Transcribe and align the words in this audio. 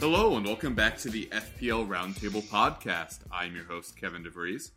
Hello 0.00 0.38
and 0.38 0.46
welcome 0.46 0.74
back 0.74 0.96
to 0.96 1.10
the 1.10 1.26
FPL 1.26 1.86
Roundtable 1.86 2.42
podcast. 2.44 3.18
I'm 3.30 3.54
your 3.54 3.66
host 3.66 4.00
Kevin 4.00 4.24
DeVries. 4.24 4.70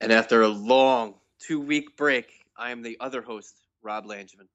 And 0.00 0.12
after 0.12 0.42
a 0.42 0.48
long 0.48 1.14
two 1.40 1.60
week 1.60 1.96
break, 1.96 2.46
I 2.56 2.70
am 2.70 2.80
the 2.82 2.96
other 3.00 3.20
host, 3.20 3.56
Rob 3.82 4.06
Langevin. 4.06 4.46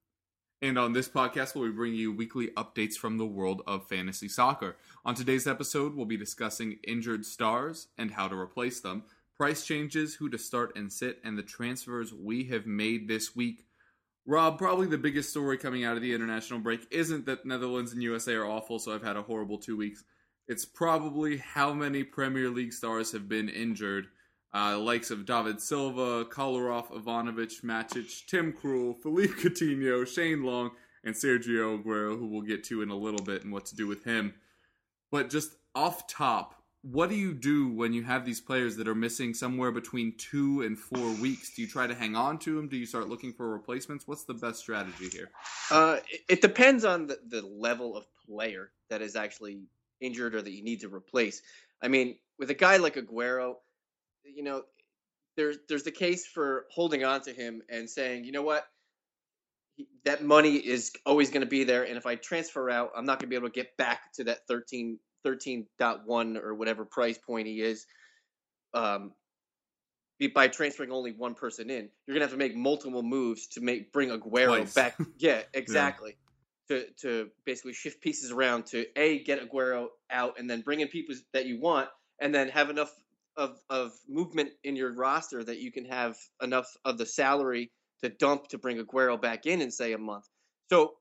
And 0.62 0.78
on 0.78 0.94
this 0.94 1.06
podcast, 1.06 1.54
we'll 1.54 1.68
be 1.68 1.76
bringing 1.76 1.98
you 1.98 2.14
weekly 2.14 2.46
updates 2.56 2.94
from 2.94 3.18
the 3.18 3.26
world 3.26 3.60
of 3.66 3.90
fantasy 3.90 4.26
soccer. 4.26 4.76
On 5.04 5.14
today's 5.14 5.46
episode, 5.46 5.94
we'll 5.94 6.06
be 6.06 6.16
discussing 6.16 6.78
injured 6.88 7.26
stars 7.26 7.88
and 7.98 8.10
how 8.10 8.26
to 8.26 8.38
replace 8.38 8.80
them, 8.80 9.02
price 9.36 9.66
changes, 9.66 10.14
who 10.14 10.30
to 10.30 10.38
start 10.38 10.74
and 10.76 10.90
sit, 10.90 11.18
and 11.24 11.36
the 11.36 11.42
transfers 11.42 12.14
we 12.14 12.44
have 12.44 12.64
made 12.64 13.06
this 13.06 13.36
week. 13.36 13.65
Rob, 14.26 14.58
probably 14.58 14.88
the 14.88 14.98
biggest 14.98 15.30
story 15.30 15.56
coming 15.56 15.84
out 15.84 15.96
of 15.96 16.02
the 16.02 16.12
international 16.12 16.58
break 16.58 16.86
isn't 16.90 17.26
that 17.26 17.46
Netherlands 17.46 17.92
and 17.92 18.02
USA 18.02 18.34
are 18.34 18.44
awful, 18.44 18.80
so 18.80 18.92
I've 18.92 19.04
had 19.04 19.16
a 19.16 19.22
horrible 19.22 19.56
two 19.56 19.76
weeks. 19.76 20.02
It's 20.48 20.64
probably 20.64 21.36
how 21.36 21.72
many 21.72 22.02
Premier 22.02 22.50
League 22.50 22.72
stars 22.72 23.12
have 23.12 23.28
been 23.28 23.48
injured. 23.48 24.08
Uh, 24.52 24.78
likes 24.78 25.10
of 25.10 25.26
David 25.26 25.60
Silva, 25.60 26.24
Kolarov, 26.24 26.90
Ivanovic, 26.90 27.62
Matic, 27.62 28.26
Tim 28.26 28.52
Krul, 28.52 28.96
Philippe 29.00 29.34
Coutinho, 29.34 30.06
Shane 30.06 30.42
Long, 30.42 30.70
and 31.04 31.14
Sergio 31.14 31.80
Aguero, 31.80 32.18
who 32.18 32.26
we'll 32.26 32.42
get 32.42 32.64
to 32.64 32.82
in 32.82 32.90
a 32.90 32.96
little 32.96 33.24
bit 33.24 33.44
and 33.44 33.52
what 33.52 33.66
to 33.66 33.76
do 33.76 33.86
with 33.86 34.02
him. 34.04 34.34
But 35.12 35.30
just 35.30 35.54
off 35.74 36.08
top, 36.08 36.62
what 36.92 37.08
do 37.08 37.16
you 37.16 37.34
do 37.34 37.68
when 37.68 37.92
you 37.92 38.04
have 38.04 38.24
these 38.24 38.40
players 38.40 38.76
that 38.76 38.86
are 38.86 38.94
missing 38.94 39.34
somewhere 39.34 39.72
between 39.72 40.14
two 40.18 40.62
and 40.62 40.78
four 40.78 41.10
weeks? 41.14 41.52
Do 41.54 41.62
you 41.62 41.68
try 41.68 41.88
to 41.88 41.94
hang 41.94 42.14
on 42.14 42.38
to 42.40 42.54
them? 42.54 42.68
Do 42.68 42.76
you 42.76 42.86
start 42.86 43.08
looking 43.08 43.32
for 43.32 43.48
replacements? 43.48 44.06
What's 44.06 44.22
the 44.22 44.34
best 44.34 44.60
strategy 44.60 45.08
here? 45.08 45.30
Uh, 45.70 45.98
it, 46.28 46.40
depends 46.40 46.84
on 46.84 47.08
the, 47.08 47.18
the 47.28 47.42
level 47.42 47.96
of 47.96 48.06
player 48.28 48.70
that 48.88 49.02
is 49.02 49.16
actually 49.16 49.62
injured 50.00 50.36
or 50.36 50.42
that 50.42 50.52
you 50.52 50.62
need 50.62 50.80
to 50.82 50.88
replace. 50.88 51.42
I 51.82 51.88
mean, 51.88 52.18
with 52.38 52.50
a 52.50 52.54
guy 52.54 52.76
like 52.76 52.94
Aguero, 52.94 53.56
you 54.24 54.44
know, 54.44 54.62
there's 55.36 55.56
there's 55.68 55.82
the 55.82 55.90
case 55.90 56.24
for 56.26 56.66
holding 56.70 57.04
on 57.04 57.20
to 57.22 57.32
him 57.32 57.62
and 57.68 57.90
saying, 57.90 58.24
you 58.24 58.32
know 58.32 58.42
what, 58.42 58.64
that 60.04 60.22
money 60.22 60.54
is 60.54 60.92
always 61.04 61.30
going 61.30 61.42
to 61.42 61.48
be 61.48 61.64
there, 61.64 61.84
and 61.84 61.96
if 61.96 62.06
I 62.06 62.14
transfer 62.14 62.70
out, 62.70 62.92
I'm 62.96 63.04
not 63.04 63.18
going 63.18 63.28
to 63.28 63.30
be 63.30 63.36
able 63.36 63.48
to 63.48 63.54
get 63.54 63.76
back 63.76 64.12
to 64.14 64.24
that 64.24 64.46
13 64.46 64.98
13.1 65.26 66.42
or 66.42 66.54
whatever 66.54 66.84
price 66.84 67.18
point 67.18 67.46
he 67.46 67.60
is. 67.60 67.86
Um, 68.74 69.12
by 70.34 70.48
transferring 70.48 70.92
only 70.92 71.12
one 71.12 71.34
person 71.34 71.68
in, 71.68 71.90
you're 72.06 72.14
gonna 72.14 72.24
have 72.24 72.32
to 72.32 72.38
make 72.38 72.56
multiple 72.56 73.02
moves 73.02 73.48
to 73.48 73.60
make 73.60 73.92
bring 73.92 74.10
Aguero 74.10 74.58
Twice. 74.58 74.74
back. 74.74 74.96
Yeah, 75.18 75.42
exactly. 75.52 76.16
To 76.68 76.86
to 77.02 77.28
basically 77.44 77.74
shift 77.74 78.00
pieces 78.00 78.30
around 78.30 78.66
to 78.66 78.86
a 78.96 79.22
get 79.24 79.40
Aguero 79.40 79.88
out 80.10 80.38
and 80.38 80.48
then 80.48 80.62
bring 80.62 80.80
in 80.80 80.88
people 80.88 81.14
that 81.32 81.46
you 81.46 81.60
want, 81.60 81.88
and 82.20 82.34
then 82.34 82.48
have 82.48 82.70
enough 82.70 82.92
of 83.36 83.58
of 83.68 83.92
movement 84.08 84.50
in 84.64 84.74
your 84.74 84.94
roster 84.94 85.44
that 85.44 85.58
you 85.58 85.70
can 85.70 85.84
have 85.84 86.16
enough 86.42 86.74
of 86.84 86.96
the 86.98 87.06
salary 87.06 87.70
to 88.02 88.08
dump 88.08 88.48
to 88.48 88.58
bring 88.58 88.78
Aguero 88.78 89.20
back 89.20 89.46
in 89.46 89.60
in 89.60 89.70
say 89.70 89.92
a 89.92 89.98
month. 89.98 90.24
So, 90.70 90.94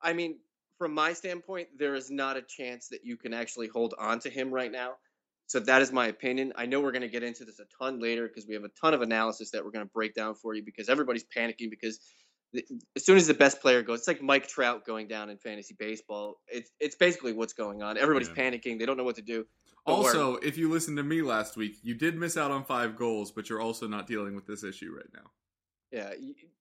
I 0.00 0.12
mean, 0.12 0.38
from 0.80 0.94
my 0.94 1.12
standpoint, 1.12 1.68
there 1.78 1.94
is 1.94 2.10
not 2.10 2.38
a 2.38 2.42
chance 2.42 2.88
that 2.88 3.04
you 3.04 3.18
can 3.18 3.34
actually 3.34 3.68
hold 3.68 3.94
on 3.98 4.18
to 4.18 4.30
him 4.30 4.50
right 4.50 4.72
now. 4.72 4.94
So 5.46 5.60
that 5.60 5.82
is 5.82 5.92
my 5.92 6.06
opinion. 6.06 6.54
I 6.56 6.64
know 6.64 6.80
we're 6.80 6.90
going 6.90 7.02
to 7.02 7.08
get 7.08 7.22
into 7.22 7.44
this 7.44 7.60
a 7.60 7.66
ton 7.78 8.00
later 8.00 8.26
because 8.26 8.46
we 8.48 8.54
have 8.54 8.64
a 8.64 8.70
ton 8.80 8.94
of 8.94 9.02
analysis 9.02 9.50
that 9.50 9.62
we're 9.62 9.72
going 9.72 9.84
to 9.84 9.90
break 9.92 10.14
down 10.14 10.36
for 10.36 10.54
you 10.54 10.62
because 10.64 10.88
everybody's 10.88 11.24
panicking 11.36 11.68
because 11.68 12.00
the, 12.54 12.64
as 12.96 13.04
soon 13.04 13.18
as 13.18 13.26
the 13.26 13.34
best 13.34 13.60
player 13.60 13.82
goes, 13.82 13.98
it's 13.98 14.08
like 14.08 14.22
Mike 14.22 14.48
Trout 14.48 14.86
going 14.86 15.06
down 15.06 15.28
in 15.28 15.36
fantasy 15.36 15.76
baseball. 15.78 16.40
It's 16.48 16.70
it's 16.80 16.96
basically 16.96 17.34
what's 17.34 17.52
going 17.52 17.82
on. 17.82 17.98
Everybody's 17.98 18.30
Yeah. 18.34 18.50
panicking. 18.50 18.78
They 18.78 18.86
don't 18.86 18.96
know 18.96 19.04
what 19.04 19.16
to 19.16 19.22
do. 19.22 19.44
Don't 19.86 19.98
worry. 19.98 20.06
Also, 20.06 20.36
if 20.36 20.56
you 20.56 20.70
listened 20.70 20.96
to 20.96 21.02
me 21.02 21.20
last 21.20 21.58
week, 21.58 21.76
you 21.82 21.94
did 21.94 22.16
miss 22.16 22.38
out 22.38 22.50
on 22.50 22.64
five 22.64 22.96
goals, 22.96 23.30
but 23.32 23.50
you're 23.50 23.60
also 23.60 23.86
not 23.86 24.06
dealing 24.06 24.34
with 24.34 24.46
this 24.46 24.64
issue 24.64 24.94
right 24.96 25.10
now. 25.12 25.30
Yeah, 25.92 26.12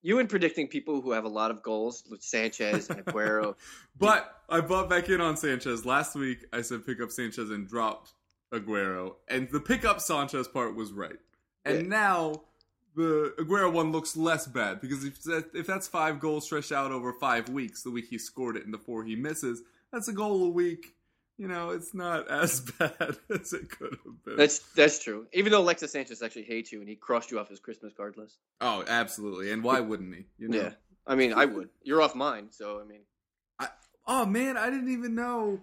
you, 0.02 0.20
and 0.20 0.30
predicting 0.30 0.68
people 0.68 1.02
who 1.02 1.12
have 1.12 1.26
a 1.26 1.30
lot 1.30 1.52
of 1.52 1.62
goals 1.62 2.04
with 2.10 2.22
Sanchez 2.24 2.90
and 2.90 3.06
Aguero. 3.06 3.56
But 4.00 4.34
I 4.48 4.62
bought 4.62 4.90
back 4.90 5.10
in 5.10 5.20
on 5.20 5.36
Sanchez 5.36 5.86
last 5.86 6.16
week. 6.16 6.46
I 6.54 6.62
said 6.62 6.86
pick 6.86 7.02
up 7.02 7.12
Sanchez 7.12 7.50
and 7.50 7.68
dropped 7.68 8.14
Aguero, 8.54 9.16
and 9.28 9.50
the 9.52 9.60
pick 9.60 9.84
up 9.86 10.00
Sanchez 10.02 10.48
part 10.48 10.76
was 10.76 10.92
right. 10.94 11.20
And 11.66 11.82
Yeah. 11.84 11.88
now 11.90 12.42
the 12.96 13.34
Aguero 13.38 13.72
one 13.72 13.92
looks 13.92 14.18
less 14.18 14.48
bad 14.48 14.82
because 14.82 15.04
if 15.04 15.22
that, 15.24 15.50
if 15.54 15.68
that's 15.68 15.88
five 15.88 16.20
goals 16.20 16.46
stretched 16.46 16.72
out 16.72 16.92
over 16.92 17.14
five 17.14 17.50
weeks, 17.50 17.84
the 17.84 17.92
week 17.92 18.08
he 18.10 18.18
scored 18.18 18.58
it 18.58 18.66
and 18.66 18.74
the 18.74 18.78
four 18.80 19.04
he 19.04 19.16
misses, 19.16 19.62
that's 19.92 20.08
a 20.08 20.14
goal 20.14 20.46
a 20.46 20.50
week. 20.50 20.96
You 21.40 21.48
know, 21.48 21.70
it's 21.70 21.94
not 21.94 22.30
as 22.30 22.60
bad 22.80 23.16
as 23.34 23.54
it 23.54 23.70
could 23.70 23.98
have 24.06 24.26
been. 24.26 24.36
That's 24.36 24.60
that's 24.76 25.02
true. 25.02 25.26
Even 25.34 25.54
though 25.54 25.62
Alexis 25.62 25.94
Sanchez 25.94 26.22
actually 26.22 26.44
hates 26.44 26.70
you 26.72 26.82
and 26.82 26.90
he 26.90 26.96
crossed 26.96 27.32
you 27.32 27.40
off 27.40 27.48
his 27.48 27.60
Christmas 27.62 27.94
card 27.94 28.18
list. 28.18 28.38
oh, 28.60 28.84
absolutely. 28.88 29.52
And 29.52 29.64
why 29.64 29.80
wouldn't 29.80 30.14
he? 30.14 30.26
You 30.38 30.50
know? 30.50 30.58
Yeah, 30.58 30.72
I 31.08 31.16
mean, 31.16 31.34
I 31.34 31.46
would. 31.46 31.70
You're 31.82 32.02
off 32.02 32.14
mine, 32.14 32.48
so 32.52 32.82
I 32.82 32.86
mean, 32.86 33.02
I, 33.58 33.70
Oh 34.06 34.26
man, 34.26 34.58
I 34.58 34.70
didn't 34.70 34.92
even 34.92 35.16
know. 35.16 35.62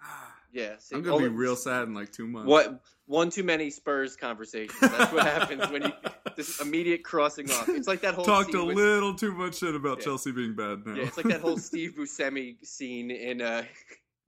Ah, 0.00 0.34
yeah. 0.52 0.76
see, 0.78 0.94
I'm 0.94 1.02
gonna 1.02 1.18
be 1.20 1.28
real 1.28 1.56
sad 1.56 1.82
in 1.88 1.94
like 1.94 2.12
two 2.12 2.28
months. 2.28 2.48
What 2.48 2.80
one 3.06 3.28
too 3.28 3.42
many 3.42 3.70
Spurs 3.70 4.14
conversations. 4.14 4.78
That's 4.80 5.12
what 5.12 5.24
happens 5.26 5.68
when 5.70 5.82
you 5.82 5.92
this 6.36 6.60
immediate 6.60 7.02
crossing 7.02 7.50
off. 7.50 7.68
It's 7.68 7.88
like 7.88 8.02
that 8.02 8.14
whole 8.14 8.24
Talked 8.24 8.54
a 8.54 8.64
with- 8.64 8.76
little 8.76 9.14
too 9.16 9.32
much 9.32 9.56
shit 9.58 9.74
about 9.74 9.98
Yeah. 9.98 10.04
Chelsea 10.04 10.30
being 10.30 10.54
bad 10.54 10.86
now. 10.86 10.94
Yeah, 10.94 11.02
it's 11.06 11.16
like 11.16 11.26
that 11.26 11.40
whole 11.40 11.58
Steve 11.70 11.94
Buscemi 11.98 12.64
scene 12.64 13.10
in 13.10 13.42
uh 13.42 13.64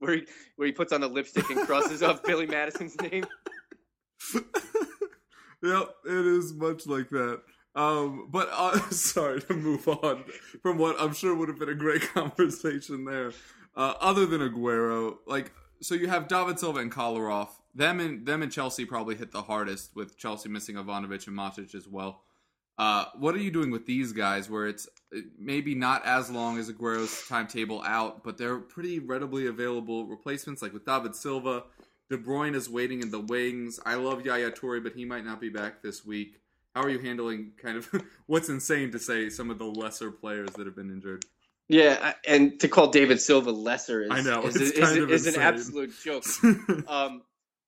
where 0.05 0.17
he 0.17 0.27
where 0.55 0.65
he 0.67 0.71
puts 0.71 0.93
on 0.93 1.01
the 1.01 1.07
lipstick 1.07 1.49
and 1.49 1.65
crosses 1.65 2.03
off 2.03 2.23
Billy 2.23 2.45
Madison's 2.45 2.95
name. 3.01 3.25
yep, 5.63 5.89
it 6.05 6.25
is 6.25 6.53
much 6.53 6.87
like 6.87 7.09
that. 7.09 7.41
Um, 7.75 8.29
but 8.31 8.49
uh, 8.51 8.79
sorry 8.89 9.41
to 9.41 9.53
move 9.53 9.87
on 9.87 10.23
from 10.61 10.77
what 10.77 10.95
I'm 10.99 11.13
sure 11.13 11.35
would 11.35 11.49
have 11.49 11.59
been 11.59 11.69
a 11.69 11.75
great 11.75 12.01
conversation 12.13 13.05
there. 13.05 13.33
Uh, 13.75 13.93
other 13.99 14.25
than 14.25 14.39
Aguero, 14.41 15.17
like 15.27 15.51
so, 15.81 15.93
you 15.95 16.07
have 16.07 16.29
David 16.29 16.57
Silva 16.57 16.79
and 16.79 16.91
Kolarov. 16.91 17.49
Them 17.73 17.99
and 17.99 18.25
them 18.25 18.41
and 18.41 18.51
Chelsea 18.51 18.85
probably 18.85 19.15
hit 19.15 19.31
the 19.31 19.41
hardest 19.41 19.93
with 19.95 20.17
Chelsea 20.17 20.47
missing 20.47 20.75
Ivanovic 20.77 21.27
and 21.27 21.37
Matic 21.37 21.75
as 21.75 21.87
well. 21.87 22.23
Uh, 22.77 23.05
what 23.17 23.35
are 23.35 23.39
you 23.39 23.51
doing 23.51 23.71
with 23.71 23.85
these 23.85 24.11
guys? 24.11 24.49
Where 24.49 24.67
it's 24.67 24.87
uh, 25.15 25.19
maybe 25.37 25.75
not 25.75 26.05
as 26.05 26.29
long 26.29 26.57
as 26.57 26.69
Aguero's 26.69 27.25
timetable 27.27 27.81
out, 27.83 28.23
but 28.23 28.37
they're 28.37 28.57
pretty 28.57 28.99
readily 28.99 29.47
available 29.47 30.05
replacements. 30.05 30.61
Like 30.61 30.73
with 30.73 30.85
David 30.85 31.15
Silva, 31.15 31.63
De 32.09 32.17
Bruyne 32.17 32.55
is 32.55 32.69
waiting 32.69 33.01
in 33.01 33.11
the 33.11 33.19
wings. 33.19 33.79
I 33.85 33.95
love 33.95 34.25
Yaya 34.25 34.51
Toure, 34.51 34.83
but 34.83 34.93
he 34.93 35.05
might 35.05 35.25
not 35.25 35.39
be 35.39 35.49
back 35.49 35.81
this 35.81 36.05
week. 36.05 36.39
How 36.75 36.83
are 36.83 36.89
you 36.89 36.99
handling 36.99 37.53
kind 37.61 37.77
of 37.77 37.89
what's 38.25 38.49
insane 38.49 38.91
to 38.91 38.99
say 38.99 39.29
some 39.29 39.49
of 39.49 39.57
the 39.57 39.65
lesser 39.65 40.11
players 40.11 40.49
that 40.51 40.65
have 40.65 40.75
been 40.75 40.91
injured? 40.91 41.25
Yeah, 41.67 42.13
and 42.27 42.59
to 42.59 42.67
call 42.67 42.91
David 42.91 43.19
Silva 43.19 43.49
lesser 43.49 44.03
is 44.03 44.11
I 44.11 44.21
know, 44.21 44.43
is, 44.43 44.55
it's 44.55 44.71
is, 44.71 44.79
kind 44.79 44.99
of 44.99 45.11
is 45.11 45.25
an 45.25 45.41
absolute 45.41 45.93
joke. 46.03 46.23
um, 46.87 47.23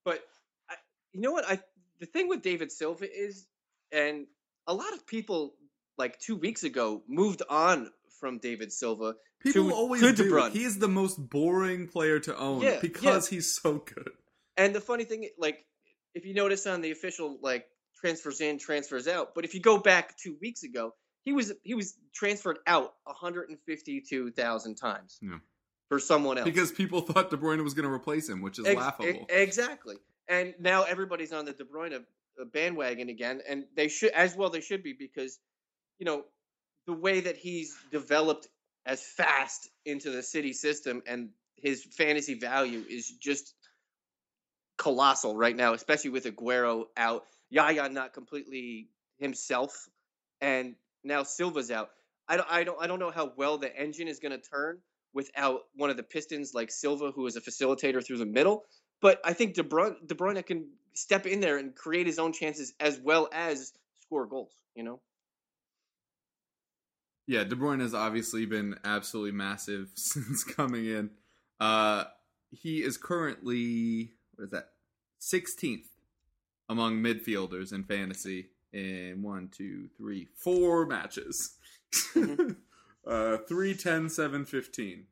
but 0.05 0.21
I, 0.69 0.75
you 1.13 1.21
know 1.21 1.31
what? 1.31 1.49
I 1.49 1.59
the 1.99 2.05
thing 2.05 2.27
with 2.27 2.43
David 2.43 2.71
Silva 2.71 3.07
is, 3.11 3.47
and 3.91 4.27
a 4.67 4.73
lot 4.73 4.93
of 4.93 5.05
people 5.07 5.53
like 5.97 6.19
two 6.19 6.35
weeks 6.35 6.63
ago 6.63 7.01
moved 7.07 7.41
on 7.49 7.89
from 8.19 8.37
David 8.39 8.71
Silva. 8.71 9.15
People 9.41 9.69
to, 9.69 9.73
always 9.75 10.01
to 10.01 10.11
do. 10.13 10.31
Bruyne. 10.31 10.51
He 10.51 10.63
is 10.63 10.79
the 10.79 10.87
most 10.87 11.17
boring 11.29 11.87
player 11.87 12.19
to 12.21 12.35
own 12.37 12.61
Yeah, 12.61 12.79
because 12.81 13.27
he's 13.27 13.53
so 13.61 13.75
good. 13.79 14.09
And 14.57 14.73
the 14.75 14.81
funny 14.81 15.03
thing, 15.03 15.29
like, 15.37 15.63
if 16.15 16.25
you 16.25 16.33
notice 16.33 16.65
on 16.65 16.81
the 16.81 16.91
official 16.91 17.37
like 17.41 17.65
transfers 18.01 18.41
in, 18.41 18.57
transfers 18.57 19.07
out, 19.07 19.35
but 19.35 19.45
if 19.45 19.53
you 19.53 19.59
go 19.61 19.77
back 19.77 20.17
two 20.17 20.35
weeks 20.41 20.63
ago, 20.63 20.93
he 21.23 21.33
was 21.33 21.53
he 21.63 21.73
was 21.75 21.93
transferred 22.13 22.57
out 22.65 22.93
152,000 23.05 24.75
times 24.75 25.19
Yeah. 25.21 25.37
for 25.89 25.99
someone 25.99 26.37
else. 26.37 26.45
Because 26.45 26.71
people 26.71 27.01
thought 27.01 27.29
De 27.29 27.37
Bruyne 27.37 27.63
was 27.63 27.73
going 27.73 27.87
to 27.87 27.93
replace 27.93 28.27
him, 28.29 28.41
which 28.41 28.59
is 28.59 28.65
Ex- 28.65 28.79
laughable. 28.79 29.25
exactly. 29.29 29.95
and 30.27 30.53
now 30.59 30.83
everybody's 30.83 31.31
on 31.33 31.45
the 31.45 31.53
De 31.53 31.63
Bruyne 31.63 32.03
Uh, 32.39 32.45
bandwagon 32.45 33.09
again, 33.09 33.41
and 33.47 33.65
they 33.75 33.87
should 33.87 34.11
as 34.11 34.35
well. 34.35 34.49
They 34.49 34.61
should 34.61 34.83
be 34.83 34.93
because, 34.93 35.39
you 35.99 36.05
know, 36.05 36.23
the 36.85 36.93
way 36.93 37.21
that 37.21 37.35
he's 37.35 37.75
developed 37.91 38.47
as 38.85 39.01
fast 39.01 39.69
into 39.85 40.11
the 40.11 40.23
City 40.23 40.53
system 40.53 41.01
and 41.07 41.29
his 41.55 41.83
fantasy 41.83 42.35
value 42.35 42.83
is 42.89 43.09
just 43.09 43.53
colossal 44.77 45.35
right 45.35 45.55
now, 45.55 45.73
especially 45.73 46.11
with 46.11 46.25
Aguero 46.25 46.85
out, 46.95 47.23
Yaya 47.49 47.89
not 47.89 48.13
completely 48.13 48.89
himself, 49.17 49.87
and 50.39 50.75
now 51.03 51.23
Silva's 51.23 51.71
out. 51.71 51.89
I 52.27 52.37
don't, 52.37 52.47
I 52.51 52.63
don't, 52.63 52.77
I 52.81 52.87
don't 52.87 52.99
know 52.99 53.11
how 53.11 53.33
well 53.35 53.57
the 53.57 53.75
engine 53.75 54.07
is 54.07 54.19
going 54.19 54.31
to 54.31 54.49
turn 54.49 54.77
without 55.13 55.61
one 55.75 55.89
of 55.89 55.97
the 55.97 56.03
Pistons 56.03 56.53
like 56.53 56.69
Silva, 56.69 57.11
who 57.11 57.25
is 57.25 57.35
a 57.35 57.41
facilitator 57.41 58.05
through 58.05 58.17
the 58.17 58.25
middle. 58.25 58.65
But 59.01 59.19
I 59.23 59.33
think 59.33 59.55
De 59.55 59.63
Bruyne, 59.63 59.95
De 60.05 60.15
Bruyne 60.15 60.43
can 60.45 60.69
step 60.93 61.25
in 61.25 61.39
there 61.39 61.57
and 61.57 61.75
create 61.75 62.07
his 62.07 62.19
own 62.19 62.33
chances 62.33 62.73
as 62.79 62.99
well 62.99 63.29
as 63.31 63.73
score 64.01 64.25
goals. 64.25 64.53
You 64.75 64.83
know. 64.83 64.99
Yeah, 67.27 67.43
De 67.43 67.55
Bruyne 67.55 67.81
has 67.81 67.93
obviously 67.93 68.45
been 68.45 68.75
absolutely 68.83 69.33
massive 69.33 69.89
since 69.95 70.43
coming 70.43 70.85
in. 70.85 71.09
Uh, 71.59 72.05
he 72.51 72.81
is 72.81 72.97
currently 72.97 74.11
what 74.35 74.45
is 74.45 74.51
that? 74.51 74.69
16th 75.19 75.87
among 76.69 77.01
midfielders 77.01 77.73
in 77.73 77.83
fantasy 77.83 78.49
in 78.71 79.21
one, 79.21 79.49
two, 79.49 79.89
three, 79.97 80.27
four 80.35 80.85
matches. 80.85 81.55
Mm-hmm. 82.13 82.51
uh, 83.07 83.37
3, 83.47 83.75
10, 83.75 84.09
7, 84.09 84.45
15. 84.45 85.05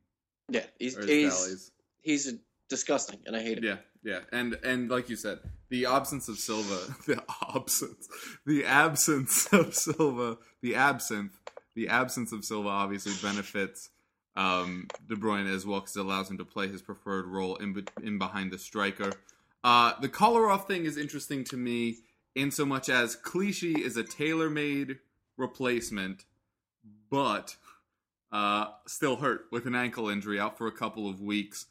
Yeah, 0.48 0.62
he's 0.78 0.96
he's, 1.04 1.72
he's 2.02 2.34
disgusting, 2.68 3.20
and 3.26 3.36
I 3.36 3.42
hate 3.42 3.58
it. 3.58 3.64
Yeah, 3.64 3.76
yeah, 4.02 4.20
and 4.32 4.58
and 4.64 4.90
like 4.90 5.08
you 5.08 5.16
said, 5.16 5.38
the 5.68 5.86
absence 5.86 6.28
of 6.28 6.38
Silva, 6.38 6.94
the 7.06 7.22
absence, 7.54 8.08
the 8.44 8.64
absence 8.64 9.46
of 9.52 9.74
Silva, 9.74 10.38
the 10.62 10.74
absinthe, 10.74 11.38
the 11.74 11.88
absence 11.88 12.32
of 12.32 12.44
Silva 12.44 12.68
obviously 12.68 13.12
benefits 13.22 13.90
um, 14.36 14.88
De 15.08 15.16
Bruyne 15.16 15.52
as 15.52 15.64
well 15.66 15.80
because 15.80 15.96
it 15.96 16.00
allows 16.00 16.30
him 16.30 16.38
to 16.38 16.44
play 16.44 16.68
his 16.68 16.82
preferred 16.82 17.26
role 17.26 17.56
in 17.56 17.84
in 18.02 18.18
behind 18.18 18.50
the 18.50 18.58
striker. 18.58 19.12
Uh, 19.64 19.98
the 20.00 20.08
Kolarov 20.08 20.66
thing 20.66 20.84
is 20.84 20.96
interesting 20.96 21.42
to 21.44 21.56
me 21.56 21.98
in 22.34 22.50
so 22.50 22.64
much 22.64 22.88
as 22.88 23.16
Clichy 23.16 23.72
is 23.82 23.96
a 23.96 24.04
tailor-made 24.04 24.98
replacement, 25.36 26.24
but 27.10 27.56
uh, 28.30 28.66
still 28.86 29.16
hurt 29.16 29.46
with 29.50 29.66
an 29.66 29.74
ankle 29.74 30.08
injury, 30.08 30.38
out 30.38 30.58
for 30.58 30.66
a 30.66 30.72
couple 30.72 31.08
of 31.08 31.20
weeks. 31.20 31.66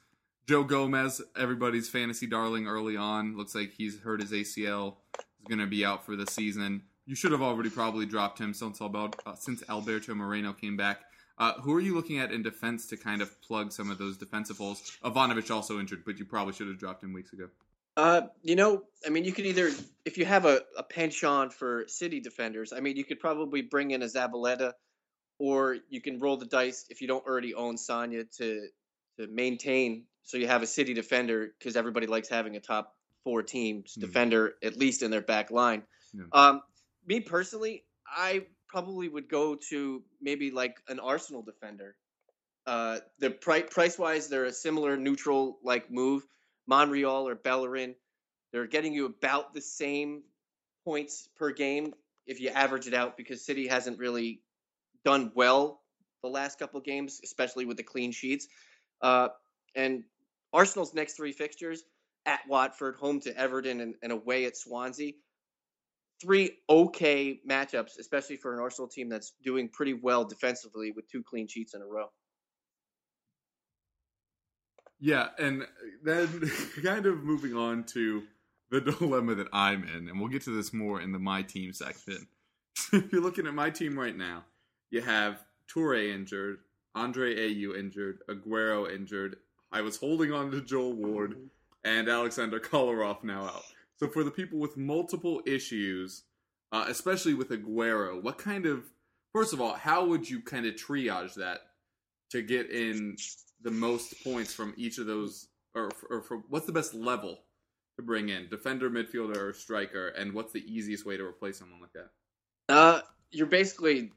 Joe 0.48 0.64
Gomez, 0.64 1.22
everybody's 1.36 1.90
fantasy 1.90 2.28
darling 2.28 2.68
early 2.68 2.96
on, 2.96 3.36
looks 3.36 3.56
like 3.56 3.72
he's 3.72 4.00
hurt 4.00 4.22
his 4.22 4.32
ACL. 4.32 4.96
Is 5.18 5.48
going 5.48 5.60
to 5.60 5.68
be 5.68 5.84
out 5.84 6.06
for 6.06 6.16
the 6.16 6.28
season. 6.28 6.84
You 7.06 7.16
should 7.16 7.32
have 7.32 7.42
already 7.42 7.70
probably 7.70 8.06
dropped 8.06 8.40
him 8.40 8.54
since, 8.54 8.82
Alberto, 8.82 9.18
uh, 9.26 9.36
since 9.36 9.64
Alberto 9.70 10.14
Moreno 10.16 10.54
came 10.54 10.78
back. 10.78 11.02
Uh, 11.38 11.54
who 11.62 11.74
are 11.74 11.80
you 11.80 11.94
looking 11.94 12.20
at 12.20 12.32
in 12.32 12.42
defense 12.44 12.88
to 12.88 12.98
kind 12.98 13.22
of 13.22 13.42
plug 13.42 13.72
some 13.72 13.92
of 13.92 13.98
those 13.98 14.18
defensive 14.18 14.58
holes? 14.58 14.98
Ivanovic 15.04 15.52
also 15.52 15.80
injured, 15.80 16.04
but 16.06 16.18
you 16.18 16.26
probably 16.26 16.54
should 16.54 16.68
have 16.68 16.80
dropped 16.80 17.04
him 17.04 17.14
weeks 17.14 17.34
ago. 17.34 17.50
Uh, 17.98 18.22
you 18.42 18.56
know, 18.56 18.84
I 19.06 19.10
mean, 19.10 19.24
you 19.24 19.32
could 19.32 19.46
either, 19.46 19.72
if 20.04 20.18
you 20.18 20.26
have 20.26 20.46
a, 20.46 20.62
a 20.78 20.84
penchant 20.84 21.54
for 21.54 21.86
city 21.88 22.20
defenders, 22.20 22.74
I 22.74 22.80
mean, 22.80 22.98
you 22.98 23.04
could 23.04 23.20
probably 23.20 23.62
bring 23.62 23.92
in 23.92 24.02
a 24.02 24.06
Zabaleta, 24.06 24.74
or 25.40 25.78
you 25.90 26.02
can 26.02 26.20
roll 26.20 26.38
the 26.38 26.46
dice 26.46 26.86
if 26.90 27.02
you 27.02 27.08
don't 27.08 27.26
already 27.26 27.54
own 27.54 27.76
Sagna 27.76 28.26
to 28.38 28.68
to 29.18 29.28
maintain, 29.28 30.04
so 30.26 30.38
you 30.38 30.48
have 30.48 30.64
a 30.64 30.68
city 30.68 30.94
defender 30.94 31.54
because 31.58 31.76
everybody 31.76 32.08
likes 32.08 32.28
having 32.28 32.56
a 32.56 32.60
top 32.60 32.94
four 33.24 33.42
teams 33.44 33.94
mm-hmm. 33.94 34.02
defender 34.02 34.56
at 34.64 34.78
least 34.78 35.02
in 35.02 35.12
their 35.12 35.22
back 35.22 35.52
line. 35.52 35.84
Yeah. 36.14 36.24
Um, 36.34 36.62
me 37.08 37.22
personally, 37.22 37.84
I 38.08 38.46
probably 38.68 39.08
would 39.08 39.30
go 39.30 39.56
to 39.70 40.04
maybe 40.22 40.52
like 40.52 40.76
an 40.90 41.00
Arsenal 41.00 41.42
defender. 41.42 41.96
Uh, 42.68 43.00
the 43.20 43.30
price 43.30 43.66
price 43.70 43.98
wise, 43.98 44.28
they're 44.28 44.46
a 44.46 44.54
similar 44.54 44.98
neutral 44.98 45.60
like 45.64 45.92
move. 45.92 46.26
Monreal 46.68 47.28
or 47.28 47.36
Bellerin, 47.36 47.94
they're 48.52 48.66
getting 48.66 48.94
you 48.94 49.06
about 49.06 49.54
the 49.54 49.62
same 49.62 50.24
points 50.84 51.30
per 51.38 51.52
game 51.52 51.94
if 52.26 52.40
you 52.40 52.50
average 52.50 52.88
it 52.88 52.94
out 52.94 53.18
because 53.18 53.46
City 53.46 53.68
hasn't 53.68 54.00
really 54.00 54.42
done 55.04 55.32
well 55.36 55.82
the 56.24 56.30
last 56.30 56.58
couple 56.58 56.80
games, 56.82 57.22
especially 57.24 57.66
with 57.66 57.78
the 57.78 57.84
clean 57.84 58.12
sheets. 58.12 58.48
Uh, 59.02 59.28
and 59.76 60.04
Arsenal's 60.56 60.94
next 60.94 61.18
three 61.18 61.34
fixtures 61.34 61.84
at 62.26 62.40
Watford, 62.48 62.96
home 62.96 63.20
to 63.22 63.38
Everton, 63.38 63.82
and, 63.82 63.96
and 64.02 64.12
away 64.12 64.46
at 64.46 64.56
Swansea. 64.56 65.12
Three 66.22 66.52
okay 66.70 67.42
matchups, 67.48 68.00
especially 68.00 68.38
for 68.38 68.54
an 68.54 68.62
Arsenal 68.62 68.88
team 68.88 69.10
that's 69.10 69.34
doing 69.44 69.68
pretty 69.68 69.94
well 69.94 70.24
defensively 70.24 70.92
with 70.92 71.12
two 71.12 71.24
clean 71.24 71.48
sheets 71.48 71.74
in 71.74 71.82
a 71.82 71.86
row. 71.86 72.08
Yeah, 74.98 75.28
and 75.38 75.68
then 76.04 76.50
kind 76.84 77.06
of 77.06 77.22
moving 77.22 77.54
on 77.54 77.84
to 77.88 78.24
the 78.72 78.80
dilemma 79.00 79.36
that 79.36 79.48
I'm 79.52 79.84
in, 79.84 80.08
and 80.08 80.20
we'll 80.20 80.30
get 80.30 80.44
to 80.44 80.56
this 80.56 80.74
more 80.74 81.02
in 81.02 81.12
the 81.12 81.20
my 81.20 81.42
team 81.42 81.74
section. 81.74 82.28
if 82.94 83.12
you're 83.12 83.22
looking 83.22 83.46
at 83.46 83.54
my 83.54 83.70
team 83.70 84.00
right 84.00 84.16
now, 84.16 84.46
you 84.90 85.02
have 85.02 85.44
Toure 85.70 86.14
injured, 86.14 86.60
Andre 86.96 87.36
Ayew 87.36 87.78
injured, 87.78 88.20
Aguero 88.30 88.90
injured. 88.90 89.36
I 89.76 89.82
was 89.82 89.98
holding 89.98 90.32
on 90.32 90.52
to 90.52 90.62
Joel 90.62 90.94
Ward, 90.94 91.32
mm-hmm. 91.32 91.48
and 91.84 92.08
Alexander 92.08 92.62
Kolarov 92.62 93.26
now 93.26 93.44
out. 93.44 93.66
So 93.98 94.08
for 94.08 94.24
the 94.24 94.32
people 94.32 94.58
with 94.58 94.78
multiple 94.78 95.42
issues, 95.46 96.24
uh, 96.72 96.86
especially 96.88 97.34
with 97.34 97.50
Aguero, 97.50 98.24
what 98.24 98.38
kind 98.38 98.66
of 98.66 98.86
first 99.34 99.52
of 99.52 99.60
all, 99.60 99.74
how 99.74 100.06
would 100.06 100.30
you 100.30 100.42
kind 100.42 100.66
of 100.66 100.76
triage 100.76 101.34
that 101.34 101.60
to 102.32 102.42
get 102.42 102.72
in 102.72 103.18
the 103.64 103.72
most 103.72 104.24
points 104.24 104.54
from 104.54 104.74
each 104.78 104.98
of 104.98 105.08
those, 105.08 105.50
or, 105.74 105.92
or 106.10 106.22
for 106.22 106.38
what's 106.48 106.66
the 106.66 106.72
best 106.72 106.94
level 106.94 107.40
to 107.98 108.02
bring 108.02 108.30
in 108.30 108.48
defender, 108.48 108.90
midfielder, 108.90 109.36
or 109.38 109.54
striker, 109.54 110.08
and 110.10 110.34
what's 110.34 110.54
the 110.54 110.64
easiest 110.74 111.06
way 111.06 111.18
to 111.18 111.26
replace 111.26 111.60
someone 111.60 111.82
like 111.82 111.92
that? 111.92 112.10
Uh, 112.70 113.02
you're 113.32 113.46
basically 113.46 114.14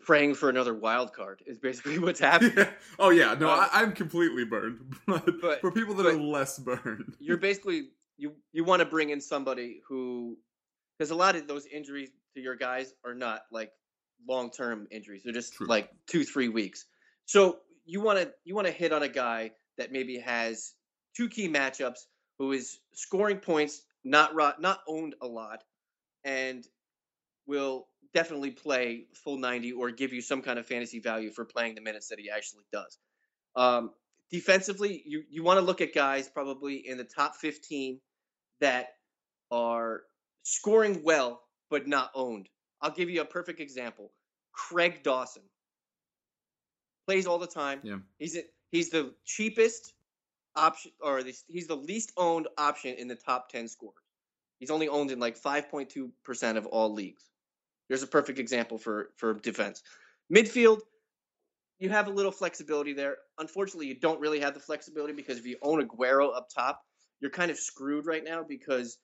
praying 0.00 0.34
for 0.34 0.48
another 0.48 0.74
wild 0.74 1.12
card. 1.12 1.42
Is 1.46 1.58
basically 1.58 1.98
what's 2.00 2.20
happening. 2.20 2.52
yeah. 2.56 2.70
Oh 2.98 3.10
yeah, 3.10 3.34
no, 3.38 3.48
uh, 3.50 3.68
I, 3.72 3.82
am 3.82 3.92
completely 3.92 4.44
burned. 4.44 4.78
But, 5.06 5.40
but 5.40 5.60
for 5.60 5.70
people 5.70 5.94
that 5.94 6.06
are 6.06 6.18
less 6.18 6.58
burned, 6.58 7.16
you're 7.20 7.36
basically 7.36 7.88
you 8.16 8.34
you 8.52 8.64
want 8.64 8.80
to 8.80 8.86
bring 8.86 9.10
in 9.10 9.20
somebody 9.20 9.80
who 9.86 10.36
because 10.98 11.10
a 11.10 11.14
lot 11.14 11.36
of 11.36 11.46
those 11.46 11.66
injuries 11.66 12.10
to 12.34 12.40
your 12.40 12.56
guys 12.56 12.94
are 13.04 13.14
not 13.14 13.42
like 13.50 13.72
long 14.28 14.50
term 14.50 14.86
injuries. 14.90 15.22
They're 15.24 15.32
just 15.32 15.54
True. 15.54 15.66
like 15.66 15.90
two 16.06 16.24
three 16.24 16.48
weeks. 16.48 16.86
So 17.26 17.58
you 17.84 18.00
want 18.00 18.18
to 18.18 18.32
you 18.44 18.54
want 18.54 18.66
to 18.66 18.72
hit 18.72 18.92
on 18.92 19.02
a 19.02 19.08
guy 19.08 19.52
that 19.78 19.92
maybe 19.92 20.18
has 20.18 20.74
two 21.16 21.28
key 21.28 21.48
matchups, 21.48 22.06
who 22.38 22.52
is 22.52 22.80
scoring 22.94 23.38
points, 23.38 23.82
not 24.04 24.32
not 24.60 24.80
owned 24.86 25.14
a 25.22 25.26
lot, 25.26 25.64
and 26.24 26.66
will 27.46 27.88
definitely 28.14 28.50
play 28.50 29.06
full 29.12 29.38
90 29.38 29.72
or 29.72 29.90
give 29.90 30.12
you 30.12 30.20
some 30.20 30.42
kind 30.42 30.58
of 30.58 30.66
fantasy 30.66 30.98
value 31.00 31.30
for 31.30 31.44
playing 31.44 31.74
the 31.74 31.80
minutes 31.80 32.08
that 32.08 32.18
he 32.18 32.30
actually 32.30 32.64
does. 32.72 32.98
Um, 33.56 33.90
defensively, 34.30 35.02
you, 35.06 35.22
you 35.30 35.42
want 35.42 35.58
to 35.58 35.64
look 35.64 35.80
at 35.80 35.94
guys 35.94 36.28
probably 36.28 36.76
in 36.88 36.98
the 36.98 37.04
top 37.04 37.36
15 37.36 38.00
that 38.60 38.94
are 39.50 40.02
scoring 40.42 41.02
well 41.04 41.42
but 41.70 41.86
not 41.86 42.10
owned. 42.14 42.48
I'll 42.82 42.90
give 42.90 43.10
you 43.10 43.20
a 43.20 43.24
perfect 43.24 43.60
example. 43.60 44.10
Craig 44.52 45.02
Dawson 45.02 45.42
plays 47.06 47.26
all 47.26 47.38
the 47.38 47.46
time. 47.46 47.80
Yeah. 47.82 47.98
He's 48.18 48.36
a, 48.36 48.42
he's 48.70 48.90
the 48.90 49.14
cheapest 49.24 49.94
option 50.56 50.90
or 51.00 51.22
the, 51.22 51.34
he's 51.48 51.68
the 51.68 51.76
least 51.76 52.12
owned 52.16 52.48
option 52.58 52.96
in 52.96 53.06
the 53.06 53.14
top 53.14 53.50
10 53.50 53.68
scorers. 53.68 53.94
He's 54.58 54.70
only 54.70 54.88
owned 54.88 55.10
in 55.10 55.18
like 55.18 55.40
5.2% 55.40 56.56
of 56.56 56.66
all 56.66 56.92
leagues. 56.92 57.24
Here's 57.90 58.04
a 58.04 58.06
perfect 58.06 58.38
example 58.38 58.78
for 58.78 59.10
for 59.16 59.34
defense. 59.34 59.82
Midfield, 60.32 60.78
you 61.80 61.90
have 61.90 62.06
a 62.06 62.10
little 62.10 62.30
flexibility 62.30 62.92
there. 62.92 63.16
Unfortunately, 63.36 63.88
you 63.88 63.98
don't 63.98 64.20
really 64.20 64.38
have 64.38 64.54
the 64.54 64.60
flexibility 64.60 65.12
because 65.12 65.38
if 65.38 65.44
you 65.44 65.56
own 65.60 65.84
Aguero 65.84 66.32
up 66.32 66.48
top, 66.54 66.80
you're 67.20 67.32
kind 67.32 67.50
of 67.50 67.58
screwed 67.58 68.06
right 68.06 68.22
now 68.22 68.44
because 68.48 68.98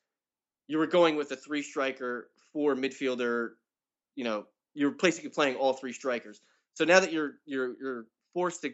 you 0.69 0.79
were 0.79 0.87
going 0.87 1.17
with 1.17 1.33
a 1.33 1.37
three 1.37 1.63
striker, 1.63 2.31
four 2.53 2.77
midfielder. 2.77 3.55
You 4.15 4.23
know, 4.23 4.47
you're 4.73 4.93
basically 4.93 5.31
playing 5.31 5.57
all 5.57 5.73
three 5.73 5.93
strikers. 5.93 6.41
So 6.75 6.85
now 6.85 7.01
that 7.01 7.13
you're 7.13 7.33
you're 7.45 7.75
you're 7.81 8.07
forced 8.35 8.63
to 8.63 8.73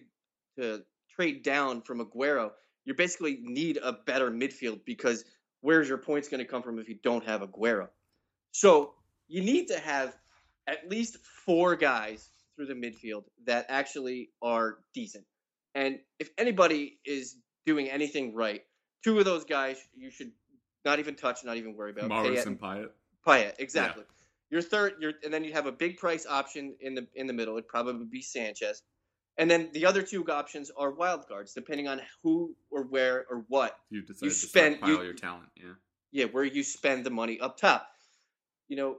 to 0.58 0.82
trade 1.16 1.42
down 1.42 1.80
from 1.80 2.04
Aguero, 2.04 2.50
you 2.84 2.92
basically 2.92 3.38
need 3.40 3.78
a 3.82 3.94
better 3.94 4.30
midfield 4.30 4.84
because 4.84 5.24
where's 5.62 5.88
your 5.88 5.96
points 5.96 6.28
going 6.28 6.44
to 6.44 6.44
come 6.44 6.62
from 6.62 6.78
if 6.78 6.90
you 6.90 6.98
don't 7.02 7.24
have 7.24 7.40
Aguero? 7.40 7.88
So 8.50 8.92
you 9.32 9.42
need 9.42 9.68
to 9.68 9.78
have 9.78 10.14
at 10.66 10.90
least 10.90 11.16
four 11.46 11.74
guys 11.74 12.28
through 12.54 12.66
the 12.66 12.74
midfield 12.74 13.24
that 13.46 13.64
actually 13.70 14.28
are 14.42 14.78
decent. 14.92 15.24
And 15.74 16.00
if 16.18 16.28
anybody 16.36 16.98
is 17.06 17.36
doing 17.64 17.88
anything 17.88 18.34
right, 18.34 18.60
two 19.02 19.18
of 19.18 19.24
those 19.24 19.44
guys 19.44 19.78
you 19.96 20.10
should 20.10 20.32
not 20.84 20.98
even 20.98 21.14
touch, 21.14 21.44
not 21.44 21.56
even 21.56 21.74
worry 21.76 21.92
about. 21.92 22.04
And 22.04 22.60
Payet. 22.60 22.88
Payet, 23.26 23.54
exactly. 23.58 24.04
Yeah. 24.06 24.08
Your 24.50 24.62
third, 24.62 24.96
your 25.00 25.12
and 25.24 25.32
then 25.32 25.44
you 25.44 25.54
have 25.54 25.64
a 25.64 25.72
big 25.72 25.96
price 25.96 26.26
option 26.28 26.76
in 26.80 26.94
the 26.94 27.06
in 27.14 27.26
the 27.26 27.32
middle. 27.32 27.54
It'd 27.54 27.68
probably 27.68 28.04
be 28.04 28.20
Sanchez, 28.20 28.82
and 29.38 29.50
then 29.50 29.70
the 29.72 29.86
other 29.86 30.02
two 30.02 30.26
options 30.28 30.70
are 30.76 30.90
wild 30.90 31.26
cards, 31.26 31.54
depending 31.54 31.88
on 31.88 32.02
who 32.22 32.54
or 32.70 32.82
where 32.82 33.24
or 33.30 33.46
what 33.48 33.78
you 33.88 34.02
you 34.20 34.28
to 34.28 34.30
spend 34.30 34.80
you, 34.84 35.02
your 35.02 35.14
talent. 35.14 35.48
Yeah, 35.56 35.72
yeah, 36.10 36.24
where 36.26 36.44
you 36.44 36.62
spend 36.62 37.04
the 37.04 37.10
money 37.10 37.40
up 37.40 37.56
top. 37.56 37.88
You 38.68 38.76
know, 38.76 38.98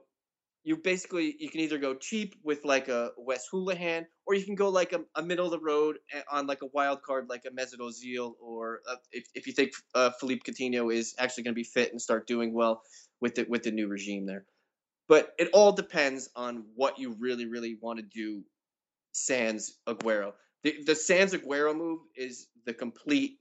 you 0.63 0.77
basically 0.77 1.35
you 1.39 1.49
can 1.49 1.59
either 1.59 1.77
go 1.77 1.93
cheap 1.95 2.35
with 2.43 2.63
like 2.63 2.87
a 2.87 3.11
Wes 3.17 3.47
Hoolahan, 3.51 4.05
or 4.25 4.35
you 4.35 4.45
can 4.45 4.55
go 4.55 4.69
like 4.69 4.93
a, 4.93 5.01
a 5.15 5.21
middle 5.23 5.45
of 5.45 5.51
the 5.51 5.59
road 5.59 5.97
eh, 6.13 6.21
on 6.31 6.47
like 6.47 6.61
a 6.61 6.67
wild 6.73 7.01
card 7.03 7.27
like 7.29 7.43
a 7.45 7.49
Mesut 7.49 7.79
Ozil, 7.79 8.33
or 8.41 8.79
uh, 8.89 8.95
if, 9.11 9.27
if 9.35 9.47
you 9.47 9.53
think 9.53 9.73
uh, 9.93 10.11
Philippe 10.19 10.41
Coutinho 10.49 10.93
is 10.93 11.15
actually 11.19 11.43
going 11.43 11.53
to 11.53 11.59
be 11.59 11.63
fit 11.63 11.91
and 11.91 12.01
start 12.01 12.27
doing 12.27 12.53
well 12.53 12.81
with 13.19 13.35
the 13.35 13.45
with 13.49 13.63
the 13.63 13.71
new 13.71 13.87
regime 13.87 14.25
there. 14.25 14.45
But 15.09 15.33
it 15.37 15.49
all 15.53 15.73
depends 15.73 16.29
on 16.35 16.63
what 16.75 16.97
you 16.97 17.15
really, 17.19 17.45
really 17.45 17.77
want 17.81 17.99
to 17.99 18.03
do. 18.03 18.43
Sans 19.15 19.77
Aguero, 19.87 20.33
the 20.63 20.81
the 20.85 20.95
Sans 20.95 21.33
Aguero 21.33 21.75
move 21.75 21.99
is 22.15 22.47
the 22.65 22.73
complete, 22.73 23.37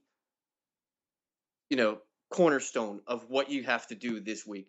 you 1.69 1.77
know, 1.77 1.97
cornerstone 2.29 3.01
of 3.07 3.25
what 3.29 3.49
you 3.49 3.63
have 3.63 3.87
to 3.87 3.95
do 3.95 4.19
this 4.19 4.45
week, 4.45 4.67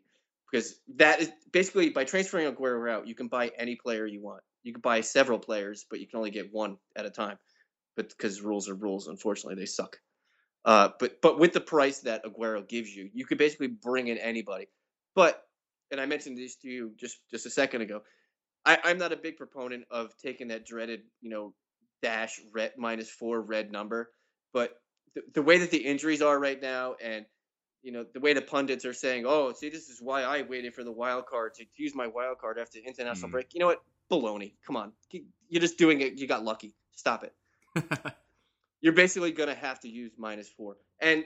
because 0.54 0.76
that 0.98 1.20
is 1.20 1.32
basically 1.52 1.90
by 1.90 2.04
transferring 2.04 2.46
Aguero 2.46 2.88
out, 2.88 3.08
you 3.08 3.14
can 3.16 3.26
buy 3.26 3.50
any 3.58 3.74
player 3.74 4.06
you 4.06 4.22
want. 4.22 4.40
You 4.62 4.72
can 4.72 4.82
buy 4.82 5.00
several 5.00 5.40
players, 5.40 5.84
but 5.90 5.98
you 5.98 6.06
can 6.06 6.18
only 6.18 6.30
get 6.30 6.52
one 6.52 6.76
at 6.94 7.04
a 7.04 7.10
time. 7.10 7.38
But 7.96 8.08
because 8.10 8.40
rules 8.40 8.68
are 8.68 8.74
rules, 8.74 9.08
unfortunately, 9.08 9.56
they 9.56 9.66
suck. 9.66 9.98
Uh, 10.64 10.90
but 11.00 11.20
but 11.20 11.40
with 11.40 11.54
the 11.54 11.60
price 11.60 12.00
that 12.00 12.24
Aguero 12.24 12.66
gives 12.68 12.88
you, 12.88 13.10
you 13.12 13.26
could 13.26 13.36
basically 13.36 13.66
bring 13.66 14.06
in 14.06 14.16
anybody. 14.16 14.68
But 15.16 15.42
and 15.90 16.00
I 16.00 16.06
mentioned 16.06 16.38
this 16.38 16.54
to 16.58 16.68
you 16.68 16.92
just 17.00 17.18
just 17.32 17.46
a 17.46 17.50
second 17.50 17.82
ago. 17.82 18.02
I, 18.64 18.78
I'm 18.84 18.98
not 18.98 19.12
a 19.12 19.16
big 19.16 19.36
proponent 19.36 19.86
of 19.90 20.16
taking 20.18 20.48
that 20.48 20.64
dreaded, 20.64 21.00
you 21.20 21.30
know, 21.30 21.52
dash 22.00 22.40
red 22.52 22.74
minus 22.78 23.10
four 23.10 23.42
red 23.42 23.72
number, 23.72 24.10
but 24.52 24.76
the, 25.16 25.22
the 25.34 25.42
way 25.42 25.58
that 25.58 25.72
the 25.72 25.84
injuries 25.84 26.22
are 26.22 26.38
right 26.38 26.62
now, 26.62 26.94
and 27.02 27.26
you 27.84 27.92
know 27.92 28.04
the 28.14 28.20
way 28.20 28.32
the 28.32 28.42
pundits 28.42 28.84
are 28.84 28.92
saying, 28.92 29.24
"Oh, 29.26 29.52
see, 29.52 29.68
this 29.68 29.88
is 29.88 30.00
why 30.00 30.22
I 30.22 30.42
waited 30.42 30.74
for 30.74 30.82
the 30.82 30.92
wild 30.92 31.26
card 31.26 31.54
to 31.54 31.64
use 31.76 31.94
my 31.94 32.06
wild 32.06 32.38
card 32.38 32.58
after 32.58 32.78
international 32.78 33.28
mm. 33.28 33.32
break." 33.32 33.54
You 33.54 33.60
know 33.60 33.66
what? 33.66 33.82
Baloney. 34.10 34.54
Come 34.66 34.76
on, 34.76 34.92
you're 35.48 35.60
just 35.60 35.78
doing 35.78 36.00
it. 36.00 36.18
You 36.18 36.26
got 36.26 36.44
lucky. 36.44 36.74
Stop 36.92 37.24
it. 37.24 37.34
you're 38.80 38.94
basically 38.94 39.32
gonna 39.32 39.54
have 39.54 39.80
to 39.80 39.88
use 39.88 40.12
minus 40.18 40.48
four, 40.48 40.76
and 41.00 41.24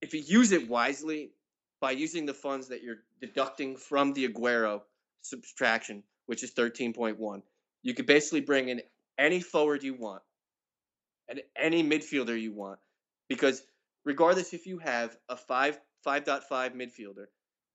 if 0.00 0.14
you 0.14 0.20
use 0.20 0.52
it 0.52 0.68
wisely, 0.68 1.32
by 1.80 1.90
using 1.90 2.24
the 2.24 2.34
funds 2.34 2.68
that 2.68 2.82
you're 2.82 3.02
deducting 3.20 3.76
from 3.76 4.12
the 4.12 4.26
Aguero 4.26 4.80
subtraction, 5.20 6.02
which 6.26 6.42
is 6.42 6.54
13.1, 6.54 7.42
you 7.82 7.94
could 7.94 8.06
basically 8.06 8.40
bring 8.40 8.70
in 8.70 8.80
any 9.18 9.40
forward 9.40 9.82
you 9.82 9.94
want 9.94 10.22
and 11.28 11.42
any 11.56 11.82
midfielder 11.82 12.40
you 12.40 12.52
want. 12.52 12.78
Because 13.28 13.62
regardless 14.04 14.52
if 14.52 14.66
you 14.66 14.78
have 14.78 15.16
a 15.28 15.36
5 15.36 15.78
5.5 16.06 16.42
midfielder, 16.74 17.26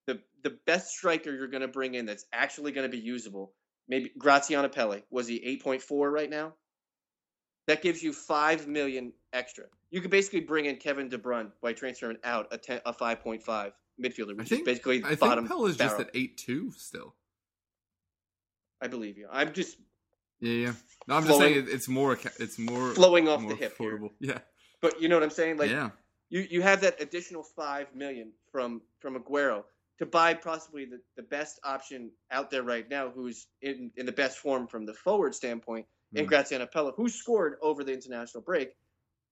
the 0.05 0.21
the 0.43 0.57
best 0.65 0.89
striker 0.89 1.33
you're 1.33 1.47
going 1.47 1.61
to 1.61 1.67
bring 1.67 1.95
in 1.95 2.05
that's 2.05 2.25
actually 2.31 2.71
going 2.71 2.89
to 2.89 2.95
be 2.95 3.01
usable, 3.03 3.53
maybe 3.87 4.11
Graziano 4.17 4.69
Pelle, 4.69 5.01
was 5.09 5.27
he 5.27 5.59
8.4 5.63 6.11
right 6.11 6.29
now? 6.29 6.53
That 7.67 7.81
gives 7.81 8.01
you 8.01 8.13
5 8.13 8.67
million 8.67 9.13
extra. 9.33 9.65
You 9.91 10.01
could 10.01 10.11
basically 10.11 10.41
bring 10.41 10.65
in 10.65 10.77
Kevin 10.77 11.09
De 11.09 11.17
Bruyne 11.17 11.51
by 11.61 11.73
transferring 11.73 12.17
out 12.23 12.47
a, 12.51 12.57
10, 12.57 12.81
a 12.85 12.93
5.5 12.93 13.71
midfielder, 14.01 14.35
which 14.37 14.49
think, 14.49 14.61
is 14.61 14.65
basically 14.65 15.03
I 15.03 15.15
bottom. 15.15 15.45
think 15.45 15.49
Pelle 15.49 15.65
is 15.65 15.77
just 15.77 15.99
at 15.99 16.09
eight 16.13 16.37
two 16.37 16.71
still. 16.77 17.15
I 18.81 18.87
believe 18.87 19.17
you. 19.17 19.27
I'm 19.31 19.53
just. 19.53 19.77
Yeah, 20.39 20.53
yeah. 20.53 20.73
No, 21.07 21.15
I'm 21.15 21.23
flowing, 21.23 21.53
just 21.53 21.65
saying 21.65 21.75
it's 21.75 21.87
more. 21.87 22.17
It's 22.39 22.57
more 22.57 22.91
flowing 22.91 23.27
off 23.27 23.41
more 23.41 23.51
the 23.51 23.57
hip. 23.57 23.77
Affordable. 23.77 24.11
Here. 24.19 24.31
Yeah. 24.35 24.39
But 24.81 25.01
you 25.01 25.09
know 25.09 25.17
what 25.17 25.23
I'm 25.23 25.29
saying? 25.29 25.57
Like, 25.57 25.69
yeah. 25.69 25.89
You 26.29 26.45
you 26.49 26.61
have 26.61 26.81
that 26.81 27.01
additional 27.01 27.43
five 27.43 27.93
million 27.95 28.31
from 28.51 28.81
from 28.99 29.15
Aguero 29.15 29.63
to 29.99 30.05
buy 30.05 30.33
possibly 30.33 30.85
the, 30.85 30.99
the 31.17 31.23
best 31.23 31.59
option 31.63 32.11
out 32.31 32.49
there 32.49 32.63
right 32.63 32.89
now, 32.89 33.09
who's 33.09 33.47
in 33.61 33.91
in 33.97 34.05
the 34.05 34.11
best 34.11 34.37
form 34.37 34.67
from 34.67 34.85
the 34.85 34.93
forward 34.93 35.35
standpoint, 35.35 35.85
mm. 36.13 36.19
in 36.19 36.25
Graziano 36.25 36.65
Pelle, 36.65 36.93
who 36.95 37.09
scored 37.09 37.55
over 37.61 37.83
the 37.83 37.93
international 37.93 38.43
break, 38.43 38.71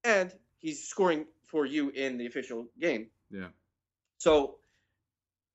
and 0.04 0.34
he's 0.60 0.88
scoring 0.88 1.26
for 1.46 1.66
you 1.66 1.90
in 1.90 2.18
the 2.18 2.26
official 2.26 2.68
game. 2.80 3.08
Yeah. 3.32 3.48
So, 4.18 4.56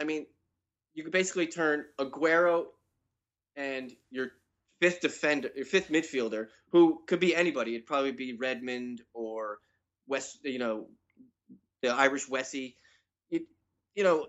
I 0.00 0.04
mean, 0.04 0.26
you 0.94 1.02
could 1.02 1.12
basically 1.12 1.46
turn 1.46 1.84
Aguero 1.99 2.66
and 3.56 3.92
your 4.11 4.28
fifth 4.80 5.00
defender, 5.00 5.50
your 5.54 5.66
fifth 5.66 5.90
midfielder, 5.90 6.46
who 6.70 7.02
could 7.06 7.20
be 7.20 7.34
anybody. 7.34 7.75
It'd 7.75 7.87
probably 7.87 8.12
be 8.12 8.34
Redmond 8.34 9.02
or 9.12 9.58
West, 10.06 10.38
you 10.44 10.58
know, 10.58 10.87
the 11.83 11.89
Irish 11.89 12.29
Wessie. 12.29 12.77
You, 13.31 13.47
you 13.95 14.05
know, 14.05 14.27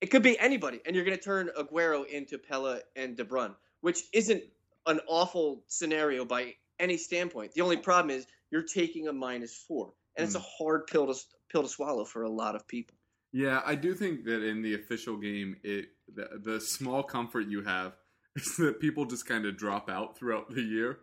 it 0.00 0.06
could 0.06 0.22
be 0.22 0.38
anybody, 0.38 0.80
and 0.86 0.94
you're 0.94 1.04
going 1.04 1.16
to 1.16 1.22
turn 1.22 1.50
Aguero 1.58 2.06
into 2.06 2.38
Pelle 2.38 2.80
and 2.94 3.16
De 3.16 3.24
Bruyne, 3.24 3.54
which 3.80 4.02
isn't 4.12 4.42
an 4.86 5.00
awful 5.08 5.64
scenario 5.66 6.24
by 6.24 6.54
any 6.78 6.96
standpoint. 6.96 7.52
The 7.54 7.62
only 7.62 7.78
problem 7.78 8.14
is 8.14 8.26
you're 8.50 8.62
taking 8.62 9.08
a 9.08 9.12
minus 9.12 9.56
four, 9.56 9.92
and 10.16 10.24
mm. 10.24 10.26
it's 10.26 10.36
a 10.36 10.40
hmm. 10.40 10.44
hard 10.58 10.86
pill 10.86 11.06
to 11.06 11.18
pill 11.50 11.62
to 11.62 11.68
swallow 11.68 12.04
for 12.04 12.22
a 12.22 12.30
lot 12.30 12.54
of 12.54 12.66
people. 12.68 12.96
Yeah, 13.32 13.62
I 13.64 13.74
do 13.74 13.94
think 13.94 14.24
that 14.26 14.44
in 14.44 14.62
the 14.62 14.74
official 14.74 15.16
game, 15.16 15.56
it 15.64 15.86
the, 16.14 16.28
the 16.42 16.60
small 16.60 17.02
comfort 17.02 17.48
you 17.48 17.62
have 17.62 17.94
is 18.36 18.56
that 18.58 18.80
people 18.80 19.06
just 19.06 19.26
kind 19.26 19.46
of 19.46 19.56
drop 19.56 19.88
out 19.90 20.16
throughout 20.16 20.54
the 20.54 20.62
year, 20.62 20.98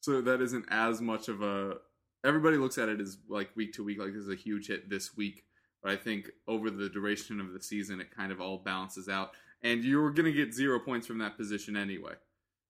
so 0.00 0.20
that 0.20 0.40
isn't 0.40 0.66
as 0.70 1.00
much 1.00 1.28
of 1.28 1.42
a. 1.42 1.74
Everybody 2.24 2.56
looks 2.56 2.78
at 2.78 2.88
it 2.88 3.00
as 3.00 3.18
like 3.28 3.50
week 3.56 3.72
to 3.74 3.84
week, 3.84 3.98
like 3.98 4.12
this 4.12 4.22
is 4.22 4.28
a 4.28 4.36
huge 4.36 4.68
hit 4.68 4.88
this 4.88 5.16
week. 5.16 5.44
But 5.82 5.92
I 5.92 5.96
think 5.96 6.30
over 6.46 6.70
the 6.70 6.88
duration 6.88 7.40
of 7.40 7.52
the 7.52 7.60
season, 7.60 8.00
it 8.00 8.14
kind 8.14 8.30
of 8.30 8.40
all 8.40 8.58
balances 8.58 9.08
out, 9.08 9.32
and 9.62 9.82
you're 9.82 10.10
going 10.10 10.26
to 10.26 10.32
get 10.32 10.54
zero 10.54 10.78
points 10.78 11.06
from 11.06 11.18
that 11.18 11.36
position 11.36 11.76
anyway. 11.76 12.14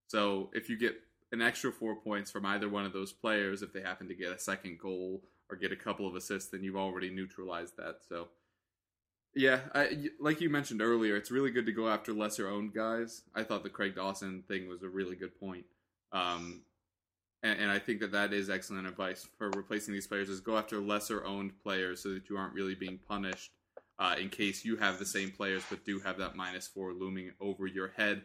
So 0.06 0.50
if 0.54 0.71
you 0.71 0.78
get 0.78 0.94
an 1.32 1.42
extra 1.42 1.73
four 1.73 1.97
points 1.97 2.30
from 2.30 2.47
either 2.47 2.68
one 2.68 2.85
of 2.85 2.92
those 2.92 3.12
players, 3.12 3.62
if 3.62 3.73
they 3.73 3.82
happen 3.82 4.09
to 4.09 4.14
get 4.14 4.32
a 4.32 4.38
second 4.38 4.78
goal 4.78 5.23
or 5.50 5.56
get 5.56 5.73
a 5.73 5.76
couple 5.76 6.06
of 6.06 6.14
assists, 6.14 6.50
then 6.50 6.62
you've 6.62 6.76
already 6.76 7.11
neutralized 7.11 7.76
that. 7.76 7.99
So 8.09 8.28
yeah, 9.35 9.61
I, 9.75 10.09
like 10.21 10.40
you 10.40 10.50
mentioned 10.50 10.82
earlier, 10.82 11.16
it's 11.16 11.30
really 11.30 11.50
good 11.50 11.66
to 11.66 11.73
go 11.73 11.88
after 11.88 12.12
lesser 12.12 12.49
owned 12.49 12.75
guys. 12.75 13.23
I 13.35 13.44
thought 13.44 13.62
the 13.62 13.71
Craig 13.71 13.94
Dawson 13.94 14.44
thing 14.47 14.68
was 14.68 14.82
a 14.82 14.88
really 14.88 15.16
good 15.16 15.38
point. 15.40 15.64
Um, 16.12 16.62
and, 17.42 17.58
and, 17.61 17.70
I 17.70 17.78
think 17.78 18.00
that 18.00 18.12
that 18.12 18.32
is 18.32 18.50
excellent 18.50 18.87
advice 18.87 19.26
for 19.37 19.50
replacing 19.50 19.92
these 19.94 20.06
players 20.06 20.28
is 20.28 20.40
go 20.40 20.56
after 20.56 20.78
lesser 20.78 21.25
owned 21.25 21.52
players 21.62 22.02
so 22.02 22.11
that 22.11 22.28
you 22.28 22.37
aren't 22.37 22.54
really 22.54 22.75
being 22.75 22.99
punished 23.08 23.52
uh, 23.99 24.14
in 24.18 24.28
case 24.28 24.64
you 24.64 24.76
have 24.76 24.99
the 24.99 25.06
same 25.06 25.30
players 25.30 25.62
but 25.68 25.84
do 25.84 25.99
have 26.00 26.18
that 26.18 26.37
minus 26.37 26.66
four 26.66 26.92
looming 26.92 27.32
over 27.40 27.66
your 27.66 27.88
head. 27.96 28.22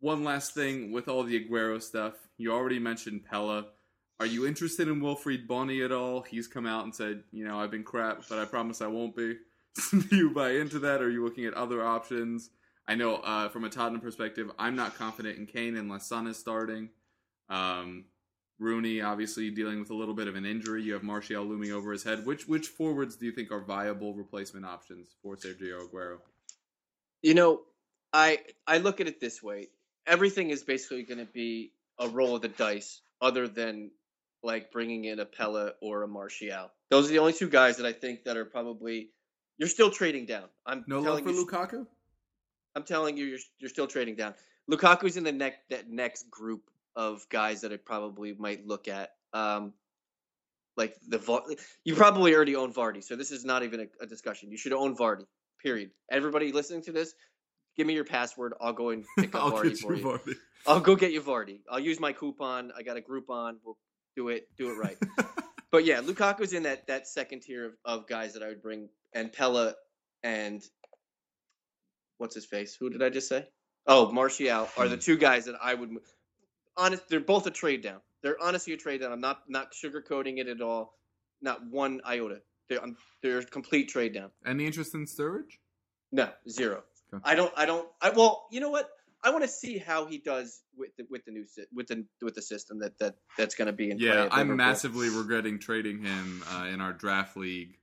One 0.00 0.24
last 0.24 0.54
thing 0.54 0.92
with 0.92 1.08
all 1.08 1.22
the 1.22 1.42
Aguero 1.42 1.82
stuff, 1.82 2.14
you 2.36 2.52
already 2.52 2.78
mentioned 2.78 3.24
Pella. 3.24 3.66
Are 4.20 4.26
you 4.26 4.46
interested 4.46 4.88
in 4.88 5.00
Wilfried 5.00 5.46
Bony 5.46 5.82
at 5.82 5.92
all? 5.92 6.22
He's 6.22 6.46
come 6.46 6.66
out 6.66 6.84
and 6.84 6.94
said, 6.94 7.22
you 7.32 7.46
know, 7.46 7.60
I've 7.60 7.70
been 7.70 7.84
crap, 7.84 8.22
but 8.28 8.38
I 8.38 8.44
promise 8.44 8.80
I 8.80 8.86
won't 8.86 9.16
be. 9.16 9.36
do 9.90 10.16
you 10.16 10.30
buy 10.30 10.52
into 10.52 10.78
that? 10.80 11.02
Or 11.02 11.06
are 11.06 11.10
you 11.10 11.24
looking 11.24 11.44
at 11.44 11.54
other 11.54 11.84
options? 11.84 12.50
I 12.88 12.94
know 12.94 13.16
uh, 13.16 13.48
from 13.48 13.64
a 13.64 13.68
Tottenham 13.68 14.00
perspective, 14.00 14.50
I'm 14.58 14.76
not 14.76 14.96
confident 14.96 15.38
in 15.38 15.46
Kane 15.46 15.76
unless 15.76 16.08
Son 16.08 16.26
is 16.26 16.38
starting. 16.38 16.90
Um, 17.48 18.04
Rooney 18.58 19.02
obviously 19.02 19.50
dealing 19.50 19.78
with 19.80 19.90
a 19.90 19.94
little 19.94 20.14
bit 20.14 20.28
of 20.28 20.34
an 20.34 20.46
injury. 20.46 20.82
You 20.82 20.94
have 20.94 21.02
Martial 21.02 21.44
looming 21.44 21.72
over 21.72 21.92
his 21.92 22.02
head. 22.02 22.24
Which 22.24 22.48
which 22.48 22.68
forwards 22.68 23.16
do 23.16 23.26
you 23.26 23.32
think 23.32 23.50
are 23.50 23.60
viable 23.60 24.14
replacement 24.14 24.64
options 24.64 25.08
for 25.22 25.36
Sergio 25.36 25.88
Aguero? 25.88 26.18
You 27.22 27.34
know, 27.34 27.62
I 28.12 28.40
I 28.66 28.78
look 28.78 29.00
at 29.00 29.06
it 29.06 29.20
this 29.20 29.42
way. 29.42 29.68
Everything 30.06 30.50
is 30.50 30.62
basically 30.62 31.02
going 31.02 31.18
to 31.18 31.30
be 31.30 31.72
a 31.98 32.08
roll 32.08 32.36
of 32.36 32.42
the 32.42 32.48
dice, 32.48 33.00
other 33.20 33.48
than 33.48 33.90
like 34.42 34.70
bringing 34.70 35.04
in 35.04 35.18
a 35.18 35.26
Pelle 35.26 35.72
or 35.82 36.02
a 36.02 36.08
Martial. 36.08 36.70
Those 36.90 37.06
are 37.06 37.12
the 37.12 37.18
only 37.18 37.32
two 37.32 37.48
guys 37.48 37.76
that 37.78 37.86
I 37.86 37.92
think 37.92 38.24
that 38.24 38.36
are 38.36 38.44
probably 38.44 39.10
you're 39.58 39.68
still 39.68 39.90
trading 39.90 40.26
down. 40.26 40.44
I'm 40.64 40.84
no 40.86 41.00
love 41.00 41.22
for 41.22 41.30
you, 41.30 41.44
Lukaku. 41.44 41.86
I'm 42.74 42.84
telling 42.84 43.16
you, 43.16 43.26
you're 43.26 43.38
you're 43.58 43.70
still 43.70 43.86
trading 43.86 44.14
down. 44.14 44.34
Lukaku's 44.70 45.16
in 45.16 45.24
the 45.24 45.32
next 45.32 45.58
that 45.70 45.90
next 45.90 46.30
group 46.30 46.70
of 46.96 47.28
guys 47.28 47.60
that 47.60 47.72
I 47.72 47.76
probably 47.76 48.34
might 48.34 48.66
look 48.66 48.88
at. 48.88 49.10
Um, 49.32 49.74
like 50.76 50.94
the 51.08 51.56
you 51.84 51.94
probably 51.94 52.34
already 52.34 52.56
own 52.56 52.72
Vardy, 52.72 53.02
so 53.02 53.16
this 53.16 53.30
is 53.30 53.44
not 53.44 53.62
even 53.62 53.80
a, 53.80 54.04
a 54.04 54.06
discussion. 54.06 54.50
You 54.50 54.58
should 54.58 54.72
own 54.72 54.96
Vardy. 54.96 55.26
Period. 55.62 55.90
Everybody 56.10 56.52
listening 56.52 56.82
to 56.82 56.92
this, 56.92 57.14
give 57.76 57.86
me 57.86 57.94
your 57.94 58.04
password. 58.04 58.52
I'll 58.60 58.74
go 58.74 58.90
and 58.90 59.04
pick 59.18 59.34
up 59.34 59.42
Vardy 59.54 59.78
for 59.78 59.94
you. 59.94 60.04
Vardy. 60.04 60.34
I'll 60.66 60.80
go 60.80 60.94
get 60.96 61.12
you 61.12 61.22
Vardy. 61.22 61.60
I'll 61.70 61.80
use 61.80 61.98
my 62.00 62.12
coupon. 62.12 62.72
I 62.76 62.82
got 62.82 62.96
a 62.96 63.00
Groupon. 63.00 63.54
We'll 63.64 63.78
do 64.16 64.28
it. 64.28 64.48
Do 64.58 64.70
it 64.70 64.74
right. 64.74 64.96
but 65.70 65.84
yeah, 65.84 66.00
Lukaku's 66.00 66.52
in 66.52 66.64
that 66.64 66.86
that 66.88 67.06
second 67.08 67.40
tier 67.40 67.64
of, 67.66 67.72
of 67.84 68.06
guys 68.08 68.34
that 68.34 68.42
I 68.42 68.48
would 68.48 68.62
bring 68.62 68.88
and 69.14 69.32
Pella, 69.32 69.74
and 70.22 70.62
what's 72.18 72.34
his 72.34 72.44
face? 72.44 72.76
Who 72.78 72.90
did 72.90 73.02
I 73.02 73.08
just 73.08 73.28
say? 73.28 73.46
Oh, 73.86 74.10
Martial 74.12 74.68
are 74.76 74.88
the 74.88 74.96
Hmm. 74.96 75.00
two 75.00 75.16
guys 75.16 75.44
that 75.46 75.54
I 75.62 75.74
would. 75.74 75.90
Honest, 76.76 77.08
they're 77.08 77.20
both 77.20 77.46
a 77.46 77.50
trade 77.50 77.82
down. 77.82 78.00
They're 78.22 78.40
honestly 78.42 78.72
a 78.72 78.76
trade 78.76 79.00
down. 79.00 79.12
I'm 79.12 79.20
not 79.20 79.42
not 79.48 79.72
sugarcoating 79.72 80.38
it 80.38 80.48
at 80.48 80.60
all. 80.60 80.94
Not 81.40 81.64
one 81.66 82.00
iota. 82.06 82.40
They're 82.68 82.82
um, 82.82 82.96
they're 83.22 83.38
a 83.38 83.44
complete 83.44 83.88
trade 83.88 84.14
down. 84.14 84.30
Any 84.44 84.66
interest 84.66 84.94
in 84.94 85.06
Sturridge? 85.06 85.58
No, 86.12 86.28
zero. 86.48 86.82
Okay. 87.12 87.22
I 87.24 87.34
don't. 87.34 87.52
I 87.56 87.66
don't. 87.66 87.88
I 88.00 88.10
well, 88.10 88.46
you 88.50 88.60
know 88.60 88.70
what? 88.70 88.90
I 89.22 89.30
want 89.30 89.42
to 89.42 89.48
see 89.48 89.78
how 89.78 90.06
he 90.06 90.18
does 90.18 90.62
with 90.76 90.94
the 90.96 91.06
with 91.10 91.24
the 91.24 91.32
new 91.32 91.44
with 91.74 91.88
the 91.88 92.04
with 92.22 92.34
the 92.34 92.42
system 92.42 92.78
that 92.80 92.98
that 92.98 93.16
that's 93.36 93.54
going 93.54 93.66
to 93.66 93.72
be 93.72 93.90
in. 93.90 93.98
Yeah, 93.98 94.28
I'm 94.30 94.56
massively 94.56 95.08
regretting 95.08 95.58
trading 95.58 96.02
him 96.02 96.44
uh, 96.52 96.66
in 96.66 96.80
our 96.80 96.92
draft 96.92 97.36
league. 97.36 97.78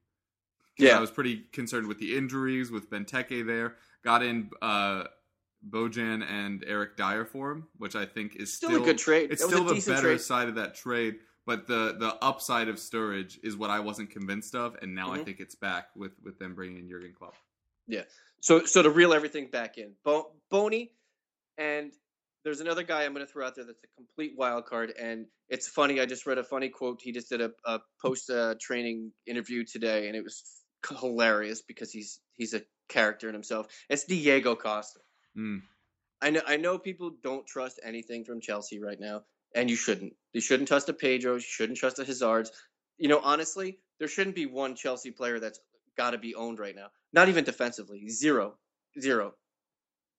Yeah. 0.77 0.97
I 0.97 1.00
was 1.00 1.12
pretty 1.12 1.43
concerned 1.51 1.88
with 1.88 2.00
the 2.00 2.17
injuries 2.17 2.71
with 2.71 2.89
Benteke 2.89 3.45
there. 3.45 3.75
Got 4.03 4.23
in 4.23 4.50
uh, 4.62 5.03
Bojan 5.70 6.24
and 6.29 6.63
Eric 6.67 6.98
Dier 6.98 7.25
for 7.25 7.51
him, 7.51 7.67
which 7.77 7.96
I 7.96 8.05
think 8.05 8.36
is 8.36 8.53
Still 8.53 8.70
still, 8.72 8.82
a 8.84 8.86
good 8.86 8.98
trade. 8.98 9.32
It's 9.32 9.41
That 9.41 9.48
still 9.50 9.63
the 9.63 9.75
better 9.86 10.01
trade. 10.10 10.22
side 10.22 10.50
of 10.50 10.55
that 10.55 10.75
trade, 10.75 11.20
but 11.46 11.67
the 11.67 11.96
the 12.00 12.15
upside 12.24 12.67
of 12.67 12.75
Sturridge 12.77 13.39
is 13.43 13.55
what 13.55 13.70
I 13.70 13.79
wasn't 13.79 14.10
convinced 14.12 14.55
of, 14.55 14.75
and 14.82 14.93
now 14.93 15.12
I 15.13 15.20
Mhm. 15.20 15.25
think 15.25 15.39
it's 15.39 15.55
back 15.55 15.96
with 15.96 16.12
with 16.22 16.38
them 16.39 16.53
bringing 16.55 16.79
in 16.79 16.89
Jurgen 16.89 17.13
Klopp. 17.13 17.36
Yeah. 17.88 18.03
So 18.41 18.65
so 18.65 18.82
to 18.82 18.89
reel 18.89 19.13
everything 19.13 19.50
back 19.50 19.77
in, 19.77 19.96
Bo- 20.03 20.36
Bony, 20.50 20.93
and 21.58 21.93
there's 22.43 22.60
another 22.60 22.84
guy 22.84 23.03
I'm 23.05 23.13
going 23.13 23.25
to 23.25 23.32
throw 23.32 23.46
out 23.48 23.55
there 23.55 23.63
that's 23.63 23.84
a 23.86 23.88
complete 23.96 24.36
wild 24.38 24.65
card, 24.65 24.91
and 25.00 25.27
it's 25.48 25.67
funny. 25.70 26.01
I 26.01 26.05
just 26.05 26.25
read 26.25 26.38
a 26.38 26.43
funny 26.43 26.67
quote. 26.67 27.01
He 27.01 27.13
just 27.13 27.29
did 27.29 27.39
a, 27.39 27.53
a 27.65 27.79
post 28.01 28.29
uh, 28.29 28.55
training 28.60 29.13
interview 29.25 29.63
today, 29.63 30.08
and 30.08 30.15
it 30.17 30.24
was 30.25 30.43
hilarious 31.00 31.62
because 31.62 31.91
he's 31.93 32.20
he's 32.34 32.53
a 32.53 32.62
character 32.89 33.29
in 33.29 33.34
himself. 33.34 33.67
It's 33.89 34.03
Diego 34.03 34.55
Costa. 34.55 35.00
Mm. 35.38 35.62
I 36.22 36.30
know 36.30 36.42
I 36.48 36.58
know 36.58 36.78
people 36.78 37.12
don't 37.22 37.46
trust 37.46 37.80
anything 37.84 38.24
from 38.24 38.40
Chelsea 38.40 38.80
right 38.80 39.00
now, 39.00 39.24
and 39.56 39.70
you 39.70 39.75
shouldn't. 39.75 40.13
You 40.34 40.42
shouldn't 40.42 40.70
trust 40.70 40.88
the 40.88 40.94
Pedros. 40.94 41.36
You 41.36 41.40
shouldn't 41.42 41.78
trust 41.78 41.98
the 41.98 42.06
Hazards. 42.06 42.52
You 42.98 43.10
know, 43.10 43.20
honestly, 43.22 43.80
there 44.00 44.08
shouldn't 44.08 44.36
be 44.36 44.46
one 44.46 44.75
Chelsea 44.75 45.12
player 45.12 45.40
that's 45.40 45.60
got 45.98 46.12
to 46.12 46.18
be 46.18 46.36
owned 46.36 46.60
right 46.60 46.75
now. 46.75 46.88
Not 47.12 47.30
even 47.30 47.44
defensively. 47.44 48.10
Zero, 48.10 48.56
zero. 49.00 49.34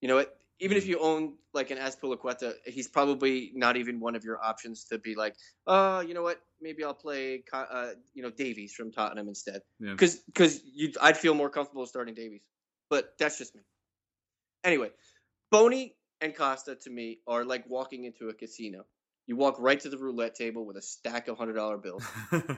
You 0.00 0.08
know 0.08 0.16
what? 0.16 0.36
Even 0.60 0.76
if 0.76 0.86
you 0.86 0.98
own 1.00 1.34
like 1.52 1.70
an 1.70 1.78
Azpilicueta, 1.78 2.52
he's 2.66 2.86
probably 2.86 3.50
not 3.54 3.76
even 3.76 3.98
one 3.98 4.14
of 4.14 4.24
your 4.24 4.42
options 4.42 4.84
to 4.84 4.98
be 4.98 5.14
like, 5.14 5.34
oh, 5.66 6.00
you 6.00 6.14
know 6.14 6.22
what? 6.22 6.40
Maybe 6.60 6.84
I'll 6.84 6.94
play, 6.94 7.42
uh, 7.52 7.90
you 8.12 8.22
know, 8.22 8.30
Davies 8.30 8.72
from 8.72 8.92
Tottenham 8.92 9.28
instead. 9.28 9.62
Yeah. 9.80 9.92
Because 9.92 10.16
because 10.16 10.60
you, 10.64 10.92
I'd 11.00 11.16
feel 11.16 11.34
more 11.34 11.50
comfortable 11.50 11.86
starting 11.86 12.14
Davies. 12.14 12.42
But 12.88 13.14
that's 13.18 13.38
just 13.38 13.54
me. 13.54 13.62
Anyway, 14.64 14.90
Bony 15.50 15.94
and 16.20 16.34
Costa 16.34 16.74
to 16.74 16.90
me 16.90 17.18
are 17.26 17.44
like 17.44 17.68
walking 17.68 18.04
into 18.04 18.28
a 18.30 18.34
casino. 18.34 18.84
You 19.26 19.36
walk 19.36 19.56
right 19.58 19.78
to 19.80 19.88
the 19.88 19.98
roulette 19.98 20.34
table 20.34 20.66
with 20.66 20.76
a 20.76 20.82
stack 20.82 21.28
of 21.28 21.36
hundred 21.38 21.54
dollar 21.54 21.78
bills. 21.78 22.04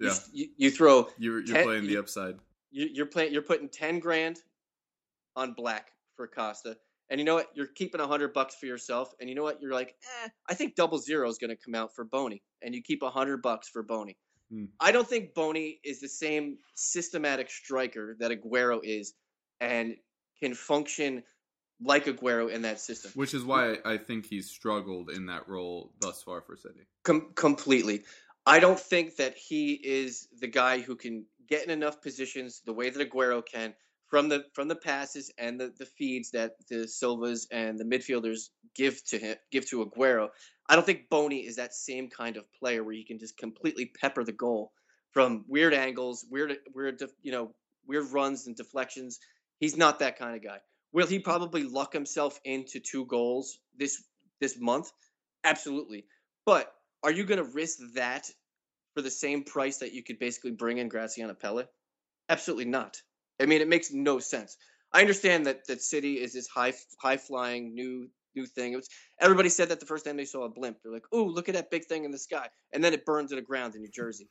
You 0.00 0.06
yeah, 0.06 0.12
s- 0.12 0.28
You, 0.32 0.48
you 0.56 0.70
throw 0.72 1.08
you're 1.18 1.38
you're 1.44 1.54
Ten- 1.56 1.64
playing 1.64 1.82
the 1.86 1.92
you- 1.92 1.98
upside. 2.00 2.36
you, 2.72 2.88
you're 2.92 3.06
playing 3.06 3.32
you're 3.32 3.42
putting 3.42 3.68
10 3.68 4.00
grand 4.00 4.40
on 5.36 5.52
black 5.52 5.92
for 6.16 6.26
Costa. 6.26 6.76
And 7.10 7.20
you 7.20 7.24
know 7.24 7.34
what? 7.34 7.50
You're 7.54 7.68
keeping 7.68 8.00
a 8.00 8.06
hundred 8.06 8.32
bucks 8.32 8.56
for 8.56 8.66
yourself. 8.66 9.12
And 9.20 9.28
you 9.28 9.36
know 9.36 9.44
what? 9.44 9.62
You're 9.62 9.72
like, 9.72 9.94
eh, 10.24 10.28
I 10.48 10.54
think 10.54 10.74
double 10.74 10.98
zero 10.98 11.28
is 11.28 11.38
going 11.38 11.50
to 11.50 11.56
come 11.56 11.74
out 11.76 11.94
for 11.94 12.04
Bony. 12.04 12.42
And 12.62 12.74
you 12.74 12.82
keep 12.82 13.02
a 13.02 13.10
hundred 13.10 13.40
bucks 13.42 13.68
for 13.68 13.82
Bony. 13.84 14.16
Hmm. 14.50 14.64
I 14.80 14.90
don't 14.90 15.06
think 15.06 15.32
Bony 15.34 15.78
is 15.84 16.00
the 16.00 16.08
same 16.08 16.58
systematic 16.74 17.48
striker 17.50 18.16
that 18.18 18.32
Aguero 18.32 18.80
is 18.82 19.14
and 19.60 19.94
can 20.44 20.54
function 20.54 21.22
like 21.82 22.04
Aguero 22.04 22.50
in 22.50 22.62
that 22.62 22.78
system. 22.78 23.10
Which 23.14 23.32
is 23.32 23.44
why 23.44 23.78
I 23.84 23.96
think 23.96 24.26
he's 24.26 24.50
struggled 24.50 25.10
in 25.10 25.26
that 25.26 25.48
role 25.48 25.92
thus 26.00 26.22
far 26.22 26.42
for 26.42 26.56
City. 26.56 26.86
Com- 27.02 27.32
completely. 27.34 28.04
I 28.46 28.60
don't 28.60 28.78
think 28.78 29.16
that 29.16 29.36
he 29.36 29.72
is 29.72 30.28
the 30.38 30.46
guy 30.46 30.80
who 30.80 30.96
can 30.96 31.24
get 31.48 31.64
in 31.64 31.70
enough 31.70 32.02
positions 32.02 32.60
the 32.66 32.74
way 32.74 32.90
that 32.90 33.10
Aguero 33.10 33.42
can 33.44 33.74
from 34.06 34.28
the 34.28 34.44
from 34.52 34.68
the 34.68 34.76
passes 34.76 35.32
and 35.38 35.58
the, 35.58 35.72
the 35.78 35.86
feeds 35.86 36.30
that 36.32 36.52
the 36.68 36.86
Silvas 36.86 37.46
and 37.50 37.78
the 37.78 37.84
midfielders 37.84 38.50
give 38.74 39.02
to 39.06 39.18
him 39.18 39.36
give 39.50 39.66
to 39.70 39.84
Aguero. 39.84 40.28
I 40.68 40.74
don't 40.74 40.84
think 40.84 41.08
Bony 41.08 41.38
is 41.38 41.56
that 41.56 41.74
same 41.74 42.08
kind 42.08 42.36
of 42.36 42.44
player 42.52 42.84
where 42.84 42.94
he 42.94 43.04
can 43.04 43.18
just 43.18 43.38
completely 43.38 43.86
pepper 43.98 44.24
the 44.24 44.32
goal 44.32 44.72
from 45.10 45.44
weird 45.48 45.72
angles, 45.72 46.26
weird 46.30 46.56
weird 46.74 47.02
you 47.22 47.32
know 47.32 47.54
weird 47.86 48.10
runs 48.12 48.46
and 48.46 48.56
deflections. 48.56 49.20
He's 49.60 49.76
not 49.76 49.98
that 50.00 50.18
kind 50.18 50.36
of 50.36 50.42
guy. 50.42 50.58
Will 50.92 51.06
he 51.06 51.16
mm-hmm. 51.16 51.24
probably 51.24 51.64
luck 51.64 51.92
himself 51.92 52.40
into 52.44 52.80
two 52.80 53.06
goals 53.06 53.58
this 53.76 54.02
this 54.40 54.58
month? 54.58 54.92
Absolutely. 55.44 56.06
But 56.46 56.72
are 57.02 57.12
you 57.12 57.24
going 57.24 57.44
to 57.44 57.50
risk 57.52 57.78
that 57.94 58.30
for 58.94 59.02
the 59.02 59.10
same 59.10 59.44
price 59.44 59.78
that 59.78 59.92
you 59.92 60.02
could 60.02 60.18
basically 60.18 60.52
bring 60.52 60.78
in 60.78 60.88
Graziano 60.88 61.34
Pelle? 61.34 61.64
Absolutely 62.28 62.64
not. 62.66 63.00
I 63.40 63.46
mean, 63.46 63.60
it 63.60 63.68
makes 63.68 63.92
no 63.92 64.18
sense. 64.18 64.56
I 64.92 65.00
understand 65.00 65.46
that 65.46 65.66
that 65.66 65.82
City 65.82 66.20
is 66.20 66.32
this 66.32 66.46
high 66.46 66.72
high 67.00 67.16
flying 67.16 67.74
new 67.74 68.08
new 68.36 68.46
thing. 68.46 68.72
It 68.72 68.76
was 68.76 68.88
everybody 69.20 69.48
said 69.48 69.68
that 69.70 69.80
the 69.80 69.86
first 69.86 70.04
time 70.04 70.16
they 70.16 70.24
saw 70.24 70.44
a 70.44 70.48
blimp, 70.48 70.78
they're 70.82 70.92
like, 70.92 71.06
"Oh, 71.12 71.24
look 71.24 71.48
at 71.48 71.54
that 71.56 71.70
big 71.70 71.84
thing 71.84 72.04
in 72.04 72.12
the 72.12 72.18
sky," 72.18 72.48
and 72.72 72.82
then 72.82 72.92
it 72.92 73.04
burns 73.04 73.30
to 73.30 73.36
the 73.36 73.42
ground 73.42 73.74
in 73.74 73.82
New 73.82 73.90
Jersey. 73.90 74.28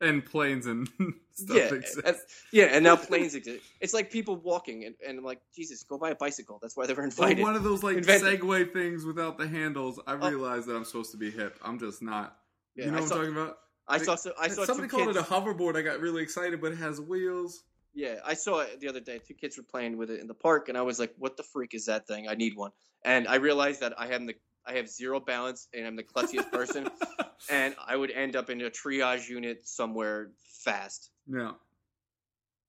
And 0.00 0.24
planes 0.24 0.66
and 0.66 0.88
stuff 1.32 1.56
yeah, 1.56 1.74
exist. 1.74 2.00
and, 2.04 2.16
yeah, 2.52 2.64
and 2.66 2.84
now 2.84 2.96
planes 3.10 3.34
exist. 3.34 3.62
It's 3.80 3.94
like 3.94 4.10
people 4.10 4.36
walking, 4.36 4.84
and, 4.84 4.94
and 5.06 5.18
I'm 5.18 5.24
like, 5.24 5.40
Jesus, 5.54 5.82
go 5.82 5.98
buy 5.98 6.10
a 6.10 6.14
bicycle. 6.14 6.58
That's 6.60 6.76
why 6.76 6.86
they 6.86 6.94
were 6.94 7.02
Oh, 7.02 7.06
invited. 7.06 7.42
one 7.42 7.56
of 7.56 7.62
those 7.62 7.82
like 7.82 7.96
Invented. 7.98 8.40
Segway 8.40 8.72
things 8.72 9.04
without 9.04 9.38
the 9.38 9.46
handles. 9.48 9.98
I 10.06 10.14
Oh. 10.14 10.28
realize 10.28 10.66
that 10.66 10.76
I'm 10.76 10.84
supposed 10.84 11.10
to 11.12 11.16
be 11.16 11.30
hip. 11.30 11.58
I'm 11.62 11.78
just 11.78 12.02
not. 12.02 12.36
Yeah, 12.74 12.86
you 12.86 12.90
know 12.90 12.98
I 12.98 13.00
what 13.00 13.08
saw- 13.08 13.14
I'm 13.16 13.20
talking 13.22 13.36
about? 13.42 13.58
I 13.88 13.98
saw, 13.98 14.16
so, 14.16 14.32
I 14.40 14.48
saw 14.48 14.64
Somebody 14.64 14.88
called 14.88 15.06
kids. 15.06 15.16
it 15.16 15.20
a 15.20 15.24
hoverboard. 15.24 15.76
I 15.76 15.82
got 15.82 16.00
really 16.00 16.22
excited, 16.22 16.60
but 16.60 16.72
it 16.72 16.78
has 16.78 17.00
wheels. 17.00 17.62
Yeah, 17.94 18.16
I 18.24 18.34
saw 18.34 18.58
it 18.60 18.80
the 18.80 18.88
other 18.88 19.00
day. 19.00 19.18
Two 19.26 19.32
kids 19.34 19.56
were 19.56 19.62
playing 19.62 19.96
with 19.96 20.10
it 20.10 20.20
in 20.20 20.26
the 20.26 20.34
park, 20.34 20.68
and 20.68 20.76
I 20.76 20.82
was 20.82 20.98
like, 20.98 21.14
"What 21.18 21.36
the 21.36 21.42
freak 21.44 21.72
is 21.72 21.86
that 21.86 22.06
thing? 22.06 22.28
I 22.28 22.34
need 22.34 22.56
one." 22.56 22.72
And 23.04 23.26
I 23.28 23.36
realized 23.36 23.80
that 23.80 23.94
I 23.98 24.08
have 24.08 24.26
the 24.26 24.34
I 24.66 24.74
have 24.74 24.88
zero 24.88 25.20
balance, 25.20 25.68
and 25.72 25.86
I'm 25.86 25.96
the 25.96 26.02
klutziest 26.02 26.50
person, 26.50 26.88
and 27.50 27.74
I 27.86 27.96
would 27.96 28.10
end 28.10 28.36
up 28.36 28.50
in 28.50 28.60
a 28.60 28.70
triage 28.70 29.28
unit 29.28 29.66
somewhere 29.66 30.30
fast. 30.64 31.10
Yeah, 31.26 31.52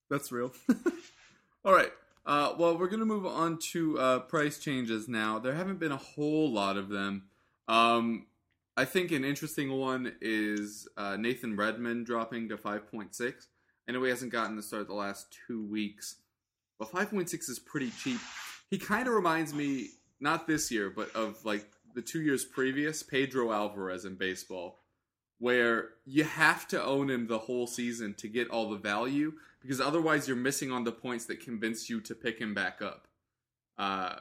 that's 0.10 0.32
real. 0.32 0.54
All 1.66 1.74
right. 1.74 1.92
Uh, 2.26 2.54
well, 2.58 2.78
we're 2.78 2.90
gonna 2.90 3.06
move 3.06 3.26
on 3.26 3.58
to 3.72 3.98
uh, 4.00 4.20
price 4.20 4.60
changes 4.60 5.08
now. 5.08 5.40
There 5.40 5.54
haven't 5.54 5.80
been 5.80 5.94
a 5.94 5.98
whole 5.98 6.52
lot 6.52 6.78
of 6.78 6.90
them. 6.90 7.24
Um, 7.68 8.28
I 8.76 8.86
think 8.86 9.12
an 9.12 9.26
interesting 9.26 9.72
one 9.72 10.14
is 10.22 10.88
uh, 10.98 11.18
Nathan 11.18 11.56
Redmond 11.56 12.06
dropping 12.06 12.50
to 12.50 12.58
five 12.58 12.92
point 12.92 13.16
six. 13.16 13.48
I 13.88 13.94
know 13.94 14.04
he 14.04 14.10
hasn't 14.10 14.32
gotten 14.32 14.56
the 14.56 14.62
start 14.62 14.88
the 14.88 14.94
last 14.94 15.36
two 15.48 15.66
weeks, 15.66 16.18
but 16.78 16.92
five 16.92 17.10
point 17.10 17.30
six 17.30 17.50
is 17.50 17.60
pretty 17.60 17.92
cheap. 17.92 18.20
He 18.70 18.78
kind 18.78 19.08
of 19.08 19.14
reminds 19.14 19.54
me, 19.54 19.92
not 20.20 20.48
this 20.48 20.70
year, 20.70 20.90
but 20.90 21.16
of 21.16 21.44
like 21.46 21.66
the 21.98 22.02
two 22.04 22.22
years 22.22 22.46
previous, 22.46 23.04
Pedro 23.04 23.52
Alvarez 23.52 24.06
in 24.06 24.16
baseball 24.16 24.80
where 25.40 25.90
you 26.06 26.24
have 26.24 26.68
to 26.68 26.84
own 26.84 27.10
him 27.10 27.28
the 27.28 27.38
whole 27.38 27.68
season 27.68 28.14
to 28.16 28.28
get 28.28 28.50
all 28.50 28.70
the 28.70 28.78
value 28.78 29.34
because 29.62 29.80
otherwise 29.80 30.28
you're 30.28 30.38
missing 30.38 30.72
on 30.72 30.84
the 30.84 30.92
points 30.92 31.26
that 31.26 31.40
convince 31.40 31.90
you 31.90 32.00
to 32.02 32.16
pick 32.16 32.40
him 32.40 32.54
back 32.54 32.82
up. 32.82 33.08
Uh, 33.78 34.16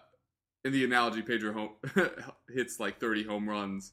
in 0.65 0.73
the 0.73 0.85
analogy, 0.85 1.23
Pedro 1.23 1.53
home, 1.53 1.71
hits 2.51 2.81
like 2.81 2.99
30 2.99 3.25
home 3.25 3.49
runs, 3.49 3.93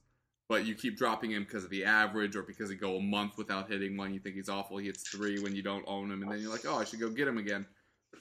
but 0.49 0.65
you 0.65 0.75
keep 0.75 0.97
dropping 0.97 1.31
him 1.31 1.43
because 1.43 1.63
of 1.63 1.69
the 1.69 1.85
average 1.85 2.35
or 2.35 2.43
because 2.43 2.69
he 2.69 2.75
go 2.75 2.97
a 2.97 3.01
month 3.01 3.37
without 3.37 3.69
hitting 3.69 3.95
one. 3.95 4.13
You 4.13 4.19
think 4.19 4.35
he's 4.35 4.49
awful. 4.49 4.77
He 4.77 4.87
hits 4.87 5.07
three 5.07 5.39
when 5.39 5.55
you 5.55 5.61
don't 5.61 5.85
own 5.87 6.11
him, 6.11 6.23
and 6.23 6.31
then 6.31 6.39
you're 6.39 6.51
like, 6.51 6.65
oh, 6.65 6.79
I 6.79 6.83
should 6.83 6.99
go 6.99 7.09
get 7.09 7.27
him 7.27 7.37
again. 7.37 7.65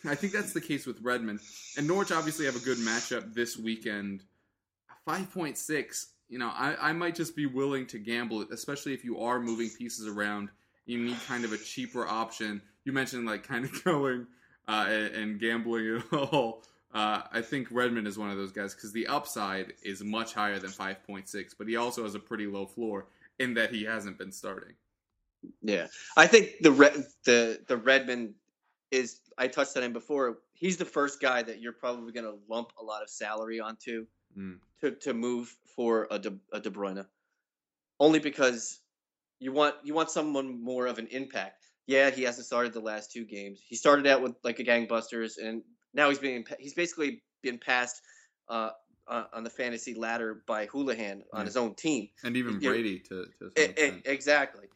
I 0.05 0.15
think 0.15 0.33
that's 0.33 0.53
the 0.53 0.61
case 0.61 0.87
with 0.87 1.01
Redmond. 1.01 1.41
And 1.77 1.87
Norwich 1.87 2.13
obviously 2.13 2.45
have 2.47 2.57
a 2.57 2.61
good 2.61 2.79
matchup 2.79 3.35
this 3.35 3.57
weekend. 3.57 4.23
5.6 5.09 6.07
you 6.33 6.39
know, 6.39 6.51
I, 6.55 6.89
I 6.89 6.93
might 6.95 7.15
just 7.15 7.37
be 7.37 7.45
willing 7.45 7.87
to 7.89 7.99
gamble 7.99 8.41
it, 8.41 8.49
especially 8.51 8.95
if 8.95 9.05
you 9.05 9.21
are 9.21 9.39
moving 9.39 9.69
pieces 9.69 10.07
around. 10.07 10.49
You 10.87 10.99
need 10.99 11.19
kind 11.29 11.45
of 11.45 11.53
a 11.53 11.59
cheaper 11.59 12.09
option. 12.09 12.63
You 12.87 12.93
mentioned 12.93 13.27
like 13.27 13.47
kind 13.47 13.67
of 13.67 13.85
going 13.85 14.27
uh, 14.67 14.87
and, 14.89 15.39
gambling 15.39 15.85
it 15.85 16.13
all. 16.15 16.65
Uh, 16.95 17.21
I 17.31 17.43
think 17.43 17.69
Redmond 17.71 18.07
is 18.07 18.17
one 18.17 18.31
of 18.31 18.39
those 18.39 18.51
guys 18.51 18.75
because 18.75 18.95
the 18.95 19.07
upside 19.09 19.75
is 19.83 20.03
much 20.03 20.33
higher 20.33 20.59
than 20.59 20.71
5.6, 20.71 21.55
but 21.59 21.69
he 21.69 21.77
also 21.77 22.03
has 22.03 22.15
a 22.15 22.19
pretty 22.19 22.47
low 22.47 22.65
floor 22.65 23.09
in 23.39 23.53
that 23.55 23.71
he 23.71 23.85
hasn't 23.85 24.17
been 24.17 24.33
starting. 24.33 24.73
Yeah, 25.61 25.89
I 26.17 26.27
think 26.27 26.63
the 26.63 26.73
Red, 26.73 27.05
the 27.25 27.61
the 27.67 27.77
Redmond 27.77 28.35
is. 28.91 29.19
I 29.37 29.49
touched 29.49 29.77
on 29.77 29.83
him 29.83 29.93
before. 29.93 30.39
He's 30.55 30.77
the 30.77 30.85
first 30.85 31.21
guy 31.21 31.43
that 31.43 31.61
you're 31.61 31.73
probably 31.73 32.13
going 32.13 32.27
to 32.27 32.39
lump 32.49 32.73
a 32.81 32.85
lot 32.85 33.03
of 33.03 33.11
salary 33.11 33.59
onto 33.59 34.07
Mm. 34.39 34.59
to 34.81 34.93
to 34.93 35.15
move 35.15 35.55
for 35.77 36.07
a 36.11 36.19
De, 36.19 36.33
a 36.53 36.61
De 36.61 36.71
Bruyne, 36.71 37.07
only 38.01 38.19
because 38.19 38.79
you 39.39 39.53
want 39.53 39.75
you 39.85 39.95
want 39.95 40.11
someone 40.11 40.63
more 40.63 40.87
of 40.87 40.99
an 40.99 41.09
impact. 41.09 41.67
Yeah, 41.87 42.11
he 42.11 42.23
hasn't 42.23 42.47
started 42.47 42.73
the 42.73 42.81
last 42.81 43.11
two 43.13 43.25
games. 43.25 43.61
He 43.67 43.77
started 43.77 44.07
out 44.07 44.23
with 44.23 44.35
like 44.45 44.59
a 44.61 44.65
gangbusters, 44.65 45.33
and 45.43 45.63
now 45.95 46.09
he's 46.09 46.19
being 46.19 46.45
he's 46.59 46.75
basically 46.75 47.23
been 47.43 47.59
passed 47.59 48.01
uh, 48.49 48.71
uh, 49.09 49.25
on 49.33 49.43
the 49.45 49.51
fantasy 49.51 49.95
ladder 49.95 50.43
by 50.47 50.67
Hoolahan 50.67 51.23
on 51.33 51.41
Yeah. 51.41 51.45
his 51.45 51.57
own 51.57 51.75
team. 51.75 52.09
and 52.23 52.37
even 52.37 52.59
Brady 52.61 53.01
to, 53.09 53.27
to 53.41 53.51
E- 53.61 53.75
e- 53.89 54.03
exactly. 54.05 54.67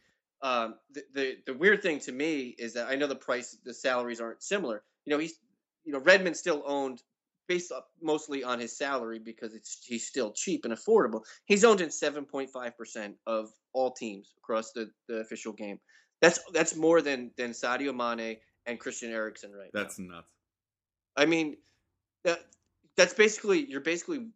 Um, 0.41 0.75
the, 0.91 1.03
the 1.13 1.37
the 1.47 1.53
weird 1.53 1.81
thing 1.81 1.99
to 2.01 2.11
me 2.11 2.53
is 2.59 2.73
that 2.73 2.87
I 2.89 2.95
know 2.95 3.07
the 3.07 3.15
price, 3.15 3.57
the 3.63 3.73
salaries 3.73 4.19
aren't 4.21 4.43
similar. 4.43 4.83
You 5.05 5.13
know, 5.13 5.19
he's 5.19 5.39
you 5.85 5.93
know 5.93 5.99
Redmond 5.99 6.35
still 6.37 6.61
owned 6.65 7.01
based 7.47 7.71
up 7.71 7.89
mostly 8.01 8.43
on 8.43 8.59
his 8.59 8.77
salary 8.77 9.19
because 9.19 9.53
it's 9.53 9.79
he's 9.85 10.05
still 10.05 10.31
cheap 10.31 10.65
and 10.65 10.73
affordable. 10.73 11.21
He's 11.45 11.63
owned 11.63 11.81
in 11.81 11.91
seven 11.91 12.25
point 12.25 12.49
five 12.49 12.77
percent 12.77 13.15
of 13.25 13.49
all 13.73 13.91
teams 13.91 14.33
across 14.37 14.71
the, 14.71 14.89
the 15.07 15.17
official 15.17 15.53
game. 15.53 15.79
That's 16.21 16.39
that's 16.53 16.75
more 16.75 17.01
than 17.01 17.31
than 17.37 17.51
Sadio 17.51 17.95
Mane 17.95 18.37
and 18.65 18.79
Christian 18.79 19.11
Eriksen 19.11 19.51
right 19.51 19.69
now. 19.73 19.81
That's 19.81 19.99
nuts. 19.99 20.27
I 21.15 21.25
mean, 21.25 21.57
that 22.23 22.39
that's 22.95 23.13
basically 23.13 23.65
you're 23.65 23.81
basically 23.81 24.27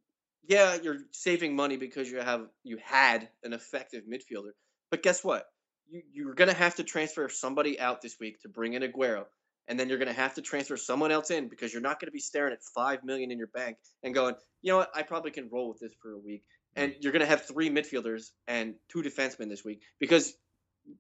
yeah 0.48 0.78
you're 0.82 1.00
saving 1.12 1.56
money 1.56 1.78
because 1.78 2.10
you 2.10 2.20
have 2.20 2.48
you 2.64 2.78
had 2.84 3.30
an 3.44 3.54
effective 3.54 4.04
midfielder, 4.06 4.52
but 4.90 5.04
guess 5.04 5.24
what? 5.24 5.48
You 5.90 6.02
you're 6.14 6.34
gonna 6.34 6.54
have 6.54 6.76
to 6.76 6.84
transfer 6.84 7.28
somebody 7.30 7.80
out 7.80 8.02
this 8.02 8.20
week 8.20 8.42
to 8.42 8.50
bring 8.50 8.74
in 8.74 8.84
Aguero, 8.84 9.26
and 9.72 9.80
then 9.80 9.88
you're 9.88 9.98
gonna 9.98 10.12
have 10.12 10.34
to 10.34 10.42
transfer 10.42 10.76
someone 10.76 11.12
else 11.12 11.32
in 11.32 11.48
because 11.48 11.72
you're 11.72 11.82
not 11.82 12.00
gonna 12.00 12.12
be 12.12 12.20
staring 12.20 12.52
at 12.52 12.60
five 12.76 13.04
million 13.06 13.32
in 13.32 13.38
your 13.38 13.48
bank 13.48 13.78
and 14.04 14.14
going, 14.14 14.36
you 14.62 14.72
know 14.72 14.80
what? 14.80 14.92
I 14.94 15.02
probably 15.02 15.32
can 15.32 15.50
roll 15.50 15.70
with 15.70 15.80
this 15.80 15.94
for 16.02 16.12
a 16.12 16.20
week, 16.20 16.44
and 16.76 16.92
mm. 16.92 16.96
you're 17.00 17.14
gonna 17.14 17.26
have 17.26 17.48
three 17.48 17.70
midfielders 17.70 18.32
and 18.48 18.76
two 18.90 19.02
defensemen 19.02 19.48
this 19.50 19.64
week 19.64 19.82
because 19.98 20.36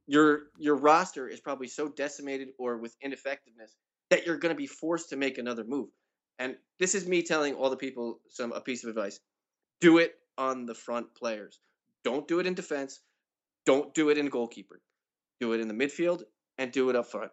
your 0.07 0.43
your 0.57 0.75
roster 0.75 1.27
is 1.27 1.41
probably 1.41 1.67
so 1.67 1.89
decimated 1.89 2.49
or 2.57 2.77
with 2.77 2.95
ineffectiveness 3.01 3.75
that 4.09 4.25
you're 4.25 4.37
going 4.37 4.53
to 4.53 4.57
be 4.57 4.67
forced 4.67 5.09
to 5.09 5.15
make 5.15 5.37
another 5.37 5.63
move. 5.63 5.89
And 6.39 6.55
this 6.79 6.95
is 6.95 7.07
me 7.07 7.23
telling 7.23 7.55
all 7.55 7.69
the 7.69 7.77
people 7.77 8.19
some 8.29 8.51
a 8.51 8.61
piece 8.61 8.83
of 8.83 8.89
advice. 8.89 9.19
Do 9.79 9.97
it 9.97 10.15
on 10.37 10.65
the 10.65 10.75
front 10.75 11.13
players. 11.15 11.59
Don't 12.03 12.27
do 12.27 12.39
it 12.39 12.47
in 12.47 12.53
defense. 12.53 12.99
Don't 13.65 13.93
do 13.93 14.09
it 14.09 14.17
in 14.17 14.27
goalkeeper. 14.27 14.81
Do 15.39 15.53
it 15.53 15.59
in 15.59 15.67
the 15.67 15.73
midfield 15.73 16.23
and 16.57 16.71
do 16.71 16.89
it 16.89 16.95
up 16.95 17.09
front. 17.09 17.31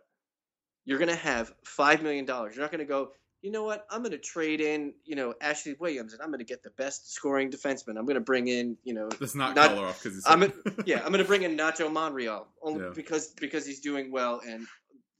You're 0.88 0.98
going 0.98 1.10
to 1.10 1.16
have 1.16 1.52
5 1.64 2.02
million 2.02 2.24
dollars. 2.24 2.56
You're 2.56 2.64
not 2.64 2.70
going 2.70 2.78
to 2.78 2.86
go, 2.86 3.10
"You 3.42 3.50
know 3.50 3.62
what? 3.62 3.84
I'm 3.90 4.00
going 4.00 4.12
to 4.12 4.18
trade 4.18 4.62
in, 4.62 4.94
you 5.04 5.16
know, 5.16 5.34
Ashley 5.42 5.74
Williams 5.78 6.14
and 6.14 6.22
I'm 6.22 6.28
going 6.28 6.38
to 6.38 6.46
get 6.46 6.62
the 6.62 6.70
best 6.70 7.12
scoring 7.12 7.50
defenseman. 7.50 7.98
I'm 7.98 8.06
going 8.06 8.14
to 8.14 8.20
bring 8.22 8.48
in, 8.48 8.78
you 8.84 8.94
know, 8.94 9.10
Let's 9.20 9.34
not, 9.34 9.54
Not- 9.54 9.72
Kolarov 9.72 10.02
because 10.02 10.14
he's 10.14 10.24
I'm 10.26 10.42
a, 10.44 10.50
yeah, 10.86 10.96
I'm 11.04 11.12
going 11.12 11.18
to 11.22 11.28
bring 11.28 11.42
in 11.42 11.58
Nacho 11.58 11.92
Monreal 11.92 12.46
only 12.62 12.84
Yeah. 12.84 12.92
because 12.94 13.28
because 13.38 13.66
he's 13.66 13.80
doing 13.80 14.10
well 14.10 14.40
and 14.48 14.66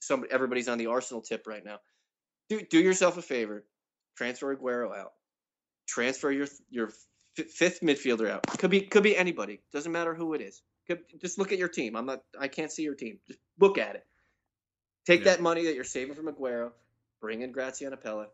some 0.01 0.25
everybody's 0.31 0.69
on 0.69 0.79
the 0.79 0.87
Arsenal 0.87 1.21
tip 1.21 1.47
right 1.47 1.65
now. 1.65 1.81
Do 2.49 2.63
do 2.63 2.79
yourself 2.81 3.19
a 3.19 3.23
favor, 3.23 3.65
transfer 4.17 4.57
Aguero 4.57 4.97
out, 4.97 5.13
transfer 5.87 6.31
your 6.33 6.47
your 6.71 6.89
f- 7.37 7.47
fifth 7.51 7.81
midfielder 7.83 8.31
out. 8.31 8.47
Could 8.59 8.71
be 8.71 8.81
could 8.81 9.03
be 9.03 9.15
anybody. 9.15 9.61
Doesn't 9.71 9.93
matter 9.93 10.15
who 10.15 10.33
it 10.33 10.41
is. 10.41 10.63
Could, 10.87 11.01
just 11.21 11.39
look 11.39 11.53
at 11.53 11.59
your 11.59 11.69
team. 11.69 11.95
I'm 11.95 12.07
not. 12.07 12.21
I 12.41 12.49
can't 12.49 12.73
see 12.73 12.85
your 12.85 12.95
team. 12.95 13.19
Just 13.27 13.39
look 13.61 13.77
at 13.77 13.97
it. 13.97 14.07
Take 15.09 15.21
Yeah. 15.21 15.37
that 15.37 15.41
money 15.41 15.65
that 15.65 15.75
you're 15.75 15.85
saving 15.85 16.15
from 16.15 16.27
Aguero, 16.27 16.71
bring 17.23 17.41
in 17.41 17.51
Graziano 17.51 17.97
Pella, 17.97 18.29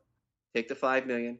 take 0.54 0.66
the 0.66 0.74
five 0.74 1.06
million, 1.06 1.38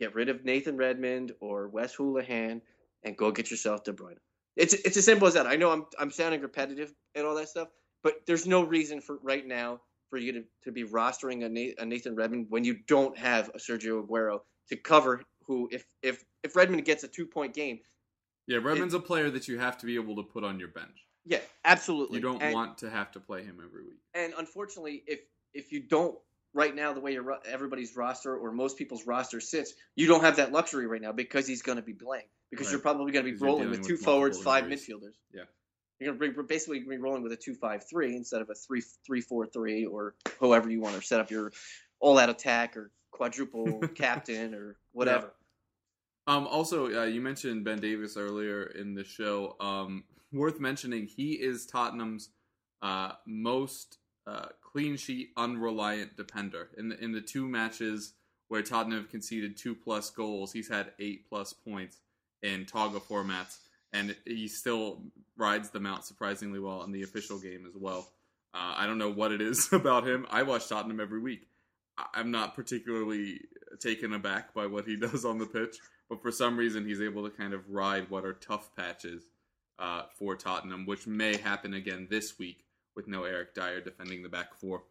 get 0.00 0.14
rid 0.14 0.30
of 0.30 0.42
Nathan 0.42 0.78
Redmond 0.78 1.34
or 1.40 1.68
Wes 1.68 1.94
Hoolahan, 1.94 2.62
and 3.02 3.14
go 3.14 3.30
get 3.30 3.50
yourself 3.50 3.84
De 3.84 3.92
Bruyne. 3.92 4.16
It's 4.56 4.72
it's 4.72 4.96
as 4.96 5.04
simple 5.04 5.28
as 5.28 5.34
that. 5.34 5.46
I 5.46 5.56
know 5.56 5.70
I'm 5.70 5.84
I'm 5.98 6.10
sounding 6.10 6.40
repetitive 6.40 6.94
and 7.14 7.26
all 7.26 7.34
that 7.34 7.50
stuff, 7.50 7.68
but 8.02 8.24
there's 8.24 8.46
no 8.46 8.62
reason 8.62 9.02
for 9.02 9.18
right 9.22 9.46
now 9.46 9.82
for 10.08 10.16
you 10.16 10.32
to, 10.32 10.44
to 10.64 10.72
be 10.72 10.84
rostering 10.84 11.44
a, 11.44 11.84
Nathan 11.84 12.14
Redmond 12.14 12.46
when 12.48 12.64
you 12.64 12.78
don't 12.86 13.18
have 13.18 13.50
a 13.50 13.58
Sergio 13.58 14.02
Aguero 14.02 14.40
to 14.70 14.76
cover 14.76 15.24
who 15.44 15.68
if 15.70 15.84
if 16.02 16.24
if 16.42 16.56
Redmond 16.56 16.86
gets 16.86 17.04
a 17.04 17.08
two 17.08 17.26
point 17.26 17.52
game, 17.52 17.80
yeah, 18.46 18.60
Redmond's 18.62 18.94
a 18.94 19.00
player 19.00 19.28
that 19.28 19.46
you 19.46 19.58
have 19.58 19.76
to 19.76 19.84
be 19.84 19.96
able 19.96 20.16
to 20.16 20.22
put 20.22 20.42
on 20.42 20.58
your 20.58 20.68
bench. 20.68 21.04
Yeah, 21.24 21.40
absolutely. 21.64 22.16
You 22.16 22.22
don't 22.22 22.42
And- 22.42 22.54
want 22.54 22.78
to 22.78 22.90
have 22.90 23.12
to 23.12 23.20
play 23.20 23.42
him 23.44 23.60
every 23.64 23.82
week. 23.84 24.00
and 24.14 24.32
unfortunately, 24.38 25.02
if 25.06 25.20
if 25.54 25.72
you 25.72 25.80
don't 25.80 26.18
right 26.54 26.74
now 26.74 26.92
the 26.92 27.00
way 27.00 27.12
your 27.12 27.38
everybody's 27.46 27.96
roster 27.96 28.36
or 28.36 28.52
most 28.52 28.76
people's 28.78 29.06
roster 29.06 29.40
sits, 29.40 29.74
you 29.96 30.06
don't 30.06 30.22
have 30.22 30.36
that 30.36 30.52
luxury 30.52 30.86
right 30.86 31.00
now 31.02 31.12
because 31.12 31.46
he's 31.46 31.62
going 31.62 31.76
to 31.76 31.82
be 31.82 31.94
playing 31.94 32.26
because 32.50 32.66
Right. 32.66 32.72
you're 32.72 32.80
probably 32.80 33.12
going 33.12 33.24
to 33.24 33.32
be 33.32 33.36
rolling 33.38 33.70
with 33.70 33.86
two 33.86 33.94
with 33.94 34.02
forwards, 34.04 34.40
five 34.42 34.64
injuries. 34.64 34.86
midfielders. 34.88 35.14
Yeah. 35.32 35.44
You're 36.00 36.14
going 36.14 36.32
to 36.32 36.42
be 36.42 36.46
basically 36.46 36.80
be 36.80 36.96
rolling 36.96 37.22
with 37.22 37.32
a 37.32 37.36
two-five-three 37.36 38.14
instead 38.14 38.40
of 38.40 38.48
a 38.50 38.54
three-three-four-three 38.54 39.86
or 39.86 40.14
however 40.40 40.70
you 40.70 40.80
want 40.80 40.94
to 40.96 41.02
set 41.02 41.20
up 41.20 41.30
your 41.30 41.52
all-out 42.00 42.28
attack 42.30 42.76
or 42.76 42.92
quadruple 43.10 43.80
captain 43.94 44.54
or 44.54 44.76
whatever. 44.92 45.32
Um, 46.26 46.46
also, 46.46 47.02
uh, 47.02 47.04
you 47.06 47.20
mentioned 47.20 47.64
Ben 47.64 47.80
Davies 47.80 48.16
earlier 48.16 48.62
in 48.64 48.94
the 48.94 49.02
show. 49.04 49.56
Um, 49.60 50.04
worth 50.32 50.60
mentioning, 50.60 51.06
he 51.06 51.32
is 51.32 51.66
Tottenham's 51.66 52.30
uh, 52.82 53.12
most 53.26 53.98
uh, 54.26 54.46
clean 54.60 54.96
sheet, 54.96 55.30
unreliant 55.36 56.16
defender. 56.16 56.68
In 56.76 56.90
the 56.90 57.02
in 57.02 57.12
the 57.12 57.20
two 57.20 57.48
matches 57.48 58.12
where 58.48 58.62
Tottenham 58.62 59.00
have 59.00 59.10
conceded 59.10 59.56
two 59.56 59.74
plus 59.74 60.10
goals, 60.10 60.52
he's 60.52 60.68
had 60.68 60.92
eight 60.98 61.28
plus 61.28 61.52
points 61.52 61.98
in 62.42 62.64
Togga 62.66 63.00
formats, 63.00 63.58
and 63.92 64.14
he 64.24 64.48
still 64.48 65.02
rides 65.36 65.70
them 65.70 65.86
out 65.86 66.06
surprisingly 66.06 66.58
well 66.58 66.82
in 66.82 66.92
the 66.92 67.02
official 67.02 67.38
game 67.38 67.66
as 67.66 67.74
well. 67.76 68.08
Uh, 68.54 68.74
I 68.76 68.86
don't 68.86 68.98
know 68.98 69.12
what 69.12 69.32
it 69.32 69.40
is 69.40 69.68
about 69.72 70.06
him. 70.06 70.26
I 70.30 70.42
watch 70.42 70.68
Tottenham 70.68 71.00
every 71.00 71.20
week. 71.20 71.48
I'm 72.14 72.30
not 72.30 72.54
particularly 72.54 73.40
taken 73.80 74.12
aback 74.12 74.54
by 74.54 74.66
what 74.66 74.86
he 74.86 74.96
does 75.00 75.24
on 75.24 75.38
the 75.38 75.46
pitch, 75.46 75.76
but 76.08 76.22
for 76.22 76.30
some 76.30 76.56
reason 76.56 76.86
he's 76.86 77.00
able 77.00 77.28
to 77.28 77.36
kind 77.36 77.52
of 77.54 77.68
ride 77.68 78.08
what 78.08 78.24
are 78.24 78.34
tough 78.34 78.70
patches 78.76 79.24
uh, 79.78 80.02
for 80.18 80.34
Tottenham, 80.36 80.86
which 80.86 81.06
may 81.06 81.36
happen 81.36 81.74
again 81.74 82.06
this 82.10 82.38
week 82.38 82.64
with 82.96 83.06
no 83.08 83.24
Eric 83.24 83.54
Dier 83.54 83.80
defending 83.80 84.22
the 84.22 84.28
back 84.28 84.54
four. 84.54 84.82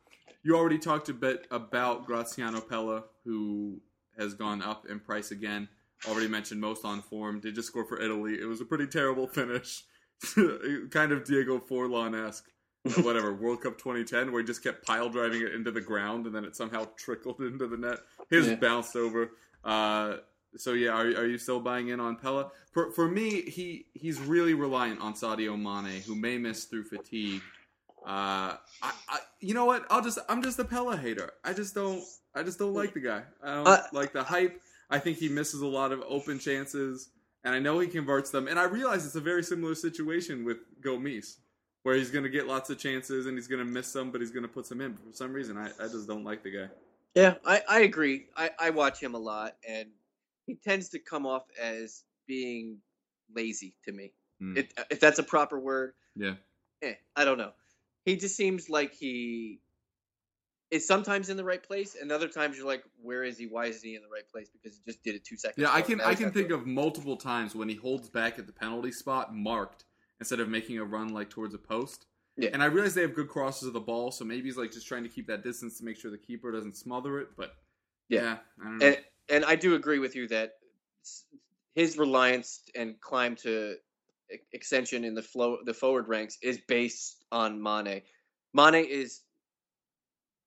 You 0.44 0.56
already 0.56 0.78
talked 0.80 1.10
a 1.10 1.14
bit 1.14 1.46
about 1.52 2.06
Graziano 2.06 2.62
Pella, 2.62 3.04
who 3.26 3.82
has 4.18 4.34
gone 4.34 4.62
up 4.62 4.86
in 4.90 5.00
price 5.00 5.32
again. 5.32 5.68
Already 6.08 6.28
mentioned 6.28 6.62
most 6.62 6.86
on 6.86 7.02
form. 7.02 7.40
Did 7.40 7.56
just 7.56 7.68
score 7.68 7.86
for 7.86 8.00
Italy. 8.00 8.36
It 8.40 8.46
was 8.46 8.62
a 8.62 8.66
pretty 8.66 8.88
terrible 8.88 9.28
finish, 9.28 9.84
kind 10.92 11.12
of 11.12 11.26
Diego 11.26 11.60
Forlan 11.60 12.28
esque. 12.28 12.46
Whatever 13.04 13.34
World 13.42 13.62
Cup 13.64 13.78
2010, 13.78 14.32
where 14.32 14.42
he 14.42 14.48
just 14.48 14.64
kept 14.64 14.86
pile 14.86 15.10
driving 15.10 15.42
it 15.42 15.54
into 15.54 15.72
the 15.72 15.82
ground, 15.82 16.26
and 16.26 16.34
then 16.34 16.46
it 16.46 16.56
somehow 16.56 16.86
trickled 16.96 17.40
into 17.42 17.68
the 17.68 17.76
net. 17.78 17.98
His 18.30 18.48
Yeah. 18.48 18.56
bounced 18.56 18.96
over. 18.96 19.32
Uh, 19.64 20.18
so 20.56 20.74
yeah, 20.74 20.90
are, 20.90 21.06
are 21.06 21.26
you 21.26 21.38
still 21.38 21.60
buying 21.60 21.90
in 21.90 22.00
on 22.00 22.16
Pella? 22.16 22.52
For 22.72 22.92
for 22.92 23.08
me, 23.08 23.42
he 23.42 23.86
he's 23.94 24.20
really 24.20 24.54
reliant 24.54 25.02
on 25.02 25.14
Sadio 25.14 25.60
Mane, 25.60 26.02
who 26.02 26.16
may 26.16 26.38
miss 26.38 26.66
through 26.66 26.86
fatigue. 26.86 27.42
Uh, 28.06 28.56
I, 28.82 28.94
I 29.10 29.20
you 29.42 29.54
know 29.54 29.66
what? 29.66 29.86
I'll 29.90 30.02
just 30.02 30.20
I'm 30.30 30.42
just 30.42 30.60
a 30.60 30.64
Pella 30.66 30.96
hater. 30.96 31.32
I 31.44 31.54
just 31.54 31.76
don't 31.76 32.04
I 32.34 32.44
just 32.44 32.60
don't 32.60 32.74
like 32.74 32.94
the 32.94 33.00
guy. 33.02 33.24
I 33.44 33.56
don't 33.56 33.68
Uh, 33.68 33.82
like 33.92 34.14
the 34.14 34.24
hype. 34.24 34.62
I 34.90 35.00
think 35.00 35.18
he 35.18 35.28
misses 35.28 35.62
a 35.62 35.68
lot 35.68 35.92
of 35.92 36.02
open 36.08 36.40
chances, 36.40 37.10
and 37.44 37.54
I 37.54 37.60
know 37.60 37.80
he 37.80 37.88
converts 37.88 38.30
them. 38.30 38.48
And 38.48 38.58
I 38.58 38.64
realize 38.64 39.06
it's 39.06 39.16
a 39.16 39.22
very 39.22 39.44
similar 39.44 39.76
situation 39.76 40.46
with 40.46 40.58
Gomes, 40.82 41.40
where 41.84 41.96
he's 41.96 42.10
going 42.10 42.24
to 42.24 42.30
get 42.30 42.48
lots 42.48 42.70
of 42.70 42.78
chances 42.80 43.26
and 43.26 43.38
he's 43.38 43.48
going 43.48 43.60
to 43.60 43.66
miss 43.66 43.88
some, 43.88 44.12
but 44.12 44.22
he's 44.22 44.32
going 44.32 44.44
to 44.44 44.50
put 44.50 44.66
some 44.66 44.80
in. 44.80 44.94
But 44.94 45.08
for 45.08 45.14
some 45.14 45.34
reason, 45.34 45.58
I, 45.58 45.72
I 45.84 45.88
just 45.88 46.08
don't 46.08 46.24
like 46.24 46.44
the 46.44 46.52
guy. 46.52 46.68
Yeah, 47.16 47.36
I, 47.46 47.62
I 47.68 47.80
agree. 47.80 48.28
I, 48.38 48.52
I 48.60 48.70
watch 48.70 49.02
him 49.02 49.16
a 49.16 49.18
lot, 49.20 49.56
and 49.68 49.90
he 50.48 50.56
tends 50.56 50.90
to 50.90 51.00
come 51.00 51.26
off 51.28 51.44
as 51.62 52.04
being 52.26 52.78
lazy 53.36 53.76
to 53.86 53.92
me. 53.92 54.12
Hmm. 54.40 54.58
It, 54.58 54.74
if 54.90 55.00
that's 55.00 55.20
a 55.20 55.24
proper 55.24 55.60
word, 55.60 55.94
Yeah. 56.16 56.36
eh, 56.82 56.96
I 57.16 57.26
don't 57.26 57.38
know. 57.38 57.52
He 58.06 58.16
just 58.16 58.36
seems 58.36 58.70
like 58.70 58.94
he 58.94 59.60
is 60.72 60.86
sometimes 60.88 61.30
in 61.30 61.38
the 61.38 61.44
right 61.44 61.62
place, 61.64 61.96
and 62.00 62.12
other 62.12 62.28
times 62.28 62.58
you're 62.58 62.66
like, 62.68 62.84
where 63.02 63.24
is 63.24 63.38
he? 63.38 63.46
Why 63.48 63.66
isn't 63.68 63.88
he 63.88 63.96
in 63.96 64.02
the 64.02 64.10
right 64.10 64.28
place? 64.30 64.50
Because 64.50 64.78
he 64.78 64.82
just 64.92 65.04
did 65.04 65.16
it 65.16 65.24
two 65.24 65.38
seconds. 65.38 65.62
Yeah, 65.62 65.74
I 65.74 65.82
can 65.82 66.02
I 66.02 66.14
can 66.16 66.32
think 66.32 66.50
of 66.52 66.66
multiple 66.66 67.16
times 67.18 67.56
when 67.56 67.70
he 67.70 67.76
holds 67.76 68.10
back 68.10 68.38
at 68.40 68.48
the 68.48 68.54
penalty 68.54 68.92
spot 68.92 69.34
marked 69.36 69.86
instead 70.20 70.40
of 70.40 70.50
making 70.50 70.78
a 70.80 70.84
run 70.84 71.10
like 71.10 71.30
towards 71.30 71.54
a 71.54 71.58
post. 71.58 72.06
Yeah. 72.38 72.50
And 72.54 72.62
I 72.62 72.66
realize 72.68 72.94
they 72.94 73.02
have 73.02 73.16
good 73.16 73.30
crosses 73.30 73.68
of 73.68 73.74
the 73.74 73.80
ball, 73.80 74.12
so 74.12 74.24
maybe 74.26 74.44
he's 74.44 74.58
like 74.58 74.72
just 74.72 74.88
trying 74.88 75.04
to 75.04 75.10
keep 75.10 75.26
that 75.28 75.44
distance 75.44 75.78
to 75.80 75.86
make 75.86 75.98
sure 75.98 76.12
the 76.12 76.18
keeper 76.18 76.52
doesn't 76.52 76.76
smother 76.78 77.20
it. 77.20 77.30
But 77.36 77.56
Yeah. 78.10 78.22
yeah, 78.22 78.38
I 78.62 78.64
don't 78.66 78.78
know. 78.78 78.86
and 78.88 78.98
and 79.30 79.46
I 79.46 79.56
do 79.56 79.76
agree 79.76 80.00
with 80.00 80.16
you 80.16 80.28
that 80.30 80.54
his 81.76 81.98
reliance 81.98 82.62
and 82.76 83.00
climb 83.02 83.36
to 83.38 83.76
extension 84.52 85.04
in 85.04 85.14
the 85.14 85.22
flow 85.22 85.60
the 85.66 85.74
forward 85.74 86.08
ranks 86.08 86.38
is 86.42 86.60
based 86.68 87.24
on 87.32 87.62
Mane. 87.62 88.02
Mane 88.54 88.86
is 88.86 89.22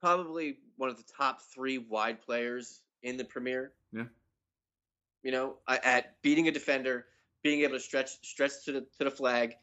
probably 0.01 0.59
one 0.77 0.91
of 0.91 0.97
the 0.97 1.05
top 1.17 1.43
three 1.55 1.79
wide 1.79 2.21
players 2.21 2.81
in 3.03 3.17
the 3.17 3.25
Premier. 3.25 3.73
Yeah. 3.93 4.05
You 5.23 5.33
know, 5.33 5.57
at 5.69 6.21
beating 6.23 6.49
a 6.49 6.51
defender, 6.51 7.07
being 7.43 7.61
able 7.61 7.75
to 7.75 7.81
stretch 7.81 8.11
stretch 8.23 8.65
to 8.65 8.73
the 8.73 8.81
to 8.99 9.05
the 9.05 9.11
flag, 9.11 9.55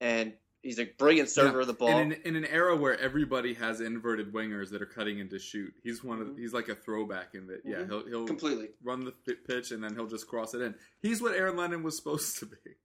and 0.00 0.32
He's 0.62 0.78
a 0.78 0.84
brilliant 0.98 1.30
server 1.30 1.56
Yeah. 1.58 1.60
of 1.62 1.66
the 1.68 1.72
ball. 1.72 1.88
In 1.98 2.12
an, 2.12 2.20
in 2.24 2.36
an 2.36 2.44
era 2.44 2.76
where 2.76 2.98
everybody 3.00 3.54
has 3.54 3.80
inverted 3.80 4.30
wingers 4.32 4.68
that 4.70 4.82
are 4.82 4.86
cutting 4.86 5.18
into 5.18 5.38
shoot, 5.38 5.72
he's 5.82 6.04
one 6.04 6.20
of 6.20 6.28
Mhm. 6.28 6.38
he's 6.38 6.52
like 6.52 6.68
a 6.68 6.74
throwback 6.74 7.34
in 7.34 7.46
that. 7.46 7.62
Yeah, 7.64 7.76
Mhm. 7.78 7.86
he'll 7.88 8.06
he'll 8.06 8.26
Completely. 8.26 8.68
run 8.82 9.04
the 9.04 9.12
pitch 9.12 9.70
and 9.70 9.82
then 9.82 9.94
he'll 9.94 10.06
just 10.06 10.26
cross 10.28 10.52
it 10.52 10.60
in. 10.60 10.74
He's 11.00 11.22
what 11.22 11.34
Aaron 11.34 11.56
Lennon 11.56 11.82
was 11.82 11.96
supposed 11.96 12.38
to 12.40 12.46
be. 12.46 12.76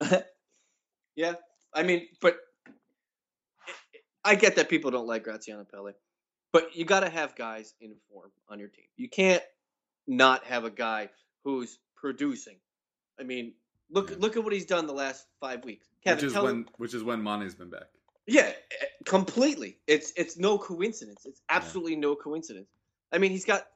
Yeah, 1.16 1.34
I 1.74 1.82
mean, 1.82 2.08
but 2.22 2.38
I 4.24 4.34
get 4.36 4.56
that 4.56 4.70
people 4.70 4.90
don't 4.90 5.06
like 5.06 5.24
Graziano 5.24 5.64
Pelle, 5.64 5.92
but 6.52 6.74
you 6.74 6.86
got 6.86 7.00
to 7.00 7.10
have 7.10 7.34
guys 7.36 7.74
in 7.80 7.94
form 8.08 8.32
on 8.48 8.58
your 8.58 8.68
team. 8.68 8.86
You 8.96 9.08
can't 9.10 9.42
not 10.06 10.44
have 10.44 10.64
a 10.64 10.70
guy 10.70 11.10
who's 11.44 11.78
producing. 11.96 12.58
I 13.18 13.24
mean, 13.24 13.54
look 13.90 14.10
Yeah. 14.10 14.16
look 14.18 14.36
at 14.36 14.44
what 14.44 14.54
he's 14.54 14.64
done 14.64 14.86
the 14.86 14.94
last 14.94 15.26
five 15.40 15.62
weeks. 15.64 15.89
Which 16.04 16.22
is 16.22 16.34
when 16.34 16.66
which 16.78 16.94
is 16.94 17.02
when 17.04 17.22
Mane's 17.22 17.54
been 17.54 17.70
back. 17.70 17.88
yeah, 18.26 18.52
eh, 18.80 18.84
completely. 19.04 19.78
It's 19.86 20.12
it's 20.16 20.36
no 20.38 20.58
coincidence. 20.58 21.22
It's 21.26 21.40
absolutely 21.48 21.96
no 21.96 22.14
coincidence. 22.16 22.68
I 23.12 23.18
mean, 23.18 23.30
he's 23.30 23.44
got 23.44 23.66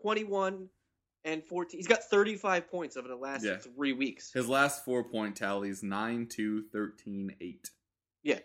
twenty 0.00 0.24
one 0.24 0.68
and 1.24 1.44
fourteen. 1.44 1.78
He's 1.78 1.86
got 1.88 2.02
thirty 2.04 2.36
five 2.36 2.70
points 2.70 2.96
over 2.96 3.08
the 3.08 3.16
last 3.16 3.44
Yeah. 3.44 3.58
three 3.58 3.92
weeks. 3.92 4.32
His 4.32 4.48
last 4.48 4.84
four 4.84 5.04
point 5.04 5.36
tallies 5.36 5.82
9, 5.82 6.26
2, 6.28 6.62
13, 6.72 7.36
8. 7.40 7.70
Yeah, 8.24 8.38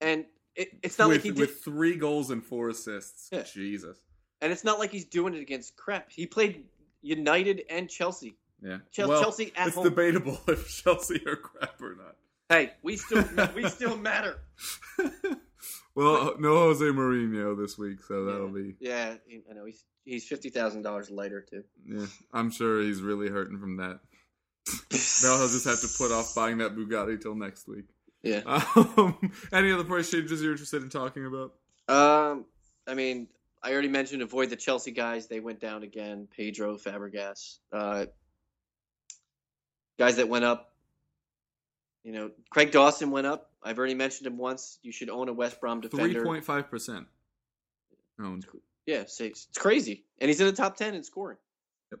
and 0.00 0.24
it, 0.54 0.68
it's 0.82 0.98
not 0.98 1.08
with, 1.08 1.18
like 1.18 1.24
he 1.24 1.30
did. 1.30 1.38
with 1.40 1.62
three 1.62 1.96
goals 1.96 2.30
and 2.30 2.44
four 2.44 2.68
assists. 2.70 3.28
Yeah. 3.32 3.42
Jesus. 3.42 3.98
And 4.40 4.52
it's 4.52 4.64
not 4.64 4.78
like 4.78 4.90
he's 4.90 5.06
doing 5.06 5.34
it 5.34 5.40
against 5.40 5.76
crap. 5.76 6.10
He 6.12 6.26
played 6.26 6.64
United 7.02 7.62
and 7.70 7.88
Chelsea. 7.88 8.36
Yeah. 8.62 8.78
Chel- 8.90 9.08
well, 9.08 9.22
Chelsea 9.22 9.52
at 9.56 9.68
it's 9.68 9.76
home. 9.76 9.84
debatable 9.84 10.40
if 10.48 10.82
Chelsea 10.82 11.22
are 11.26 11.36
crap 11.36 11.80
or 11.80 11.96
not. 11.96 12.16
Hey, 12.48 12.72
we 12.82 12.96
still 12.96 13.24
we 13.54 13.68
still 13.68 13.96
matter. 13.96 14.38
well, 15.94 16.34
no 16.38 16.54
Jose 16.54 16.84
Mourinho 16.84 17.56
this 17.60 17.76
week, 17.76 18.02
so 18.06 18.24
that'll 18.24 18.46
yeah. 18.48 18.64
be. 18.64 18.76
Yeah, 18.80 19.14
I 19.50 19.54
know 19.54 19.64
he's 19.64 19.84
he's 20.04 20.26
fifty 20.26 20.50
thousand 20.50 20.82
dollars 20.82 21.10
lighter 21.10 21.40
too. 21.40 21.64
Yeah, 21.84 22.06
I'm 22.32 22.50
sure 22.50 22.80
he's 22.80 23.02
really 23.02 23.28
hurting 23.28 23.58
from 23.58 23.76
that. 23.78 24.00
now 25.22 25.38
he'll 25.38 25.48
just 25.48 25.64
have 25.64 25.80
to 25.80 25.88
put 25.98 26.12
off 26.12 26.34
buying 26.34 26.58
that 26.58 26.76
Bugatti 26.76 27.20
till 27.20 27.34
next 27.34 27.68
week. 27.68 27.86
Yeah. 28.22 28.40
Um, 28.46 29.32
any 29.52 29.70
other 29.70 29.84
price 29.84 30.10
changes 30.10 30.42
you're 30.42 30.52
interested 30.52 30.82
in 30.82 30.88
talking 30.88 31.26
about? 31.26 31.54
Um, 31.88 32.44
I 32.88 32.94
mean, 32.94 33.28
I 33.62 33.72
already 33.72 33.88
mentioned 33.88 34.22
avoid 34.22 34.50
the 34.50 34.56
Chelsea 34.56 34.90
guys. 34.90 35.26
They 35.26 35.40
went 35.40 35.60
down 35.60 35.82
again. 35.84 36.26
Pedro, 36.34 36.76
Fabregas, 36.76 37.58
uh, 37.72 38.06
guys 39.98 40.16
that 40.16 40.28
went 40.28 40.44
up. 40.44 40.72
You 42.04 42.12
know, 42.12 42.30
Craig 42.50 42.70
Dawson 42.70 43.10
went 43.10 43.26
up. 43.26 43.50
I've 43.62 43.78
already 43.78 43.94
mentioned 43.94 44.28
him 44.28 44.38
once. 44.38 44.78
You 44.82 44.92
should 44.92 45.10
own 45.10 45.28
a 45.28 45.32
West 45.32 45.60
Brom 45.60 45.80
defender. 45.80 46.12
Three 46.12 46.22
point 46.22 46.44
five 46.44 46.70
percent 46.70 47.06
owned. 48.20 48.46
Yeah, 48.86 49.04
it's 49.18 49.48
crazy, 49.56 50.04
and 50.20 50.28
he's 50.28 50.40
in 50.40 50.46
the 50.46 50.52
top 50.52 50.76
ten 50.76 50.94
in 50.94 51.02
scoring. 51.02 51.38
Yep. 51.90 52.00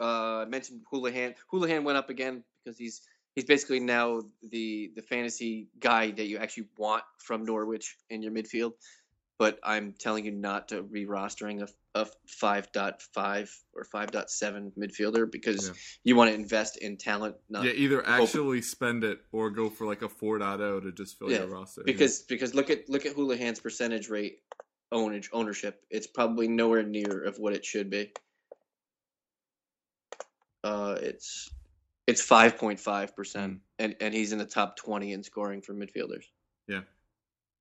Uh, 0.00 0.38
I 0.38 0.44
mentioned 0.46 0.80
Hoolahan. 0.90 1.34
Hoolahan 1.52 1.84
went 1.84 1.98
up 1.98 2.08
again 2.08 2.42
because 2.64 2.78
he's 2.78 3.02
he's 3.34 3.44
basically 3.44 3.80
now 3.80 4.22
the 4.42 4.90
the 4.96 5.02
fantasy 5.02 5.68
guy 5.78 6.10
that 6.12 6.26
you 6.26 6.38
actually 6.38 6.68
want 6.78 7.04
from 7.18 7.44
Norwich 7.44 7.98
in 8.08 8.22
your 8.22 8.32
midfield. 8.32 8.72
But 9.40 9.58
I'm 9.64 9.94
telling 9.98 10.26
you 10.26 10.32
not 10.32 10.68
to 10.68 10.82
re-rostering 10.82 11.62
a, 11.62 11.98
a 11.98 12.04
5.5 12.28 13.50
or 13.74 13.84
5.7 13.86 14.72
midfielder 14.78 15.32
because 15.32 15.68
Yeah. 15.68 15.74
you 16.04 16.14
want 16.14 16.28
to 16.28 16.34
invest 16.34 16.76
in 16.76 16.98
talent, 16.98 17.36
not 17.48 17.64
yeah, 17.64 17.72
either 17.72 18.02
hope- 18.02 18.24
actually 18.28 18.60
spend 18.60 19.02
it 19.02 19.18
or 19.32 19.48
go 19.48 19.70
for 19.70 19.86
like 19.86 20.02
a 20.02 20.08
4.0 20.10 20.82
to 20.82 20.92
just 20.92 21.18
fill 21.18 21.30
Yeah, 21.30 21.38
your 21.38 21.46
roster. 21.46 21.82
because 21.86 22.20
because 22.24 22.54
look 22.54 22.68
at 22.68 22.86
look 22.90 23.06
at 23.06 23.16
Hoolahan's 23.16 23.60
percentage 23.60 24.10
rate 24.10 24.40
ownage 24.92 25.28
ownership. 25.32 25.82
It's 25.88 26.06
probably 26.06 26.46
nowhere 26.46 26.82
near 26.82 27.24
of 27.24 27.38
what 27.38 27.54
it 27.54 27.64
should 27.64 27.88
be. 27.88 28.12
Uh, 30.62 30.98
it's 31.00 31.48
it's 32.06 32.20
five 32.20 32.58
point 32.58 32.78
five 32.78 33.16
percent, 33.16 33.54
Mm. 33.54 33.60
and 33.78 33.96
and 34.02 34.12
he's 34.12 34.32
in 34.32 34.38
the 34.38 34.44
top 34.44 34.76
twenty 34.76 35.14
in 35.14 35.22
scoring 35.22 35.62
for 35.62 35.72
midfielders. 35.72 36.24
Yeah. 36.68 36.82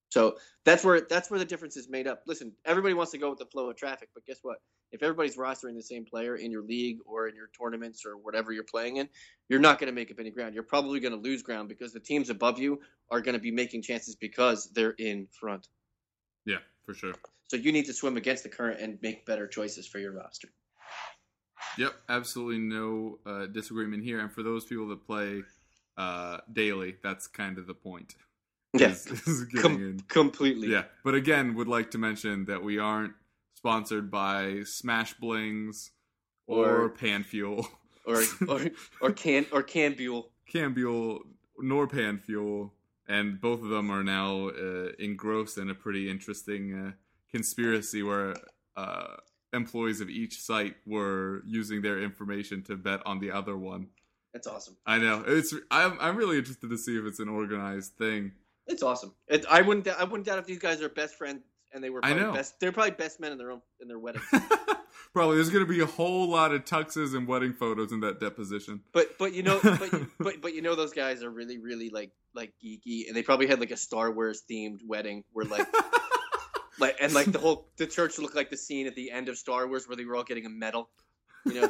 So 0.10 0.38
that's 0.66 0.84
where 0.84 1.02
that's 1.02 1.30
where 1.30 1.40
the 1.40 1.46
difference 1.46 1.78
is 1.78 1.88
made 1.88 2.08
up. 2.08 2.24
Listen, 2.26 2.52
everybody 2.66 2.94
wants 2.94 3.12
to 3.12 3.18
go 3.18 3.30
with 3.30 3.40
the 3.40 3.46
flow 3.46 3.70
of 3.70 3.78
traffic, 3.78 4.10
but 4.14 4.26
guess 4.26 4.40
what? 4.42 4.58
If 4.92 5.04
everybody's 5.04 5.38
rostering 5.38 5.76
the 5.76 5.84
same 5.84 6.04
player 6.04 6.36
in 6.36 6.52
your 6.52 6.64
league 6.64 6.98
or 7.06 7.28
in 7.28 7.36
your 7.36 7.50
tournaments 7.58 8.06
or 8.06 8.18
whatever 8.18 8.52
you're 8.52 8.64
playing 8.64 8.98
in, 8.98 9.08
you're 9.48 9.60
not 9.60 9.78
going 9.78 9.88
to 9.88 9.94
make 9.94 10.10
up 10.10 10.20
any 10.20 10.32
ground. 10.32 10.56
You're 10.56 10.64
probably 10.64 11.00
going 11.00 11.12
to 11.14 11.20
lose 11.20 11.44
ground 11.44 11.70
because 11.70 11.94
the 11.94 12.00
teams 12.00 12.32
above 12.32 12.58
you 12.58 12.82
are 13.12 13.22
going 13.22 13.34
to 13.34 13.42
be 13.42 13.52
making 13.52 13.84
chances 13.84 14.16
because 14.16 14.72
they're 14.74 14.96
in 14.98 15.28
front. 15.40 15.68
yeah, 16.46 16.58
for 16.84 16.96
sure. 16.96 17.14
So 17.50 17.58
you 17.58 17.72
need 17.72 17.86
to 17.86 17.94
swim 17.94 18.18
against 18.18 18.44
the 18.44 18.50
current 18.50 18.80
and 18.80 18.98
make 19.02 19.26
better 19.26 19.48
choices 19.48 19.88
for 19.88 20.00
your 20.00 20.14
roster. 20.14 20.50
Yep, 21.78 21.94
absolutely 22.10 22.60
no 22.60 23.20
uh, 23.26 23.46
disagreement 23.46 24.04
here. 24.04 24.20
And 24.20 24.32
for 24.32 24.44
those 24.44 24.66
people 24.66 24.88
that 24.90 25.06
play 25.06 25.44
uh, 25.98 26.38
daily, 26.52 26.96
that's 27.04 27.28
kind 27.28 27.58
of 27.58 27.68
the 27.68 27.74
point. 27.74 28.16
Yeah, 28.74 28.90
is 28.92 29.46
Com- 29.62 29.98
completely. 30.08 30.68
Yeah, 30.70 30.84
but 31.04 31.16
again, 31.16 31.56
would 31.56 31.68
like 31.68 31.92
to 31.92 31.98
mention 31.98 32.46
that 32.46 32.64
we 32.64 32.78
aren't 32.80 33.14
sponsored 33.56 34.10
by 34.12 34.62
Smash 34.64 35.14
Blings 35.16 35.92
or, 36.48 36.84
Or- 36.84 36.90
Pan 36.90 37.24
Fuel, 37.24 37.68
Or 38.06 38.22
or 38.48 38.62
or 39.02 39.12
can 39.12 39.46
or 39.52 39.64
can 39.64 39.94
buell. 39.94 40.30
Cambuel 40.48 41.22
nor 41.60 41.88
Pan 41.88 42.18
Fuel, 42.18 42.74
and 43.08 43.40
both 43.42 43.62
of 43.62 43.70
them 43.70 43.92
are 43.92 44.04
now 44.04 44.50
uh, 44.50 44.90
engrossed 44.98 45.58
in 45.58 45.70
a 45.70 45.76
pretty 45.76 46.10
interesting 46.10 46.74
uh, 46.74 46.92
conspiracy 47.32 48.02
where 48.02 48.36
uh, 48.78 49.16
employees 49.54 50.00
of 50.02 50.10
each 50.10 50.42
site 50.42 50.76
were 50.88 51.42
using 51.46 51.82
their 51.82 52.02
information 52.02 52.64
to 52.64 52.76
bet 52.76 53.02
on 53.06 53.20
the 53.20 53.32
other 53.32 53.58
one. 53.58 53.88
That's 54.34 54.48
awesome. 54.48 54.78
I 54.86 54.98
know 55.00 55.24
it's. 55.28 55.54
I'm. 55.72 55.98
I'm 56.00 56.16
really 56.16 56.38
interested 56.38 56.70
to 56.70 56.78
see 56.78 56.98
if 56.98 57.06
it's 57.06 57.20
an 57.20 57.30
organized 57.30 57.94
thing. 57.98 58.32
It's 58.70 58.84
awesome. 58.84 59.14
It, 59.28 59.46
I 59.50 59.62
wouldn't. 59.62 59.88
I 59.88 60.04
wouldn't 60.04 60.26
doubt 60.26 60.40
if 60.40 60.46
these 60.46 60.60
guys 60.60 60.82
are 60.82 60.90
best 60.90 61.16
friends 61.16 61.42
and 61.74 61.84
they 61.84 61.90
were. 61.90 62.00
I 62.04 62.14
know. 62.14 62.34
Best, 62.34 62.60
they're 62.60 62.72
probably 62.72 62.92
best 62.92 63.20
men 63.20 63.32
in 63.32 63.38
their 63.38 63.52
own 63.52 63.62
in 63.82 63.88
their 63.88 64.00
wedding. 64.00 64.22
Probably 65.14 65.38
there's 65.38 65.50
going 65.50 65.66
to 65.66 65.72
be 65.72 65.82
a 65.82 65.88
whole 65.88 66.30
lot 66.30 66.54
of 66.54 66.66
tuxes 66.66 67.16
and 67.16 67.28
wedding 67.28 67.54
photos 67.54 67.92
in 67.92 68.02
that 68.02 68.20
deposition. 68.20 68.82
But 68.92 69.18
but 69.18 69.34
you 69.34 69.42
know 69.42 69.60
but, 69.64 69.92
but 70.20 70.42
but 70.42 70.54
you 70.54 70.62
know 70.62 70.76
those 70.76 70.94
guys 70.94 71.24
are 71.24 71.30
really 71.30 71.58
really 71.58 71.90
like 71.90 72.12
like 72.36 72.54
geeky 72.64 73.08
and 73.08 73.16
they 73.16 73.24
probably 73.24 73.48
had 73.48 73.60
like 73.60 73.72
a 73.72 73.78
Star 73.78 74.12
Wars 74.12 74.44
themed 74.50 74.82
wedding 74.86 75.24
where 75.34 75.46
like 75.46 75.68
like 76.80 76.98
and 77.02 77.14
like 77.14 77.32
the 77.32 77.40
whole 77.40 77.70
the 77.78 77.88
church 77.88 78.20
looked 78.20 78.36
like 78.36 78.52
the 78.52 78.58
scene 78.58 78.86
at 78.86 78.96
the 78.96 79.10
end 79.10 79.30
of 79.30 79.38
Star 79.38 79.68
Wars 79.68 79.88
where 79.88 79.96
they 79.96 80.06
were 80.06 80.16
all 80.16 80.24
getting 80.24 80.46
a 80.46 80.50
medal. 80.50 80.90
You 81.46 81.62
know. 81.62 81.70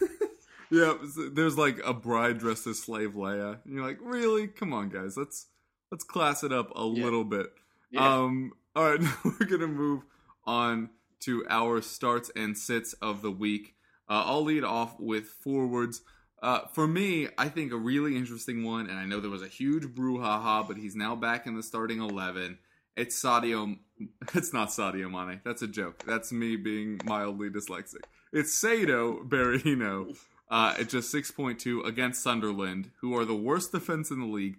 yeah, 0.70 0.94
there's 1.32 1.56
like 1.56 1.80
a 1.84 1.94
bride 1.94 2.38
dressed 2.38 2.66
as 2.66 2.78
slave 2.78 3.12
Leia. 3.14 3.58
And 3.64 3.74
you're 3.74 3.86
like, 3.86 3.98
really? 4.02 4.48
Come 4.48 4.72
on, 4.72 4.88
guys. 4.88 5.16
Let's 5.16 5.46
let's 5.90 6.04
class 6.04 6.42
it 6.44 6.52
up 6.52 6.70
a 6.76 6.80
Yeah. 6.80 7.04
little 7.04 7.24
bit. 7.24 7.52
Yeah. 7.90 8.06
Um. 8.22 8.52
All 8.76 8.90
right, 8.90 9.00
now 9.00 9.16
we're 9.24 9.46
gonna 9.46 9.66
move 9.66 10.02
on 10.44 10.90
to 11.20 11.44
our 11.50 11.82
starts 11.82 12.30
and 12.36 12.56
sits 12.56 12.92
of 12.94 13.22
the 13.22 13.30
week. 13.32 13.74
Uh, 14.08 14.22
I'll 14.26 14.44
lead 14.44 14.64
off 14.64 14.98
with 14.98 15.26
forwards. 15.26 16.02
Uh, 16.42 16.66
for 16.68 16.86
me, 16.88 17.28
I 17.36 17.48
think 17.48 17.70
a 17.72 17.76
really 17.76 18.16
interesting 18.16 18.64
one, 18.64 18.88
and 18.88 18.98
I 18.98 19.04
know 19.04 19.20
there 19.20 19.28
was 19.30 19.42
a 19.42 19.48
huge 19.48 19.84
brouhaha, 19.84 20.66
but 20.66 20.78
he's 20.78 20.96
now 20.96 21.14
back 21.14 21.46
in 21.46 21.54
the 21.56 21.62
starting 21.62 22.00
eleven. 22.00 22.58
It's 22.96 23.20
Sadio. 23.22 23.78
It's 24.34 24.52
not 24.54 24.68
Sadio 24.70 25.10
Mane. 25.10 25.42
That's 25.44 25.60
a 25.60 25.68
joke. 25.68 26.04
That's 26.06 26.32
me 26.32 26.56
being 26.56 27.00
mildly 27.04 27.50
dyslexic. 27.50 28.04
It's 28.32 28.50
Saido 28.58 29.28
Berahino 29.28 30.16
uh, 30.50 30.74
at 30.78 30.88
just 30.88 31.12
6.2 31.14 31.84
against 31.84 32.22
Sunderland, 32.22 32.90
who 33.02 33.14
are 33.18 33.26
the 33.26 33.34
worst 33.36 33.72
defense 33.72 34.10
in 34.10 34.20
the 34.20 34.26
league, 34.26 34.56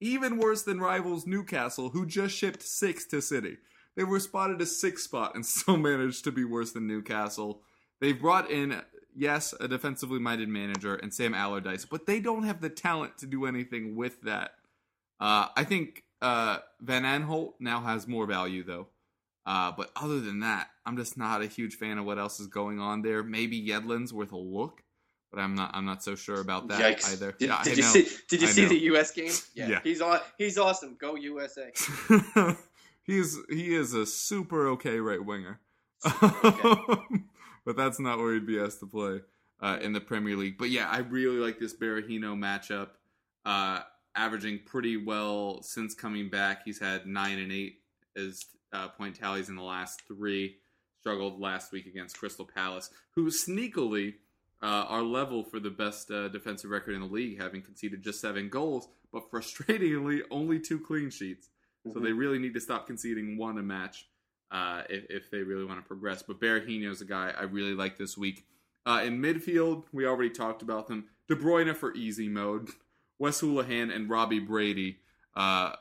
even 0.00 0.38
worse 0.38 0.62
than 0.62 0.80
rivals 0.80 1.26
Newcastle, 1.26 1.90
who 1.90 2.06
just 2.06 2.36
shipped 2.36 2.62
six 2.62 3.04
to 3.06 3.20
City. 3.20 3.58
They 3.96 4.04
were 4.04 4.20
spotted 4.20 4.60
a 4.60 4.66
sixth 4.66 5.04
spot 5.04 5.34
and 5.34 5.44
still 5.46 5.76
managed 5.76 6.24
to 6.24 6.32
be 6.32 6.44
worse 6.44 6.72
than 6.72 6.86
Newcastle. 6.86 7.62
They've 8.00 8.18
brought 8.18 8.50
in, 8.50 8.80
yes, 9.14 9.54
a 9.58 9.66
defensively 9.66 10.20
minded 10.20 10.48
manager 10.48 10.94
and 10.94 11.12
Sam 11.12 11.34
Allardyce, 11.34 11.84
but 11.84 12.06
they 12.06 12.20
don't 12.20 12.44
have 12.44 12.60
the 12.60 12.70
talent 12.70 13.18
to 13.18 13.26
do 13.26 13.46
anything 13.46 13.96
with 13.96 14.22
that. 14.22 14.52
Uh, 15.20 15.48
I 15.56 15.64
think 15.64 16.04
uh, 16.22 16.58
Van 16.80 17.02
Aanholt 17.02 17.54
now 17.58 17.80
has 17.80 18.06
more 18.06 18.26
value, 18.26 18.62
though. 18.62 18.86
Uh, 19.44 19.72
but 19.72 19.90
other 19.96 20.20
than 20.20 20.40
that, 20.40 20.68
I'm 20.84 20.96
just 20.96 21.16
not 21.16 21.42
a 21.42 21.46
huge 21.46 21.76
fan 21.76 21.96
of 21.98 22.04
what 22.04 22.18
else 22.18 22.38
is 22.38 22.48
going 22.48 22.80
on 22.80 23.02
there. 23.02 23.22
Maybe 23.22 23.66
Yedlin's 23.66 24.12
worth 24.12 24.32
a 24.32 24.36
look, 24.36 24.82
but 25.30 25.40
I'm 25.40 25.54
not. 25.54 25.70
I'm 25.74 25.84
not 25.84 26.02
so 26.02 26.14
sure 26.14 26.40
about 26.40 26.68
that 26.68 26.80
Yikes! 26.80 27.12
either. 27.12 27.32
Did, 27.32 27.48
yeah, 27.48 27.62
did 27.62 27.76
you 27.76 27.82
see? 27.82 28.08
Did 28.28 28.42
you 28.42 28.48
I 28.48 28.50
see 28.50 28.62
know. 28.62 28.68
the 28.68 28.78
U.S. 28.78 29.10
game? 29.10 29.32
Yeah. 29.54 29.80
He's 29.82 30.00
aw- 30.00 30.22
He's 30.38 30.58
awesome. 30.58 30.96
Go 30.98 31.16
USA. 31.16 31.70
he's 33.04 33.36
he 33.50 33.74
is 33.74 33.94
a 33.94 34.06
super 34.06 34.68
okay 34.68 34.98
right 35.00 35.24
winger, 35.24 35.60
okay. 36.22 37.02
but 37.64 37.76
that's 37.76 38.00
not 38.00 38.18
where 38.18 38.34
he'd 38.34 38.46
be 38.46 38.60
asked 38.60 38.80
to 38.80 38.86
play 38.86 39.20
uh, 39.60 39.78
in 39.80 39.92
the 39.92 40.00
Premier 40.00 40.36
League. 40.36 40.56
But 40.58 40.70
yeah, 40.70 40.88
I 40.88 40.98
really 40.98 41.36
like 41.36 41.58
this 41.58 41.74
Berahino 41.74 42.36
matchup. 42.36 42.88
Uh, 43.44 43.80
averaging 44.14 44.60
pretty 44.66 44.96
well 44.96 45.62
since 45.62 45.94
coming 45.94 46.28
back. 46.28 46.62
He's 46.64 46.80
had 46.80 47.06
nine 47.06 47.38
and 47.38 47.52
eight 47.52 47.76
as 48.16 48.44
uh, 48.72 48.88
point 48.88 49.16
tallies 49.16 49.48
in 49.48 49.56
the 49.56 49.62
last 49.62 50.02
three. 50.06 50.56
Struggled 51.00 51.40
last 51.40 51.70
week 51.70 51.86
against 51.86 52.18
Crystal 52.18 52.44
Palace, 52.44 52.90
who 53.14 53.26
sneakily 53.30 54.14
uh, 54.62 54.86
are 54.88 55.02
level 55.02 55.44
for 55.44 55.60
the 55.60 55.70
best 55.70 56.10
uh, 56.10 56.28
defensive 56.28 56.70
record 56.70 56.94
in 56.94 57.00
the 57.00 57.06
league, 57.06 57.40
having 57.40 57.62
conceded 57.62 58.02
just 58.02 58.20
seven 58.20 58.48
goals, 58.48 58.88
but 59.12 59.30
frustratingly 59.30 60.22
only 60.30 60.58
two 60.58 60.80
clean 60.80 61.10
sheets. 61.10 61.48
Mm-hmm. 61.86 61.96
So 61.96 62.04
they 62.04 62.12
really 62.12 62.38
need 62.38 62.54
to 62.54 62.60
stop 62.60 62.86
conceding 62.86 63.36
one 63.36 63.58
a 63.58 63.62
match 63.62 64.08
uh, 64.50 64.82
if, 64.88 65.04
if, 65.10 65.30
they 65.30 65.38
really 65.38 65.64
want 65.64 65.78
to 65.78 65.86
progress. 65.86 66.22
But 66.22 66.40
Berahino 66.40 66.90
is 66.90 67.00
a 67.00 67.04
guy 67.04 67.32
I 67.38 67.44
really 67.44 67.74
like 67.74 67.98
this 67.98 68.16
week. 68.16 68.46
Uh, 68.86 69.02
in 69.04 69.20
midfield, 69.20 69.84
we 69.92 70.06
already 70.06 70.30
talked 70.30 70.62
about 70.62 70.88
them. 70.88 71.04
De 71.28 71.36
Bruyne 71.36 71.76
for 71.76 71.94
easy 71.94 72.28
mode, 72.28 72.70
Wes 73.18 73.40
Hoolahan 73.40 73.94
and 73.94 74.08
Robbie 74.08 74.40
Brady. 74.40 74.98
Uh, 75.36 75.72